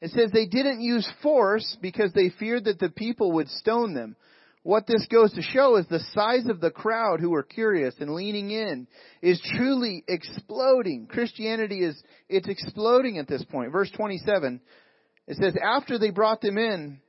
It 0.00 0.12
says 0.12 0.30
they 0.32 0.46
didn't 0.46 0.80
use 0.80 1.08
force 1.22 1.76
because 1.82 2.12
they 2.12 2.30
feared 2.30 2.64
that 2.64 2.78
the 2.78 2.88
people 2.88 3.32
would 3.32 3.48
stone 3.48 3.94
them. 3.94 4.16
What 4.62 4.86
this 4.86 5.06
goes 5.10 5.32
to 5.34 5.42
show 5.42 5.76
is 5.76 5.86
the 5.86 6.04
size 6.12 6.46
of 6.48 6.60
the 6.60 6.70
crowd 6.70 7.20
who 7.20 7.30
were 7.30 7.42
curious 7.42 7.94
and 8.00 8.14
leaning 8.14 8.50
in 8.50 8.86
is 9.22 9.40
truly 9.56 10.04
exploding. 10.06 11.06
Christianity 11.06 11.82
is, 11.84 12.00
it's 12.28 12.48
exploding 12.48 13.18
at 13.18 13.28
this 13.28 13.44
point. 13.44 13.72
Verse 13.72 13.90
27, 13.92 14.60
it 15.26 15.36
says, 15.36 15.54
after 15.62 15.98
they 15.98 16.10
brought 16.10 16.40
them 16.40 16.58
in, 16.58 17.00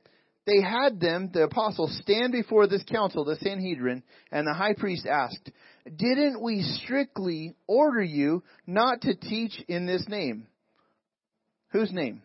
they 0.46 0.60
had 0.62 1.00
them, 1.00 1.30
the 1.32 1.44
apostles, 1.44 1.98
stand 2.02 2.32
before 2.32 2.66
this 2.66 2.82
council, 2.84 3.24
the 3.24 3.36
Sanhedrin, 3.36 4.02
and 4.32 4.46
the 4.46 4.54
high 4.54 4.74
priest 4.74 5.06
asked, 5.06 5.50
Didn't 5.84 6.42
we 6.42 6.62
strictly 6.62 7.54
order 7.66 8.02
you 8.02 8.42
not 8.66 9.02
to 9.02 9.14
teach 9.14 9.62
in 9.68 9.86
this 9.86 10.04
name? 10.08 10.46
Whose 11.72 11.92
name? 11.92 12.22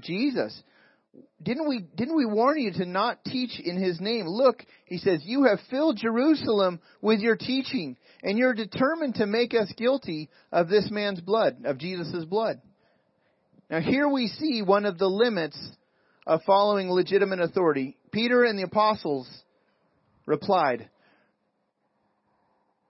Jesus. 0.00 0.62
Didn't 1.42 1.68
we, 1.68 1.80
didn't 1.96 2.16
we 2.16 2.26
warn 2.26 2.58
you 2.58 2.72
to 2.72 2.86
not 2.86 3.24
teach 3.24 3.60
in 3.60 3.80
his 3.80 4.00
name? 4.00 4.26
Look, 4.26 4.64
he 4.86 4.98
says, 4.98 5.20
you 5.24 5.44
have 5.44 5.58
filled 5.70 5.96
Jerusalem 5.96 6.80
with 7.00 7.20
your 7.20 7.36
teaching, 7.36 7.96
and 8.22 8.38
you're 8.38 8.54
determined 8.54 9.16
to 9.16 9.26
make 9.26 9.54
us 9.54 9.72
guilty 9.76 10.28
of 10.52 10.68
this 10.68 10.90
man's 10.90 11.20
blood, 11.20 11.64
of 11.64 11.78
Jesus' 11.78 12.24
blood. 12.24 12.60
Now 13.70 13.80
here 13.80 14.08
we 14.08 14.28
see 14.28 14.62
one 14.62 14.84
of 14.84 14.98
the 14.98 15.08
limits 15.08 15.58
of 16.28 16.42
following 16.42 16.90
legitimate 16.90 17.40
authority. 17.40 17.96
Peter 18.12 18.44
and 18.44 18.58
the 18.58 18.62
apostles 18.62 19.26
replied, 20.26 20.90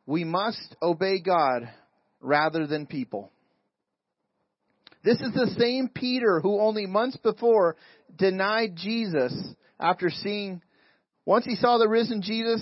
We 0.07 0.24
must 0.24 0.76
obey 0.82 1.20
God 1.20 1.70
rather 2.20 2.66
than 2.66 2.86
people. 2.86 3.30
This 5.05 5.20
is 5.20 5.32
the 5.32 5.55
same 5.57 5.89
Peter 5.89 6.41
who 6.41 6.61
only 6.61 6.86
months 6.86 7.16
before 7.18 7.76
denied 8.14 8.74
Jesus 8.74 9.32
after 9.78 10.11
seeing, 10.11 10.61
once 11.24 11.45
he 11.45 11.55
saw 11.55 11.78
the 11.78 11.89
risen 11.89 12.20
Jesus, 12.20 12.61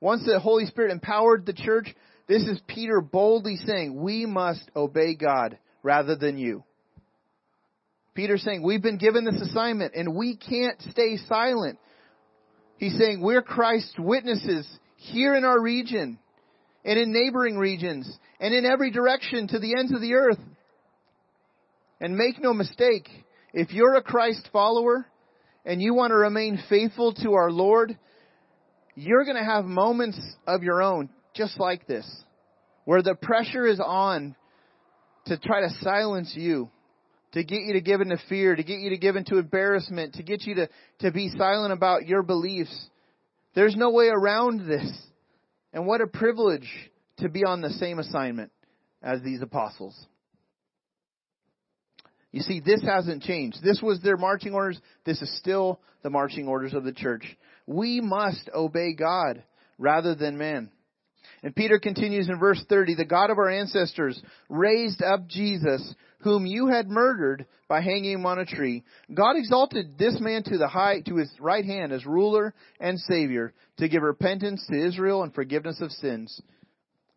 once 0.00 0.24
the 0.24 0.40
Holy 0.40 0.64
Spirit 0.64 0.92
empowered 0.92 1.44
the 1.44 1.52
church, 1.52 1.94
this 2.26 2.42
is 2.44 2.58
Peter 2.66 3.02
boldly 3.02 3.56
saying, 3.56 4.00
we 4.00 4.24
must 4.24 4.70
obey 4.74 5.14
God 5.14 5.58
rather 5.82 6.16
than 6.16 6.38
you. 6.38 6.64
Peter's 8.20 8.42
saying, 8.42 8.62
we've 8.62 8.82
been 8.82 8.98
given 8.98 9.24
this 9.24 9.40
assignment 9.40 9.94
and 9.94 10.14
we 10.14 10.36
can't 10.36 10.78
stay 10.90 11.16
silent. 11.26 11.78
He's 12.76 12.98
saying, 12.98 13.22
we're 13.22 13.40
Christ's 13.40 13.94
witnesses 13.98 14.68
here 14.96 15.34
in 15.34 15.42
our 15.46 15.58
region 15.58 16.18
and 16.84 16.98
in 16.98 17.14
neighboring 17.14 17.56
regions 17.56 18.14
and 18.38 18.52
in 18.52 18.66
every 18.66 18.90
direction 18.90 19.48
to 19.48 19.58
the 19.58 19.74
ends 19.74 19.94
of 19.94 20.02
the 20.02 20.12
earth. 20.16 20.36
And 21.98 22.18
make 22.18 22.42
no 22.42 22.52
mistake, 22.52 23.08
if 23.54 23.72
you're 23.72 23.94
a 23.94 24.02
Christ 24.02 24.50
follower 24.52 25.06
and 25.64 25.80
you 25.80 25.94
want 25.94 26.10
to 26.10 26.16
remain 26.16 26.62
faithful 26.68 27.14
to 27.22 27.32
our 27.32 27.50
Lord, 27.50 27.96
you're 28.96 29.24
going 29.24 29.38
to 29.38 29.50
have 29.50 29.64
moments 29.64 30.20
of 30.46 30.62
your 30.62 30.82
own 30.82 31.08
just 31.34 31.58
like 31.58 31.86
this 31.86 32.06
where 32.84 33.00
the 33.00 33.14
pressure 33.14 33.66
is 33.66 33.80
on 33.80 34.36
to 35.24 35.38
try 35.38 35.62
to 35.62 35.70
silence 35.80 36.34
you 36.36 36.68
to 37.32 37.44
get 37.44 37.62
you 37.62 37.74
to 37.74 37.80
give 37.80 38.00
into 38.00 38.18
fear, 38.28 38.56
to 38.56 38.62
get 38.62 38.80
you 38.80 38.90
to 38.90 38.98
give 38.98 39.16
into 39.16 39.38
embarrassment, 39.38 40.14
to 40.14 40.22
get 40.22 40.42
you 40.42 40.56
to, 40.56 40.68
to 41.00 41.12
be 41.12 41.30
silent 41.36 41.72
about 41.72 42.06
your 42.06 42.22
beliefs. 42.22 42.74
There's 43.54 43.76
no 43.76 43.90
way 43.90 44.08
around 44.08 44.68
this. 44.68 44.90
And 45.72 45.86
what 45.86 46.00
a 46.00 46.06
privilege 46.06 46.68
to 47.18 47.28
be 47.28 47.44
on 47.44 47.60
the 47.60 47.70
same 47.70 47.98
assignment 47.98 48.50
as 49.02 49.22
these 49.22 49.42
apostles. 49.42 49.94
You 52.32 52.42
see, 52.42 52.60
this 52.60 52.82
hasn't 52.82 53.22
changed. 53.22 53.58
This 53.62 53.80
was 53.82 54.00
their 54.00 54.16
marching 54.16 54.54
orders. 54.54 54.80
This 55.04 55.20
is 55.20 55.38
still 55.38 55.80
the 56.02 56.10
marching 56.10 56.46
orders 56.46 56.74
of 56.74 56.84
the 56.84 56.92
church. 56.92 57.24
We 57.66 58.00
must 58.00 58.48
obey 58.54 58.94
God 58.94 59.42
rather 59.78 60.14
than 60.14 60.38
man. 60.38 60.70
And 61.42 61.56
Peter 61.56 61.78
continues 61.78 62.28
in 62.28 62.38
verse 62.38 62.62
30, 62.68 62.96
the 62.96 63.04
God 63.04 63.30
of 63.30 63.38
our 63.38 63.48
ancestors 63.48 64.20
raised 64.48 65.02
up 65.02 65.26
Jesus, 65.26 65.94
whom 66.20 66.46
you 66.46 66.68
had 66.68 66.88
murdered 66.88 67.46
by 67.68 67.80
hanging 67.80 68.12
him 68.12 68.26
on 68.26 68.38
a 68.38 68.44
tree. 68.44 68.84
God 69.12 69.36
exalted 69.36 69.98
this 69.98 70.18
man 70.20 70.42
to 70.44 70.58
the 70.58 70.68
high, 70.68 71.00
to 71.02 71.16
his 71.16 71.30
right 71.40 71.64
hand 71.64 71.92
as 71.92 72.04
ruler 72.04 72.54
and 72.78 72.98
savior 72.98 73.52
to 73.78 73.88
give 73.88 74.02
repentance 74.02 74.64
to 74.70 74.86
Israel 74.86 75.22
and 75.22 75.34
forgiveness 75.34 75.80
of 75.80 75.90
sins. 75.92 76.40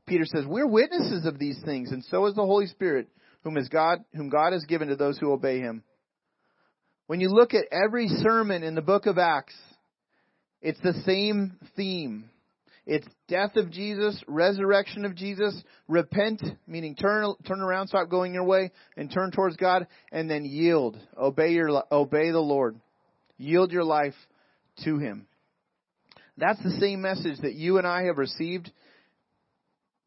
Peter 0.05 0.25
says, 0.25 0.45
we're 0.45 0.67
witnesses 0.67 1.25
of 1.25 1.39
these 1.39 1.59
things, 1.63 1.91
and 1.91 2.03
so 2.05 2.25
is 2.25 2.35
the 2.35 2.45
Holy 2.45 2.67
Spirit, 2.67 3.07
whom 3.43 3.57
is 3.57 3.69
God, 3.69 3.99
whom 4.13 4.29
God 4.29 4.53
has 4.53 4.65
given 4.65 4.89
to 4.89 4.95
those 4.95 5.17
who 5.17 5.31
obey 5.31 5.59
him. 5.59 5.83
When 7.07 7.19
you 7.19 7.29
look 7.29 7.53
at 7.53 7.65
every 7.71 8.07
sermon 8.07 8.63
in 8.63 8.75
the 8.75 8.81
book 8.81 9.05
of 9.05 9.17
Acts, 9.17 9.55
it's 10.61 10.79
the 10.81 10.93
same 11.05 11.57
theme. 11.75 12.29
It's 12.85 13.07
death 13.29 13.55
of 13.55 13.71
Jesus, 13.71 14.21
resurrection 14.27 15.05
of 15.05 15.15
Jesus, 15.15 15.55
repent, 15.87 16.43
meaning 16.67 16.95
turn, 16.95 17.33
turn 17.47 17.61
around, 17.61 17.87
stop 17.87 18.09
going 18.09 18.33
your 18.33 18.43
way, 18.43 18.71
and 18.97 19.09
turn 19.11 19.31
towards 19.31 19.55
God, 19.55 19.87
and 20.11 20.29
then 20.29 20.43
yield. 20.43 20.97
Obey 21.17 21.53
your, 21.53 21.83
obey 21.91 22.31
the 22.31 22.39
Lord. 22.39 22.75
Yield 23.37 23.71
your 23.71 23.85
life 23.85 24.15
to 24.83 24.97
Him. 24.97 25.27
That's 26.37 26.61
the 26.61 26.77
same 26.81 27.01
message 27.01 27.39
that 27.41 27.53
you 27.53 27.77
and 27.77 27.87
I 27.87 28.03
have 28.05 28.17
received. 28.17 28.69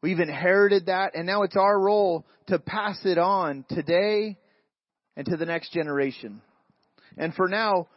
We've 0.03 0.19
inherited 0.19 0.85
that, 0.85 1.15
and 1.15 1.25
now 1.25 1.41
it's 1.43 1.57
our 1.57 1.79
role 1.79 2.27
to 2.47 2.59
pass 2.59 2.99
it 3.05 3.17
on 3.17 3.65
today 3.69 4.37
and 5.15 5.25
to 5.25 5.35
the 5.35 5.45
next 5.47 5.73
generation. 5.73 6.41
And 7.17 7.33
for 7.33 7.47
now, 7.47 7.87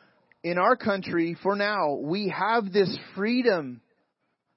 in 0.43 0.57
our 0.57 0.77
country, 0.77 1.37
for 1.43 1.55
now, 1.55 1.97
we 1.97 2.35
have 2.35 2.73
this 2.73 2.97
freedom 3.15 3.83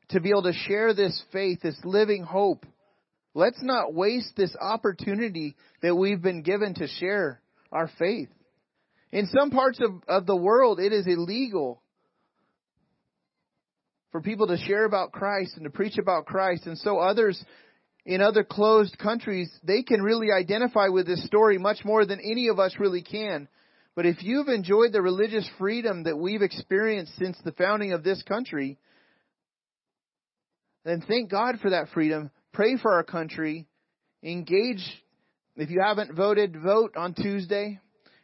to 0.09 0.19
be 0.19 0.29
able 0.29 0.43
to 0.43 0.53
share 0.53 0.93
this 0.93 1.21
faith, 1.31 1.61
this 1.61 1.79
living 1.83 2.23
hope. 2.23 2.65
Let's 3.33 3.61
not 3.61 3.93
waste 3.93 4.35
this 4.35 4.55
opportunity 4.59 5.55
that 5.81 5.95
we've 5.95 6.21
been 6.21 6.43
given 6.43 6.75
to 6.75 6.87
share 6.87 7.41
our 7.71 7.89
faith. 7.97 8.29
In 9.11 9.27
some 9.27 9.51
parts 9.51 9.79
of, 9.79 10.03
of 10.07 10.25
the 10.25 10.35
world, 10.35 10.79
it 10.79 10.93
is 10.93 11.07
illegal 11.07 11.81
for 14.11 14.21
people 14.21 14.47
to 14.47 14.57
share 14.57 14.85
about 14.85 15.11
Christ 15.11 15.53
and 15.55 15.63
to 15.65 15.69
preach 15.71 15.97
about 15.97 16.25
Christ. 16.25 16.67
And 16.67 16.77
so 16.77 16.99
others 16.99 17.43
in 18.05 18.21
other 18.21 18.43
closed 18.43 18.97
countries, 18.97 19.49
they 19.63 19.81
can 19.81 20.01
really 20.01 20.31
identify 20.31 20.89
with 20.89 21.07
this 21.07 21.25
story 21.25 21.57
much 21.57 21.85
more 21.85 22.05
than 22.05 22.19
any 22.19 22.47
of 22.49 22.59
us 22.59 22.75
really 22.79 23.01
can. 23.01 23.47
But 23.95 24.05
if 24.05 24.23
you've 24.23 24.49
enjoyed 24.49 24.91
the 24.91 25.01
religious 25.01 25.49
freedom 25.57 26.03
that 26.03 26.17
we've 26.17 26.41
experienced 26.41 27.17
since 27.17 27.37
the 27.43 27.53
founding 27.53 27.93
of 27.93 28.03
this 28.03 28.21
country, 28.23 28.77
then 30.83 31.03
thank 31.07 31.29
God 31.31 31.59
for 31.61 31.69
that 31.71 31.89
freedom. 31.93 32.29
Pray 32.53 32.77
for 32.77 32.91
our 32.91 33.03
country. 33.03 33.67
Engage. 34.21 34.83
If 35.55 35.69
you 35.69 35.81
haven't 35.81 36.15
voted, 36.15 36.61
vote 36.61 36.95
on 36.97 37.13
Tuesday. 37.13 37.79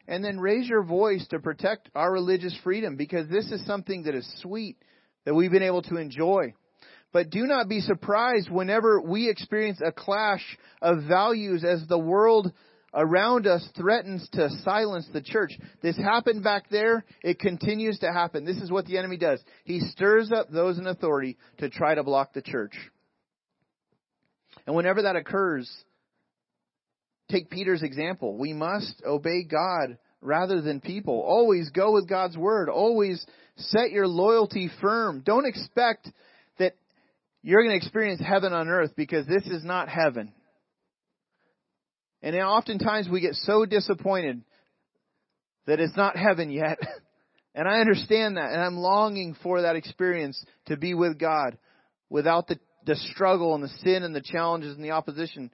And 0.07 0.23
then 0.23 0.39
raise 0.39 0.67
your 0.67 0.83
voice 0.83 1.25
to 1.29 1.39
protect 1.39 1.89
our 1.93 2.11
religious 2.11 2.57
freedom 2.63 2.95
because 2.95 3.29
this 3.29 3.51
is 3.51 3.65
something 3.65 4.03
that 4.03 4.15
is 4.15 4.27
sweet 4.41 4.77
that 5.25 5.35
we've 5.35 5.51
been 5.51 5.63
able 5.63 5.83
to 5.83 5.97
enjoy. 5.97 6.53
But 7.11 7.29
do 7.29 7.45
not 7.45 7.69
be 7.69 7.81
surprised 7.81 8.49
whenever 8.49 9.01
we 9.01 9.29
experience 9.29 9.79
a 9.85 9.91
clash 9.91 10.43
of 10.81 11.03
values 11.07 11.63
as 11.63 11.85
the 11.87 11.97
world 11.97 12.51
around 12.93 13.47
us 13.47 13.67
threatens 13.77 14.27
to 14.33 14.49
silence 14.63 15.07
the 15.13 15.21
church. 15.21 15.51
This 15.81 15.97
happened 15.97 16.43
back 16.43 16.69
there. 16.69 17.05
It 17.23 17.39
continues 17.39 17.99
to 17.99 18.11
happen. 18.11 18.45
This 18.45 18.57
is 18.57 18.71
what 18.71 18.85
the 18.85 18.97
enemy 18.97 19.17
does. 19.17 19.41
He 19.63 19.79
stirs 19.79 20.31
up 20.31 20.49
those 20.49 20.77
in 20.77 20.87
authority 20.87 21.37
to 21.59 21.69
try 21.69 21.95
to 21.95 22.03
block 22.03 22.33
the 22.33 22.41
church. 22.41 22.73
And 24.65 24.75
whenever 24.75 25.03
that 25.03 25.15
occurs, 25.15 25.69
take 27.29 27.49
Peter's 27.49 27.83
example. 27.83 28.37
We 28.37 28.53
must 28.53 29.01
obey 29.05 29.43
God 29.43 29.97
rather 30.21 30.61
than 30.61 30.81
people. 30.81 31.21
Always 31.21 31.69
go 31.69 31.93
with 31.93 32.09
God's 32.09 32.37
word. 32.37 32.69
Always 32.69 33.25
set 33.55 33.91
your 33.91 34.07
loyalty 34.07 34.69
firm. 34.81 35.21
Don't 35.25 35.45
expect 35.45 36.09
that 36.57 36.75
you're 37.41 37.63
going 37.63 37.79
to 37.79 37.83
experience 37.85 38.21
heaven 38.25 38.53
on 38.53 38.67
earth 38.67 38.91
because 38.95 39.25
this 39.27 39.45
is 39.47 39.63
not 39.63 39.89
heaven. 39.89 40.33
And 42.21 42.35
oftentimes 42.35 43.07
we 43.09 43.21
get 43.21 43.35
so 43.35 43.65
disappointed 43.65 44.41
that 45.65 45.79
it's 45.79 45.95
not 45.95 46.17
heaven 46.17 46.49
yet. 46.49 46.79
and 47.55 47.67
I 47.67 47.79
understand 47.79 48.37
that. 48.37 48.51
And 48.51 48.61
I'm 48.61 48.77
longing 48.77 49.35
for 49.41 49.61
that 49.61 49.75
experience 49.75 50.43
to 50.65 50.77
be 50.77 50.93
with 50.93 51.17
God 51.17 51.57
without 52.09 52.47
the, 52.47 52.59
the 52.85 52.95
struggle 52.95 53.55
and 53.55 53.63
the 53.63 53.71
sin 53.83 54.03
and 54.03 54.13
the 54.13 54.21
challenges 54.21 54.75
and 54.75 54.83
the 54.83 54.91
opposition. 54.91 55.51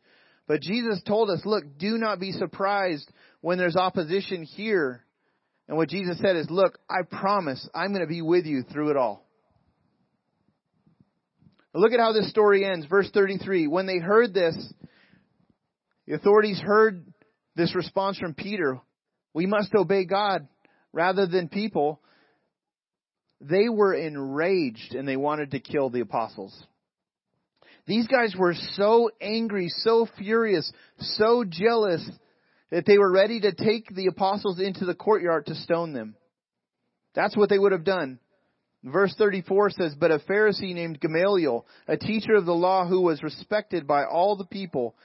But 0.47 0.61
Jesus 0.61 1.01
told 1.05 1.30
us, 1.30 1.41
look, 1.45 1.78
do 1.78 1.97
not 1.97 2.20
be 2.20 2.32
surprised 2.32 3.09
when 3.41 3.57
there's 3.57 3.76
opposition 3.76 4.43
here. 4.43 5.03
And 5.68 5.78
what 5.78 5.89
Jesus 5.89 6.20
said 6.20 6.36
is, 6.36 6.49
look, 6.49 6.78
I 6.89 7.01
promise 7.03 7.68
I'm 7.74 7.89
going 7.89 8.01
to 8.01 8.07
be 8.07 8.22
with 8.22 8.45
you 8.45 8.63
through 8.63 8.91
it 8.91 8.97
all. 8.97 9.26
Look 11.74 11.91
at 11.91 11.99
how 11.99 12.13
this 12.13 12.30
story 12.30 12.63
ends. 12.63 12.86
Verse 12.86 13.09
33. 13.13 13.68
When 13.68 13.86
they 13.86 13.97
heard 13.97 14.34
this, 14.34 14.55
the 16.08 16.16
authorities 16.16 16.60
heard 16.60 17.06
this 17.56 17.76
response 17.76 18.18
from 18.18 18.34
Peter. 18.34 18.80
We 19.34 19.45
must 19.45 19.74
obey 19.76 20.06
God 20.06 20.47
rather 20.93 21.26
than 21.26 21.49
people. 21.49 22.01
They 23.41 23.70
were 23.70 23.93
enraged 23.93 24.93
and 24.93 25.08
they 25.08 25.18
wanted 25.18 25.51
to 25.51 25.60
kill 25.60 25.89
the 25.89 26.01
apostles. 26.01 26.56
These 27.88 28.08
guys 28.08 28.36
were 28.38 28.56
so 28.74 29.12
angry, 29.22 29.70
so 29.70 30.08
furious, 30.18 30.72
so 30.99 31.43
jealous 31.47 32.08
that 32.72 32.86
they 32.86 32.97
were 32.97 33.12
ready 33.12 33.39
to 33.41 33.53
take 33.53 33.93
the 33.93 34.08
apostles 34.08 34.60
into 34.60 34.86
the 34.86 34.95
courtyard 34.95 35.45
to 35.47 35.56
stone 35.56 35.93
them. 35.93 36.16
That's 37.14 37.38
what 37.38 37.49
they 37.49 37.60
would 37.60 37.72
have 37.72 37.84
done. 37.84 38.20
Verse 38.84 39.14
34 39.18 39.72
says, 39.72 39.95
But 39.99 40.12
a 40.12 40.20
Pharisee 40.20 40.74
named 40.74 40.99
Gamaliel, 40.99 41.66
a 41.88 41.97
teacher 41.97 42.36
of 42.36 42.45
the 42.45 42.53
law 42.53 42.88
who 42.88 43.01
was 43.01 43.24
respected 43.24 43.88
by 43.88 44.03
all 44.03 44.36
the 44.36 44.45
people, 44.45 44.95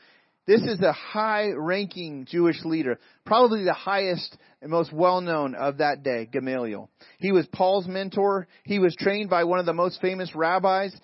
this 0.46 0.62
is 0.62 0.80
a 0.80 0.92
high 0.92 1.50
ranking 1.56 2.26
Jewish 2.28 2.64
leader, 2.64 2.98
probably 3.24 3.64
the 3.64 3.72
highest 3.72 4.36
and 4.62 4.70
most 4.70 4.92
well 4.92 5.20
known 5.20 5.54
of 5.54 5.78
that 5.78 6.02
day, 6.02 6.28
Gamaliel. 6.30 6.90
He 7.18 7.32
was 7.32 7.46
Paul's 7.52 7.86
mentor. 7.86 8.48
He 8.64 8.78
was 8.78 8.96
trained 8.96 9.30
by 9.30 9.44
one 9.44 9.58
of 9.58 9.66
the 9.66 9.72
most 9.72 10.00
famous 10.00 10.34
rabbis. 10.34 10.94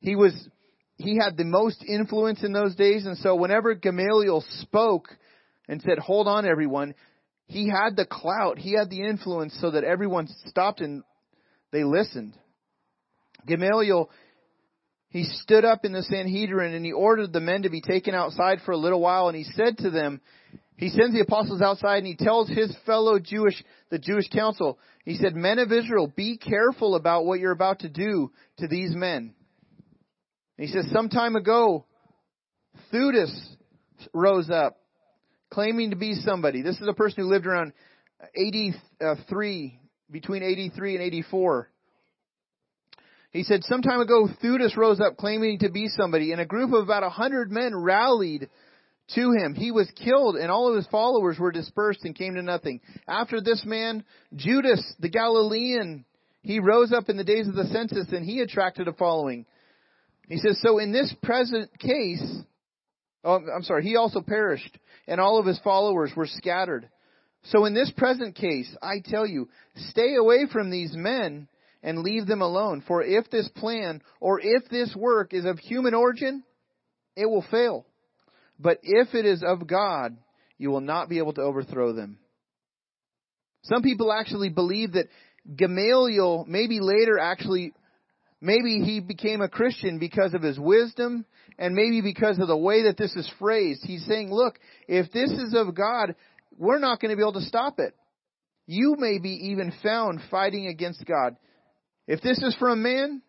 He 0.00 0.16
was 0.16 0.32
he 0.96 1.18
had 1.18 1.36
the 1.36 1.44
most 1.44 1.84
influence 1.86 2.44
in 2.44 2.52
those 2.52 2.76
days, 2.76 3.04
and 3.04 3.18
so 3.18 3.34
whenever 3.34 3.74
Gamaliel 3.74 4.44
spoke 4.60 5.08
and 5.68 5.82
said, 5.82 5.98
Hold 5.98 6.28
on, 6.28 6.46
everyone, 6.46 6.94
he 7.46 7.68
had 7.68 7.96
the 7.96 8.06
clout, 8.06 8.58
he 8.58 8.72
had 8.72 8.90
the 8.90 9.02
influence 9.02 9.56
so 9.60 9.72
that 9.72 9.84
everyone 9.84 10.28
stopped 10.46 10.80
and 10.80 11.02
they 11.72 11.84
listened. 11.84 12.34
Gamaliel, 13.46 14.08
he 15.14 15.22
stood 15.22 15.64
up 15.64 15.84
in 15.84 15.92
the 15.92 16.02
Sanhedrin 16.02 16.74
and 16.74 16.84
he 16.84 16.90
ordered 16.90 17.32
the 17.32 17.38
men 17.38 17.62
to 17.62 17.70
be 17.70 17.80
taken 17.80 18.16
outside 18.16 18.58
for 18.66 18.72
a 18.72 18.76
little 18.76 19.00
while, 19.00 19.28
and 19.28 19.36
he 19.36 19.44
said 19.44 19.78
to 19.78 19.88
them, 19.88 20.20
he 20.76 20.88
sends 20.88 21.14
the 21.14 21.20
apostles 21.20 21.62
outside 21.62 21.98
and 21.98 22.06
he 22.08 22.16
tells 22.16 22.48
his 22.48 22.76
fellow 22.84 23.20
Jewish, 23.20 23.54
the 23.90 23.98
Jewish 24.00 24.28
council, 24.28 24.76
he 25.04 25.14
said, 25.14 25.36
Men 25.36 25.60
of 25.60 25.70
Israel, 25.70 26.12
be 26.16 26.36
careful 26.36 26.96
about 26.96 27.26
what 27.26 27.38
you're 27.38 27.52
about 27.52 27.78
to 27.80 27.88
do 27.88 28.32
to 28.58 28.66
these 28.66 28.92
men. 28.92 29.32
And 30.58 30.66
he 30.66 30.72
says, 30.72 30.90
some 30.92 31.08
time 31.08 31.36
ago, 31.36 31.86
Theudas 32.92 33.32
rose 34.12 34.50
up, 34.50 34.80
claiming 35.48 35.90
to 35.90 35.96
be 35.96 36.14
somebody. 36.14 36.60
This 36.60 36.80
is 36.80 36.88
a 36.88 36.92
person 36.92 37.22
who 37.22 37.30
lived 37.30 37.46
around 37.46 37.72
83, 38.34 38.74
uh, 39.00 39.80
between 40.10 40.42
83 40.42 40.96
and 40.96 41.04
84. 41.04 41.70
He 43.34 43.42
said, 43.42 43.64
some 43.64 43.82
time 43.82 44.00
ago, 44.00 44.28
Theudas 44.40 44.76
rose 44.76 45.00
up 45.00 45.16
claiming 45.16 45.58
to 45.58 45.68
be 45.68 45.88
somebody, 45.88 46.30
and 46.30 46.40
a 46.40 46.46
group 46.46 46.72
of 46.72 46.84
about 46.84 47.02
a 47.02 47.10
hundred 47.10 47.50
men 47.50 47.74
rallied 47.74 48.48
to 49.16 49.32
him. 49.32 49.54
He 49.54 49.72
was 49.72 49.90
killed, 49.96 50.36
and 50.36 50.52
all 50.52 50.70
of 50.70 50.76
his 50.76 50.86
followers 50.86 51.36
were 51.36 51.50
dispersed 51.50 52.04
and 52.04 52.14
came 52.14 52.36
to 52.36 52.42
nothing. 52.42 52.80
After 53.08 53.40
this 53.40 53.64
man, 53.66 54.04
Judas, 54.36 54.80
the 55.00 55.08
Galilean, 55.08 56.04
he 56.42 56.60
rose 56.60 56.92
up 56.92 57.08
in 57.08 57.16
the 57.16 57.24
days 57.24 57.48
of 57.48 57.56
the 57.56 57.66
census, 57.66 58.06
and 58.12 58.24
he 58.24 58.38
attracted 58.38 58.86
a 58.86 58.92
following. 58.92 59.46
He 60.28 60.38
says, 60.38 60.60
so 60.62 60.78
in 60.78 60.92
this 60.92 61.12
present 61.20 61.76
case, 61.80 62.24
oh, 63.24 63.40
I'm 63.52 63.64
sorry, 63.64 63.82
he 63.82 63.96
also 63.96 64.20
perished, 64.20 64.78
and 65.08 65.20
all 65.20 65.40
of 65.40 65.46
his 65.46 65.58
followers 65.64 66.12
were 66.14 66.28
scattered. 66.28 66.88
So 67.46 67.64
in 67.64 67.74
this 67.74 67.90
present 67.96 68.36
case, 68.36 68.72
I 68.80 69.02
tell 69.04 69.26
you, 69.26 69.48
stay 69.88 70.14
away 70.14 70.46
from 70.52 70.70
these 70.70 70.92
men 70.94 71.48
and 71.84 72.00
leave 72.00 72.26
them 72.26 72.42
alone. 72.42 72.82
For 72.88 73.04
if 73.04 73.30
this 73.30 73.48
plan 73.54 74.02
or 74.18 74.40
if 74.42 74.68
this 74.68 74.92
work 74.96 75.32
is 75.32 75.44
of 75.44 75.60
human 75.60 75.94
origin, 75.94 76.42
it 77.14 77.26
will 77.26 77.44
fail. 77.48 77.86
But 78.58 78.80
if 78.82 79.14
it 79.14 79.24
is 79.24 79.44
of 79.46 79.68
God, 79.68 80.16
you 80.58 80.70
will 80.70 80.80
not 80.80 81.08
be 81.08 81.18
able 81.18 81.34
to 81.34 81.42
overthrow 81.42 81.92
them. 81.92 82.18
Some 83.62 83.82
people 83.82 84.12
actually 84.12 84.48
believe 84.48 84.92
that 84.92 85.08
Gamaliel 85.56 86.44
maybe 86.48 86.80
later 86.80 87.18
actually 87.18 87.72
Maybe 88.44 88.80
he 88.84 89.00
became 89.00 89.40
a 89.40 89.48
Christian 89.48 89.98
because 89.98 90.34
of 90.34 90.42
his 90.42 90.58
wisdom 90.58 91.24
and 91.58 91.74
maybe 91.74 92.02
because 92.02 92.38
of 92.38 92.46
the 92.46 92.56
way 92.56 92.82
that 92.82 92.98
this 92.98 93.16
is 93.16 93.26
phrased. 93.38 93.80
He's 93.86 94.04
saying, 94.04 94.30
look, 94.30 94.58
if 94.86 95.10
this 95.12 95.30
is 95.30 95.54
of 95.56 95.74
God, 95.74 96.14
we're 96.58 96.78
not 96.78 97.00
going 97.00 97.08
to 97.08 97.16
be 97.16 97.22
able 97.22 97.40
to 97.40 97.40
stop 97.40 97.78
it. 97.78 97.94
You 98.66 98.96
may 98.98 99.18
be 99.18 99.48
even 99.48 99.72
found 99.82 100.20
fighting 100.30 100.66
against 100.66 101.06
God. 101.06 101.36
If 102.06 102.20
this 102.20 102.38
is 102.38 102.54
from 102.56 102.82
man, 102.82 103.22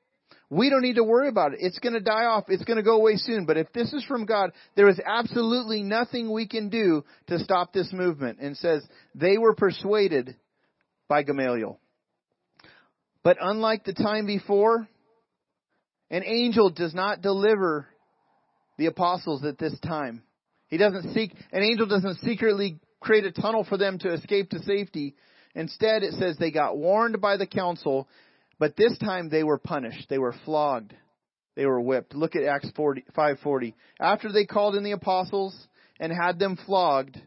we 0.50 0.70
don't 0.70 0.82
need 0.82 0.96
to 0.96 1.04
worry 1.04 1.28
about 1.28 1.54
it. 1.54 1.60
It's 1.62 1.80
going 1.80 1.94
to 1.94 2.00
die 2.00 2.26
off. 2.26 2.46
It's 2.50 2.64
going 2.64 2.78
to 2.78 2.84
go 2.84 2.98
away 2.98 3.16
soon. 3.16 3.46
But 3.46 3.58
if 3.58 3.72
this 3.74 3.92
is 3.94 4.04
from 4.06 4.26
God, 4.26 4.52
there 4.76 4.90
is 4.90 5.00
absolutely 5.06 5.82
nothing 5.82 6.32
we 6.32 6.48
can 6.48 6.70
do 6.70 7.04
to 7.28 7.40
stop 7.40 7.74
this 7.74 7.92
movement. 7.92 8.40
And 8.40 8.56
says 8.58 8.86
they 9.16 9.38
were 9.38 9.56
persuaded 9.56 10.36
by 11.08 11.24
Gamaliel. 11.24 11.80
But 13.24 13.38
unlike 13.42 13.86
the 13.86 13.94
time 13.94 14.28
before, 14.28 14.88
an 16.12 16.24
angel 16.24 16.70
does 16.70 16.94
not 16.94 17.22
deliver 17.22 17.88
the 18.78 18.86
apostles 18.86 19.44
at 19.44 19.58
this 19.58 19.78
time. 19.80 20.22
He 20.68 20.78
doesn't 20.78 21.14
seek, 21.14 21.34
an 21.52 21.64
angel 21.64 21.88
doesn't 21.88 22.20
secretly 22.20 22.80
create 23.00 23.26
a 23.26 23.32
tunnel 23.32 23.66
for 23.68 23.78
them 23.78 23.98
to 24.00 24.14
escape 24.14 24.52
to 24.52 24.60
safety. 24.60 25.16
Instead, 25.56 26.04
it 26.04 26.14
says 26.14 26.38
they 26.38 26.52
got 26.52 26.78
warned 26.78 27.22
by 27.22 27.38
the 27.38 27.48
council, 27.48 28.08
but 28.60 28.76
this 28.76 28.98
time 29.00 29.30
they 29.30 29.44
were 29.44 29.58
punished. 29.58 30.08
They 30.10 30.18
were 30.18 30.36
flogged. 30.46 30.94
They 31.56 31.66
were 31.66 31.82
whipped. 31.82 32.16
Look 32.16 32.36
at 32.36 32.44
Acts 32.44 32.70
40, 32.76 33.06
540. 33.16 33.76
After 34.00 34.32
they 34.32 34.46
called 34.46 34.76
in 34.76 34.84
the 34.84 34.92
apostles 34.92 35.56
and 36.00 36.12
had 36.12 36.40
them 36.40 36.58
flogged, 36.66 37.18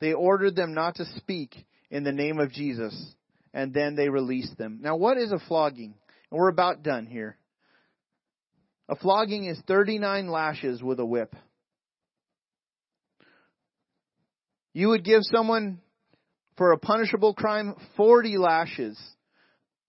they 0.00 0.12
ordered 0.12 0.56
them 0.56 0.74
not 0.74 0.96
to 0.96 1.04
speak 1.16 1.66
in 1.90 2.04
the 2.04 2.12
name 2.12 2.38
of 2.38 2.52
Jesus, 2.52 3.14
and 3.54 3.72
then 3.72 3.96
they 3.96 4.08
released 4.08 4.58
them. 4.58 4.78
Now, 4.82 4.96
what 4.96 5.16
is 5.16 5.32
a 5.32 5.38
flogging? 5.38 5.94
And 6.30 6.38
we're 6.38 6.48
about 6.48 6.82
done 6.82 7.06
here. 7.06 7.36
A 8.88 8.96
flogging 8.96 9.46
is 9.46 9.58
39 9.66 10.28
lashes 10.28 10.82
with 10.82 11.00
a 11.00 11.06
whip. 11.06 11.34
You 14.72 14.88
would 14.88 15.04
give 15.04 15.22
someone 15.22 15.80
for 16.56 16.72
a 16.72 16.78
punishable 16.78 17.34
crime 17.34 17.74
40 17.96 18.36
lashes. 18.36 19.00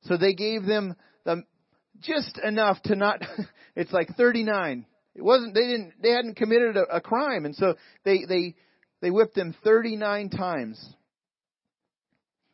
So 0.07 0.17
they 0.17 0.33
gave 0.33 0.65
them 0.65 0.95
the, 1.25 1.43
just 2.01 2.39
enough 2.43 2.81
to 2.83 2.95
not, 2.95 3.21
it's 3.75 3.91
like 3.91 4.15
39. 4.15 4.85
It 5.15 5.21
wasn't, 5.21 5.53
they 5.53 5.67
didn't, 5.67 5.93
they 6.01 6.11
hadn't 6.11 6.35
committed 6.35 6.77
a, 6.77 6.97
a 6.97 7.01
crime. 7.01 7.45
And 7.45 7.55
so 7.55 7.75
they, 8.03 8.25
they, 8.27 8.55
they 9.01 9.11
whipped 9.11 9.35
them 9.35 9.55
39 9.63 10.29
times. 10.29 10.83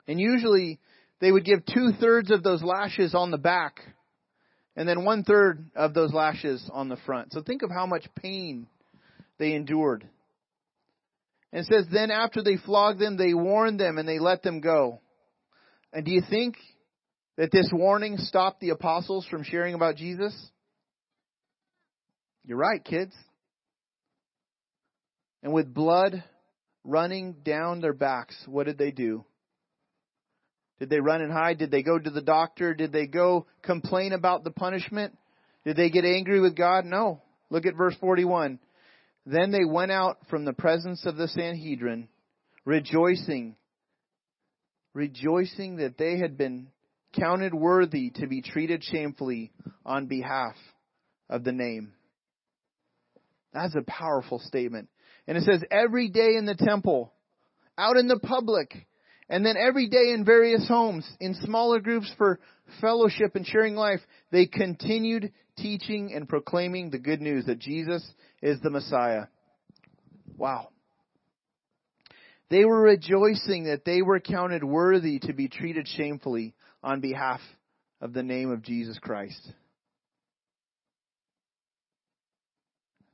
And 0.07 0.19
usually 0.19 0.79
they 1.19 1.31
would 1.31 1.45
give 1.45 1.65
two 1.65 1.91
thirds 1.99 2.31
of 2.31 2.43
those 2.43 2.61
lashes 2.61 3.15
on 3.15 3.31
the 3.31 3.37
back 3.37 3.79
and 4.75 4.89
then 4.89 5.05
one 5.05 5.23
third 5.23 5.69
of 5.75 5.93
those 5.93 6.13
lashes 6.13 6.69
on 6.73 6.89
the 6.89 6.97
front. 7.05 7.31
So 7.31 7.41
think 7.41 7.61
of 7.61 7.69
how 7.69 7.85
much 7.85 8.07
pain 8.15 8.67
they 9.37 9.53
endured. 9.53 10.07
And 11.51 11.61
it 11.61 11.67
says, 11.67 11.85
then 11.91 12.09
after 12.09 12.41
they 12.41 12.57
flogged 12.57 12.99
them, 12.99 13.15
they 13.15 13.35
warned 13.35 13.79
them 13.79 13.97
and 13.97 14.07
they 14.07 14.17
let 14.17 14.41
them 14.41 14.61
go. 14.61 14.99
And 15.91 16.03
do 16.03 16.11
you 16.11 16.23
think 16.27 16.55
that 17.37 17.51
this 17.51 17.69
warning 17.73 18.17
stopped 18.17 18.59
the 18.59 18.69
apostles 18.69 19.25
from 19.29 19.43
sharing 19.43 19.73
about 19.73 19.95
Jesus? 19.95 20.33
You're 22.45 22.57
right, 22.57 22.83
kids. 22.83 23.13
And 25.41 25.53
with 25.53 25.73
blood 25.73 26.23
running 26.83 27.33
down 27.43 27.81
their 27.81 27.93
backs, 27.93 28.35
what 28.47 28.65
did 28.65 28.77
they 28.77 28.91
do? 28.91 29.25
Did 30.79 30.89
they 30.89 30.99
run 30.99 31.21
and 31.21 31.31
hide? 31.31 31.59
Did 31.59 31.71
they 31.71 31.83
go 31.83 31.97
to 31.97 32.09
the 32.09 32.21
doctor? 32.21 32.73
Did 32.73 32.91
they 32.91 33.07
go 33.07 33.45
complain 33.61 34.11
about 34.11 34.43
the 34.43 34.51
punishment? 34.51 35.17
Did 35.65 35.77
they 35.77 35.89
get 35.89 36.03
angry 36.03 36.39
with 36.39 36.55
God? 36.55 36.85
No. 36.85 37.21
Look 37.49 37.65
at 37.65 37.75
verse 37.75 37.95
41. 38.01 38.59
Then 39.25 39.51
they 39.51 39.63
went 39.65 39.91
out 39.91 40.17
from 40.29 40.43
the 40.43 40.53
presence 40.53 41.05
of 41.05 41.15
the 41.15 41.29
Sanhedrin, 41.29 42.09
rejoicing, 42.65 43.55
rejoicing 44.93 45.77
that 45.77 45.97
they 45.97 46.17
had 46.17 46.37
been 46.37 46.67
counted 47.13 47.53
worthy 47.53 48.09
to 48.15 48.27
be 48.27 48.41
treated 48.41 48.83
shamefully 48.83 49.51
on 49.85 50.07
behalf 50.07 50.55
of 51.29 51.43
the 51.43 51.51
name. 51.51 51.93
That's 53.53 53.75
a 53.75 53.83
powerful 53.83 54.39
statement. 54.39 54.89
And 55.27 55.37
it 55.37 55.43
says, 55.43 55.63
every 55.71 56.09
day 56.09 56.35
in 56.37 56.45
the 56.45 56.55
temple, 56.55 57.13
out 57.77 57.97
in 57.97 58.07
the 58.07 58.19
public, 58.19 58.87
and 59.29 59.45
then 59.45 59.55
every 59.57 59.87
day 59.87 60.11
in 60.13 60.25
various 60.25 60.67
homes, 60.67 61.09
in 61.19 61.33
smaller 61.35 61.79
groups 61.79 62.11
for 62.17 62.39
fellowship 62.81 63.35
and 63.35 63.45
sharing 63.45 63.75
life, 63.75 64.01
they 64.31 64.45
continued 64.45 65.31
teaching 65.57 66.13
and 66.13 66.27
proclaiming 66.27 66.89
the 66.89 66.99
good 66.99 67.21
news 67.21 67.45
that 67.45 67.59
Jesus 67.59 68.03
is 68.41 68.59
the 68.61 68.69
Messiah. 68.69 69.25
Wow. 70.37 70.69
They 72.49 72.65
were 72.65 72.81
rejoicing 72.81 73.65
that 73.65 73.85
they 73.85 74.01
were 74.01 74.19
counted 74.19 74.63
worthy 74.63 75.19
to 75.19 75.33
be 75.33 75.47
treated 75.47 75.87
shamefully 75.87 76.53
on 76.83 76.99
behalf 76.99 77.39
of 78.01 78.13
the 78.13 78.23
name 78.23 78.51
of 78.51 78.61
Jesus 78.61 78.99
Christ. 78.99 79.53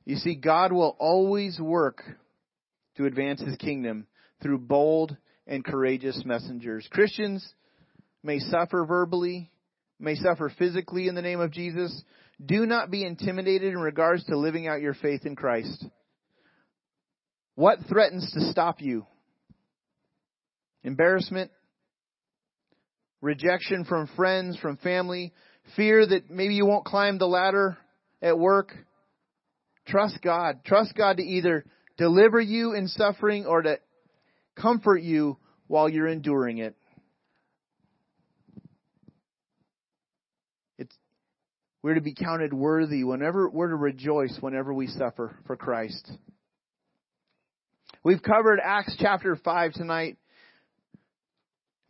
You 0.04 0.16
see, 0.16 0.34
God 0.34 0.72
will 0.72 0.96
always 0.98 1.60
work 1.60 2.02
to 2.96 3.06
advance 3.06 3.40
His 3.40 3.56
kingdom 3.56 4.06
through 4.42 4.58
bold 4.58 5.16
and 5.46 5.64
courageous 5.64 6.22
messengers. 6.24 6.88
Christians 6.90 7.46
may 8.22 8.38
suffer 8.40 8.84
verbally, 8.84 9.50
may 9.98 10.16
suffer 10.16 10.52
physically 10.58 11.06
in 11.06 11.14
the 11.14 11.22
name 11.22 11.40
of 11.40 11.52
Jesus. 11.52 12.02
Do 12.44 12.66
not 12.66 12.90
be 12.90 13.04
intimidated 13.04 13.72
in 13.72 13.78
regards 13.78 14.24
to 14.24 14.36
living 14.36 14.66
out 14.66 14.80
your 14.80 14.94
faith 14.94 15.24
in 15.24 15.36
Christ. 15.36 15.84
What 17.54 17.78
threatens 17.88 18.30
to 18.32 18.50
stop 18.50 18.80
you? 18.80 19.06
Embarrassment, 20.82 21.50
rejection 23.20 23.84
from 23.84 24.08
friends, 24.16 24.56
from 24.58 24.76
family, 24.78 25.32
fear 25.76 26.06
that 26.06 26.30
maybe 26.30 26.54
you 26.54 26.66
won't 26.66 26.84
climb 26.84 27.18
the 27.18 27.26
ladder 27.26 27.76
at 28.22 28.38
work. 28.38 28.74
Trust 29.86 30.18
God. 30.22 30.64
Trust 30.64 30.94
God 30.96 31.18
to 31.18 31.22
either 31.22 31.64
deliver 31.96 32.40
you 32.40 32.74
in 32.74 32.88
suffering 32.88 33.46
or 33.46 33.62
to 33.62 33.78
comfort 34.56 35.02
you 35.02 35.36
while 35.66 35.88
you're 35.88 36.08
enduring 36.08 36.58
it. 36.58 36.74
It's, 40.78 40.94
we're 41.82 41.94
to 41.94 42.00
be 42.00 42.14
counted 42.14 42.52
worthy 42.52 43.04
whenever 43.04 43.48
we're 43.48 43.68
to 43.68 43.76
rejoice 43.76 44.36
whenever 44.40 44.72
we 44.72 44.86
suffer 44.86 45.36
for 45.46 45.56
Christ. 45.56 46.10
We've 48.02 48.22
covered 48.22 48.60
Acts 48.64 48.96
chapter 48.98 49.36
5 49.36 49.72
tonight. 49.74 50.16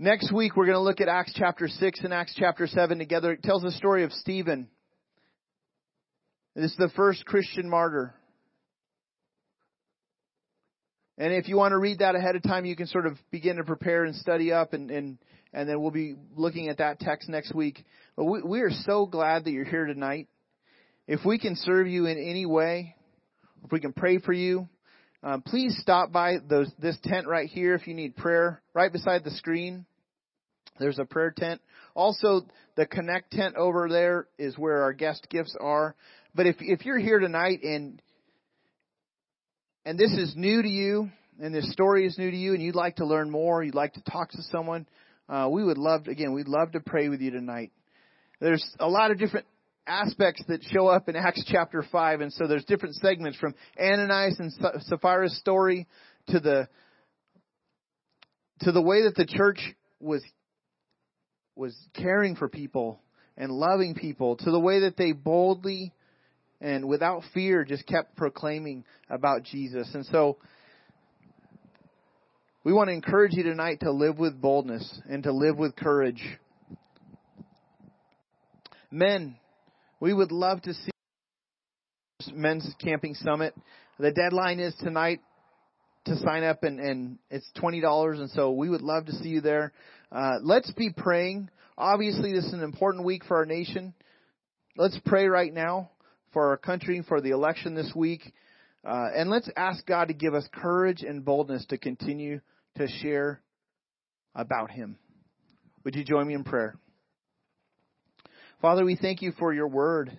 Next 0.03 0.33
week 0.33 0.57
we're 0.57 0.65
going 0.65 0.79
to 0.79 0.83
look 0.83 1.03
at 1.03 1.09
Acts 1.09 1.35
chapter 1.37 1.69
6 1.69 2.01
and 2.05 2.15
Acts 2.15 2.35
chapter 2.35 2.67
7 2.67 2.97
together. 2.97 3.33
It 3.33 3.43
tells 3.43 3.61
the 3.61 3.71
story 3.71 4.03
of 4.03 4.15
Stephen. 4.15 4.67
This 6.57 6.71
is 6.71 6.77
the 6.79 6.89
first 6.97 7.27
Christian 7.27 7.69
martyr. 7.69 8.15
And 11.19 11.35
if 11.35 11.49
you 11.49 11.59
want 11.59 11.73
to 11.73 11.79
read 11.79 11.99
that 11.99 12.15
ahead 12.15 12.35
of 12.35 12.43
time, 12.43 12.65
you 12.65 12.77
can 12.77 12.87
sort 12.87 13.05
of 13.05 13.19
begin 13.31 13.57
to 13.57 13.65
prepare 13.65 14.05
and 14.05 14.17
study 14.17 14.55
up, 14.55 14.73
and 14.73 14.91
and 14.91 15.19
and 15.53 15.69
then 15.69 15.83
we'll 15.83 15.91
be 15.91 16.15
looking 16.35 16.69
at 16.69 16.79
that 16.79 16.99
text 16.99 17.29
next 17.29 17.55
week. 17.55 17.85
But 18.17 18.25
we, 18.25 18.41
we 18.41 18.61
are 18.61 18.71
so 18.71 19.05
glad 19.05 19.45
that 19.45 19.51
you're 19.51 19.67
here 19.67 19.85
tonight. 19.85 20.29
If 21.09 21.27
we 21.27 21.39
can 21.39 21.57
serve 21.57 21.87
you 21.87 22.07
in 22.07 22.17
any 22.17 22.47
way, 22.47 22.97
if 23.67 23.71
we 23.71 23.81
can 23.81 23.93
pray 23.93 24.17
for 24.17 24.33
you, 24.33 24.67
um, 25.23 25.43
please 25.43 25.77
stop 25.83 26.11
by 26.11 26.39
those 26.49 26.73
this 26.79 26.97
tent 27.05 27.27
right 27.27 27.51
here 27.51 27.75
if 27.75 27.87
you 27.87 27.93
need 27.93 28.17
prayer. 28.17 28.63
Right 28.73 28.91
beside 28.91 29.25
the 29.25 29.33
screen, 29.33 29.85
there's 30.79 30.99
a 30.99 31.05
prayer 31.05 31.33
tent. 31.37 31.61
Also, 31.95 32.47
the 32.77 32.87
connect 32.87 33.33
tent 33.33 33.57
over 33.57 33.89
there 33.89 34.29
is 34.39 34.57
where 34.57 34.83
our 34.83 34.93
guest 34.93 35.27
gifts 35.31 35.57
are. 35.61 35.95
But 36.35 36.47
if 36.47 36.57
if 36.61 36.87
you're 36.87 36.99
here 36.99 37.19
tonight 37.19 37.63
and 37.63 38.01
and 39.85 39.99
this 39.99 40.13
is 40.13 40.35
new 40.37 40.63
to 40.63 40.69
you, 40.69 41.11
and 41.41 41.55
this 41.55 41.71
story 41.73 42.07
is 42.07 42.19
new 42.19 42.31
to 42.31 42.37
you, 42.37 42.53
and 42.55 42.63
you'd 42.63 42.75
like 42.75 42.97
to 42.97 43.07
learn 43.07 43.31
more, 43.31 43.63
you'd 43.63 43.75
like 43.75 43.95
to 43.95 44.03
talk 44.03 44.31
to 44.31 44.43
someone, 44.51 44.87
uh, 45.29 45.49
we 45.51 45.65
would 45.65 45.79
love, 45.79 46.05
to, 46.05 46.11
again, 46.11 46.33
we'd 46.33 46.49
love 46.49 46.73
to 46.73 46.81
pray 46.81 47.09
with 47.09 47.21
you 47.21 47.31
tonight. 47.31 47.73
There's 48.41 48.65
a 48.79 48.89
lot 48.89 49.11
of 49.11 49.19
different 49.19 49.47
aspects 49.87 50.43
that 50.49 50.63
show 50.65 50.87
up 50.87 51.09
in 51.09 51.17
Acts 51.17 51.45
chapter 51.47 51.85
5, 51.91 52.21
and 52.21 52.33
so 52.33 52.47
there's 52.47 52.65
different 52.65 52.95
segments 52.97 53.39
from 53.39 53.55
Ananias 53.81 54.39
and 54.39 54.53
Sapphira's 54.85 55.37
story 55.39 55.87
to 56.29 56.41
the 56.41 56.69
to 58.61 58.73
the 58.73 58.83
way 58.83 59.05
that 59.05 59.15
the 59.15 59.25
church 59.25 59.59
was 60.01 60.23
was 61.61 61.77
caring 61.95 62.37
for 62.37 62.49
people 62.49 63.03
and 63.37 63.53
loving 63.53 63.95
people, 63.95 64.37
to 64.37 64.51
the 64.51 64.59
way 64.59 64.81
that 64.81 64.97
they 64.97 65.13
boldly 65.13 65.93
and 66.61 66.89
without 66.89 67.23
fear 67.33 67.65
just 67.65 67.87
kept 67.87 68.17
proclaiming 68.17 68.85
about 69.09 69.45
Jesus. 69.45 69.89
And 69.95 70.05
so 70.07 70.39
we 72.65 72.73
want 72.73 72.89
to 72.89 72.95
encourage 72.95 73.33
you 73.35 73.43
tonight 73.43 73.81
to 73.81 73.93
live 73.93 74.19
with 74.19 74.41
boldness 74.41 75.01
and 75.09 75.23
to 75.25 75.33
live 75.33 75.59
with 75.59 75.77
courage. 75.77 76.23
Men, 78.91 79.37
we 80.01 80.13
would 80.13 80.33
love 80.33 80.63
to 80.63 80.73
see 80.73 80.91
men's 82.33 82.75
camping 82.83 83.15
summit. 83.15 83.55
The 83.99 84.13
deadline 84.13 84.61
is 84.61 84.75
tonight 84.77 85.21
to 86.07 86.17
sign 86.17 86.43
up 86.43 86.63
and, 86.63 86.81
and 86.81 87.19
it's 87.31 87.49
twenty 87.55 87.81
dollars 87.81 88.19
and 88.19 88.31
so 88.31 88.51
we 88.51 88.71
would 88.71 88.81
love 88.81 89.07
to 89.07 89.13
see 89.13 89.29
you 89.29 89.43
there. 89.43 89.73
Uh, 90.13 90.39
let's 90.43 90.73
be 90.73 90.91
praying. 90.91 91.49
Obviously 91.79 92.33
this 92.33 92.45
is 92.45 92.53
an 92.53 92.63
important 92.63 93.05
week 93.05 93.25
for 93.25 93.37
our 93.37 93.47
nation. 93.47 93.95
Let's 94.77 94.99
pray 95.05 95.27
right 95.27 95.53
now 95.53 95.91
for 96.33 96.49
our 96.49 96.57
country, 96.57 97.05
for 97.07 97.21
the 97.21 97.31
election 97.31 97.75
this 97.75 97.93
week. 97.95 98.23
Uh, 98.85 99.09
and 99.15 99.31
let's 99.31 99.49
ask 99.57 99.85
God 99.87 100.09
to 100.09 100.15
give 100.15 100.35
us 100.35 100.49
courage 100.53 101.03
and 101.03 101.25
boldness 101.25 101.65
to 101.67 101.79
continue 101.79 102.41
to 102.77 102.89
share 103.03 103.41
about 104.35 104.71
Him. 104.71 104.97
Would 105.85 105.95
you 105.95 106.05
join 106.05 106.27
me 106.27 106.35
in 106.35 106.45
prayer? 106.45 106.77
Father, 108.61 108.85
we 108.85 108.97
thank 108.97 109.23
you 109.23 109.33
for 109.39 109.53
your 109.53 109.69
word. 109.69 110.19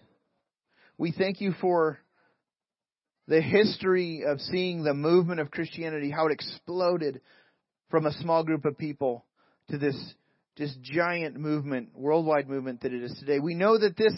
We 0.98 1.12
thank 1.12 1.42
you 1.42 1.54
for 1.60 2.00
the 3.28 3.42
history 3.42 4.24
of 4.26 4.40
seeing 4.40 4.84
the 4.84 4.94
movement 4.94 5.40
of 5.40 5.52
Christianity, 5.52 6.12
how 6.12 6.28
it 6.28 6.34
exploded 6.34 7.22
from 7.90 8.06
a 8.06 8.14
small 8.14 8.44
group 8.44 8.66
of 8.66 8.78
people 8.78 9.26
to 9.72 9.78
this 9.78 9.96
just 10.58 10.80
giant 10.82 11.38
movement, 11.38 11.90
worldwide 11.96 12.48
movement 12.48 12.82
that 12.82 12.94
it 12.94 13.04
is 13.04 13.16
today. 13.20 13.40
We 13.40 13.56
know 13.56 13.78
that 13.78 13.98
this 13.98 14.14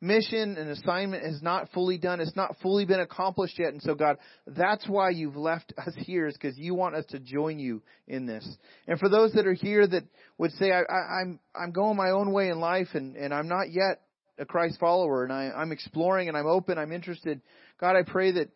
mission 0.00 0.56
and 0.58 0.70
assignment 0.70 1.24
is 1.24 1.40
not 1.42 1.70
fully 1.72 1.96
done. 1.96 2.20
It's 2.20 2.36
not 2.36 2.56
fully 2.60 2.84
been 2.84 3.00
accomplished 3.00 3.58
yet. 3.58 3.72
And 3.72 3.80
so, 3.80 3.94
God, 3.94 4.16
that's 4.46 4.86
why 4.88 5.10
you've 5.10 5.36
left 5.36 5.72
us 5.78 5.94
here, 5.96 6.26
is 6.26 6.34
because 6.34 6.58
you 6.58 6.74
want 6.74 6.96
us 6.96 7.04
to 7.10 7.18
join 7.18 7.58
you 7.58 7.82
in 8.06 8.26
this. 8.26 8.46
And 8.86 8.98
for 8.98 9.08
those 9.08 9.32
that 9.32 9.46
are 9.46 9.54
here 9.54 9.86
that 9.86 10.04
would 10.38 10.52
say, 10.52 10.70
I, 10.70 10.80
I, 10.80 11.20
I'm, 11.22 11.40
I'm 11.54 11.72
going 11.72 11.96
my 11.96 12.10
own 12.10 12.32
way 12.32 12.48
in 12.48 12.60
life 12.60 12.88
and, 12.94 13.16
and 13.16 13.32
I'm 13.32 13.48
not 13.48 13.70
yet 13.70 14.02
a 14.38 14.44
Christ 14.44 14.78
follower 14.78 15.24
and 15.24 15.32
I, 15.32 15.50
I'm 15.56 15.72
exploring 15.72 16.28
and 16.28 16.36
I'm 16.36 16.46
open, 16.46 16.78
I'm 16.78 16.92
interested. 16.92 17.40
God, 17.80 17.96
I 17.96 18.02
pray 18.02 18.32
that, 18.32 18.50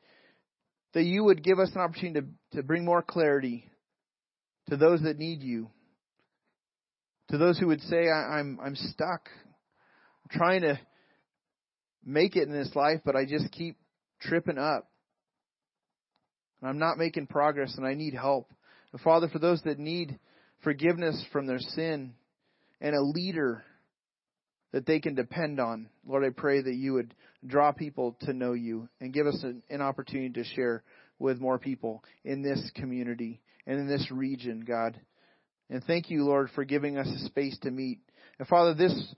that 0.93 1.05
you 1.05 1.25
would 1.25 1.43
give 1.43 1.59
us 1.59 1.71
an 1.75 1.81
opportunity 1.81 2.21
to, 2.21 2.57
to 2.59 2.63
bring 2.63 2.85
more 2.85 3.03
clarity 3.03 3.67
to 4.69 4.77
those 4.77 5.01
that 5.03 5.19
need 5.19 5.43
you. 5.43 5.71
To 7.31 7.39
those 7.39 7.59
who 7.59 7.69
would 7.69 7.83
say, 7.83 8.09
I, 8.09 8.39
I'm, 8.39 8.59
I'm 8.61 8.75
stuck. 8.75 9.29
I'm 10.25 10.39
trying 10.39 10.63
to 10.63 10.81
make 12.05 12.35
it 12.35 12.49
in 12.49 12.53
this 12.53 12.75
life, 12.75 13.01
but 13.05 13.15
I 13.15 13.25
just 13.25 13.53
keep 13.53 13.77
tripping 14.21 14.59
up. 14.59 14.89
And 16.61 16.69
I'm 16.69 16.79
not 16.79 16.99
making 16.99 17.29
progress 17.29 17.75
and 17.77 17.87
I 17.87 17.95
need 17.95 18.15
help. 18.15 18.51
And 18.93 19.01
Father, 19.01 19.29
for 19.29 19.39
those 19.39 19.63
that 19.63 19.79
need 19.79 20.19
forgiveness 20.65 21.25
from 21.33 21.47
their 21.47 21.61
sin 21.61 22.15
and 22.81 22.97
a 22.97 23.03
leader 23.03 23.63
that 24.73 24.87
they 24.87 24.99
can 24.99 25.15
depend 25.15 25.61
on, 25.61 25.89
Lord, 26.05 26.25
I 26.25 26.31
pray 26.31 26.61
that 26.61 26.75
you 26.75 26.95
would 26.95 27.15
draw 27.47 27.71
people 27.71 28.17
to 28.23 28.33
know 28.33 28.55
you 28.55 28.89
and 29.01 29.13
give 29.13 29.29
us 29.29 29.41
an, 29.45 29.63
an 29.71 29.83
opportunity 29.83 30.31
to 30.43 30.45
share 30.45 30.83
with 31.21 31.41
more 31.41 31.61
people 31.61 32.03
in 32.25 32.43
this 32.43 32.71
community 32.75 33.41
and 33.67 33.79
in 33.79 33.87
this 33.87 34.11
region, 34.11 34.65
God. 34.67 34.99
And 35.71 35.85
thank 35.85 36.11
you, 36.11 36.25
Lord, 36.25 36.51
for 36.55 36.65
giving 36.65 36.99
us 36.99 37.07
a 37.07 37.27
space 37.27 37.57
to 37.63 37.71
meet. 37.71 38.01
And 38.39 38.49
Father, 38.49 38.75
this 38.75 39.15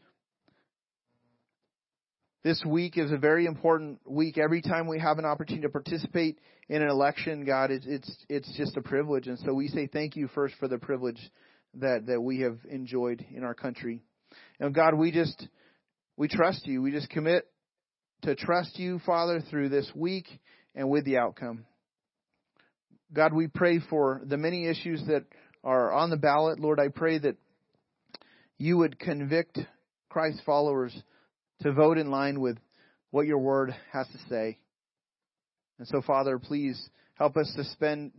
this 2.45 2.63
week 2.67 2.99
is 2.99 3.11
a 3.11 3.17
very 3.17 3.47
important 3.47 4.01
week. 4.05 4.37
Every 4.37 4.61
time 4.61 4.87
we 4.87 4.99
have 4.99 5.19
an 5.19 5.25
opportunity 5.25 5.63
to 5.63 5.71
participate 5.71 6.41
in 6.69 6.83
an 6.83 6.89
election, 6.89 7.45
God, 7.47 7.71
it's 7.71 7.87
it's 7.89 8.17
it's 8.29 8.57
just 8.57 8.77
a 8.77 8.83
privilege. 8.83 9.29
And 9.29 9.39
so 9.39 9.55
we 9.55 9.69
say 9.69 9.87
thank 9.87 10.15
you 10.15 10.29
first 10.29 10.55
for 10.61 10.69
the 10.69 10.79
privilege 10.79 11.21
that 11.75 12.07
that 12.07 12.21
we 12.21 12.41
have 12.41 12.59
enjoyed 12.69 13.25
in 13.35 13.45
our 13.45 13.55
country. 13.55 14.03
And 14.61 14.75
God, 14.75 14.95
we 14.95 15.11
just 15.11 15.49
we 16.19 16.29
trust 16.29 16.67
you. 16.67 16.83
We 16.83 16.91
just 16.91 17.09
commit 17.09 17.47
to 18.23 18.35
trust 18.35 18.79
you, 18.79 19.01
Father, 19.07 19.41
through 19.41 19.71
this 19.71 19.91
week 19.95 20.27
and 20.75 20.91
with 20.91 21.07
the 21.07 21.17
outcome. 21.17 21.65
God, 23.13 23.33
we 23.33 23.47
pray 23.47 23.79
for 23.79 24.21
the 24.25 24.37
many 24.37 24.67
issues 24.67 25.03
that 25.07 25.25
are 25.65 25.93
on 25.93 26.11
the 26.11 26.17
ballot. 26.17 26.59
Lord, 26.59 26.81
I 26.81 26.89
pray 26.89 27.19
that 27.19 27.37
you 28.59 28.79
would 28.79 28.99
convict 28.99 29.59
Christ 30.09 30.43
followers 30.45 30.95
to 31.63 31.73
vote 31.73 31.99
in 31.99 32.11
line 32.11 32.41
with 32.41 32.59
what 33.11 33.27
your 33.27 33.39
word 33.39 33.75
has 33.93 34.07
to 34.09 34.19
say. 34.29 34.59
And 35.79 35.87
so, 35.89 36.03
Father, 36.03 36.39
please 36.39 36.81
help 37.15 37.37
us 37.37 37.53
to 37.57 37.65
spend, 37.65 38.13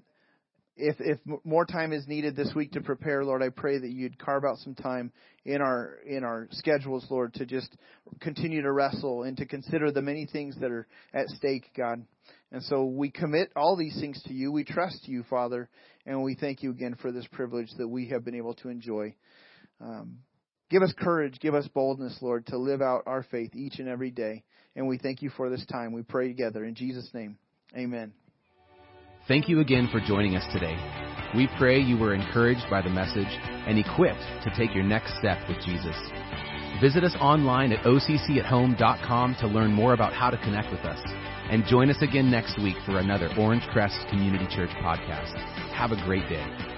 if, 0.76 0.96
if 1.00 1.20
more 1.44 1.66
time 1.66 1.94
is 1.94 2.08
needed 2.08 2.36
this 2.36 2.52
week 2.56 2.74
to 2.74 2.82
prepare, 2.82 3.24
Lord, 3.24 3.42
I 3.44 3.50
pray 3.50 3.78
that 3.78 3.90
you'd 3.90 4.20
carve 4.20 4.44
out 4.44 4.58
some 4.58 4.76
time 4.76 5.12
in 5.46 5.62
our, 5.62 5.98
in 6.06 6.24
our 6.24 6.48
schedules, 6.52 7.06
Lord, 7.10 7.34
to 7.36 7.46
just 7.46 7.76
continue 8.20 8.62
to 8.62 8.72
wrestle 8.72 9.24
and 9.24 9.38
to 9.38 9.46
consider 9.46 9.92
the 9.92 10.02
many 10.02 10.26
things 10.26 10.56
that 10.60 10.72
are 10.72 10.88
at 11.14 11.28
stake, 11.30 11.70
God. 11.76 12.06
And 12.54 12.64
so 12.64 12.86
we 12.86 13.10
commit 13.10 13.52
all 13.56 13.76
these 13.76 14.00
things 14.00 14.22
to 14.28 14.34
you. 14.34 14.52
We 14.52 14.64
trust 14.64 15.08
you, 15.08 15.24
Father, 15.30 15.70
and 16.06 16.24
we 16.24 16.36
thank 16.36 16.64
you 16.64 16.70
again 16.70 16.96
for 17.02 17.12
this 17.12 17.28
privilege 17.32 17.70
that 17.78 17.88
we 17.88 18.10
have 18.10 18.24
been 18.24 18.36
able 18.36 18.54
to 18.56 18.70
enjoy. 18.70 19.16
Um, 19.82 20.20
Give 20.74 20.82
us 20.82 20.92
courage, 20.98 21.40
give 21.40 21.54
us 21.54 21.68
boldness, 21.68 22.18
Lord, 22.20 22.48
to 22.48 22.58
live 22.58 22.82
out 22.82 23.04
our 23.06 23.22
faith 23.22 23.56
each 23.56 23.78
and 23.78 23.88
every 23.88 24.10
day. 24.10 24.44
And 24.76 24.88
we 24.88 24.98
thank 24.98 25.22
you 25.22 25.30
for 25.30 25.48
this 25.52 25.64
time. 25.68 25.94
We 25.94 26.02
pray 26.02 26.28
together 26.28 26.66
in 26.66 26.74
Jesus' 26.74 27.08
name. 27.14 27.38
Amen. 27.78 28.12
Thank 29.28 29.48
you 29.48 29.60
again 29.60 29.88
for 29.92 30.00
joining 30.00 30.36
us 30.36 30.44
today. 30.52 30.76
We 31.36 31.48
pray 31.60 31.80
you 31.80 31.98
were 31.98 32.16
encouraged 32.16 32.66
by 32.72 32.82
the 32.82 32.90
message 32.90 33.28
and 33.68 33.78
equipped 33.78 34.20
to 34.46 34.54
take 34.58 34.74
your 34.74 34.84
next 34.84 35.16
step 35.20 35.48
with 35.48 35.58
Jesus. 35.64 35.96
Visit 36.82 37.04
us 37.04 37.16
online 37.20 37.72
at 37.72 37.86
occathome.com 37.86 39.36
to 39.42 39.48
learn 39.48 39.72
more 39.72 39.94
about 39.94 40.14
how 40.14 40.32
to 40.32 40.38
connect 40.38 40.72
with 40.72 40.82
us. 40.82 41.33
And 41.50 41.66
join 41.66 41.90
us 41.90 42.02
again 42.02 42.32
next 42.32 42.58
week 42.62 42.76
for 42.86 43.00
another 43.00 43.30
Orange 43.38 43.64
Crest 43.72 43.98
Community 44.10 44.48
Church 44.56 44.72
podcast. 44.82 45.34
Have 45.74 45.92
a 45.92 46.06
great 46.06 46.28
day. 46.30 46.73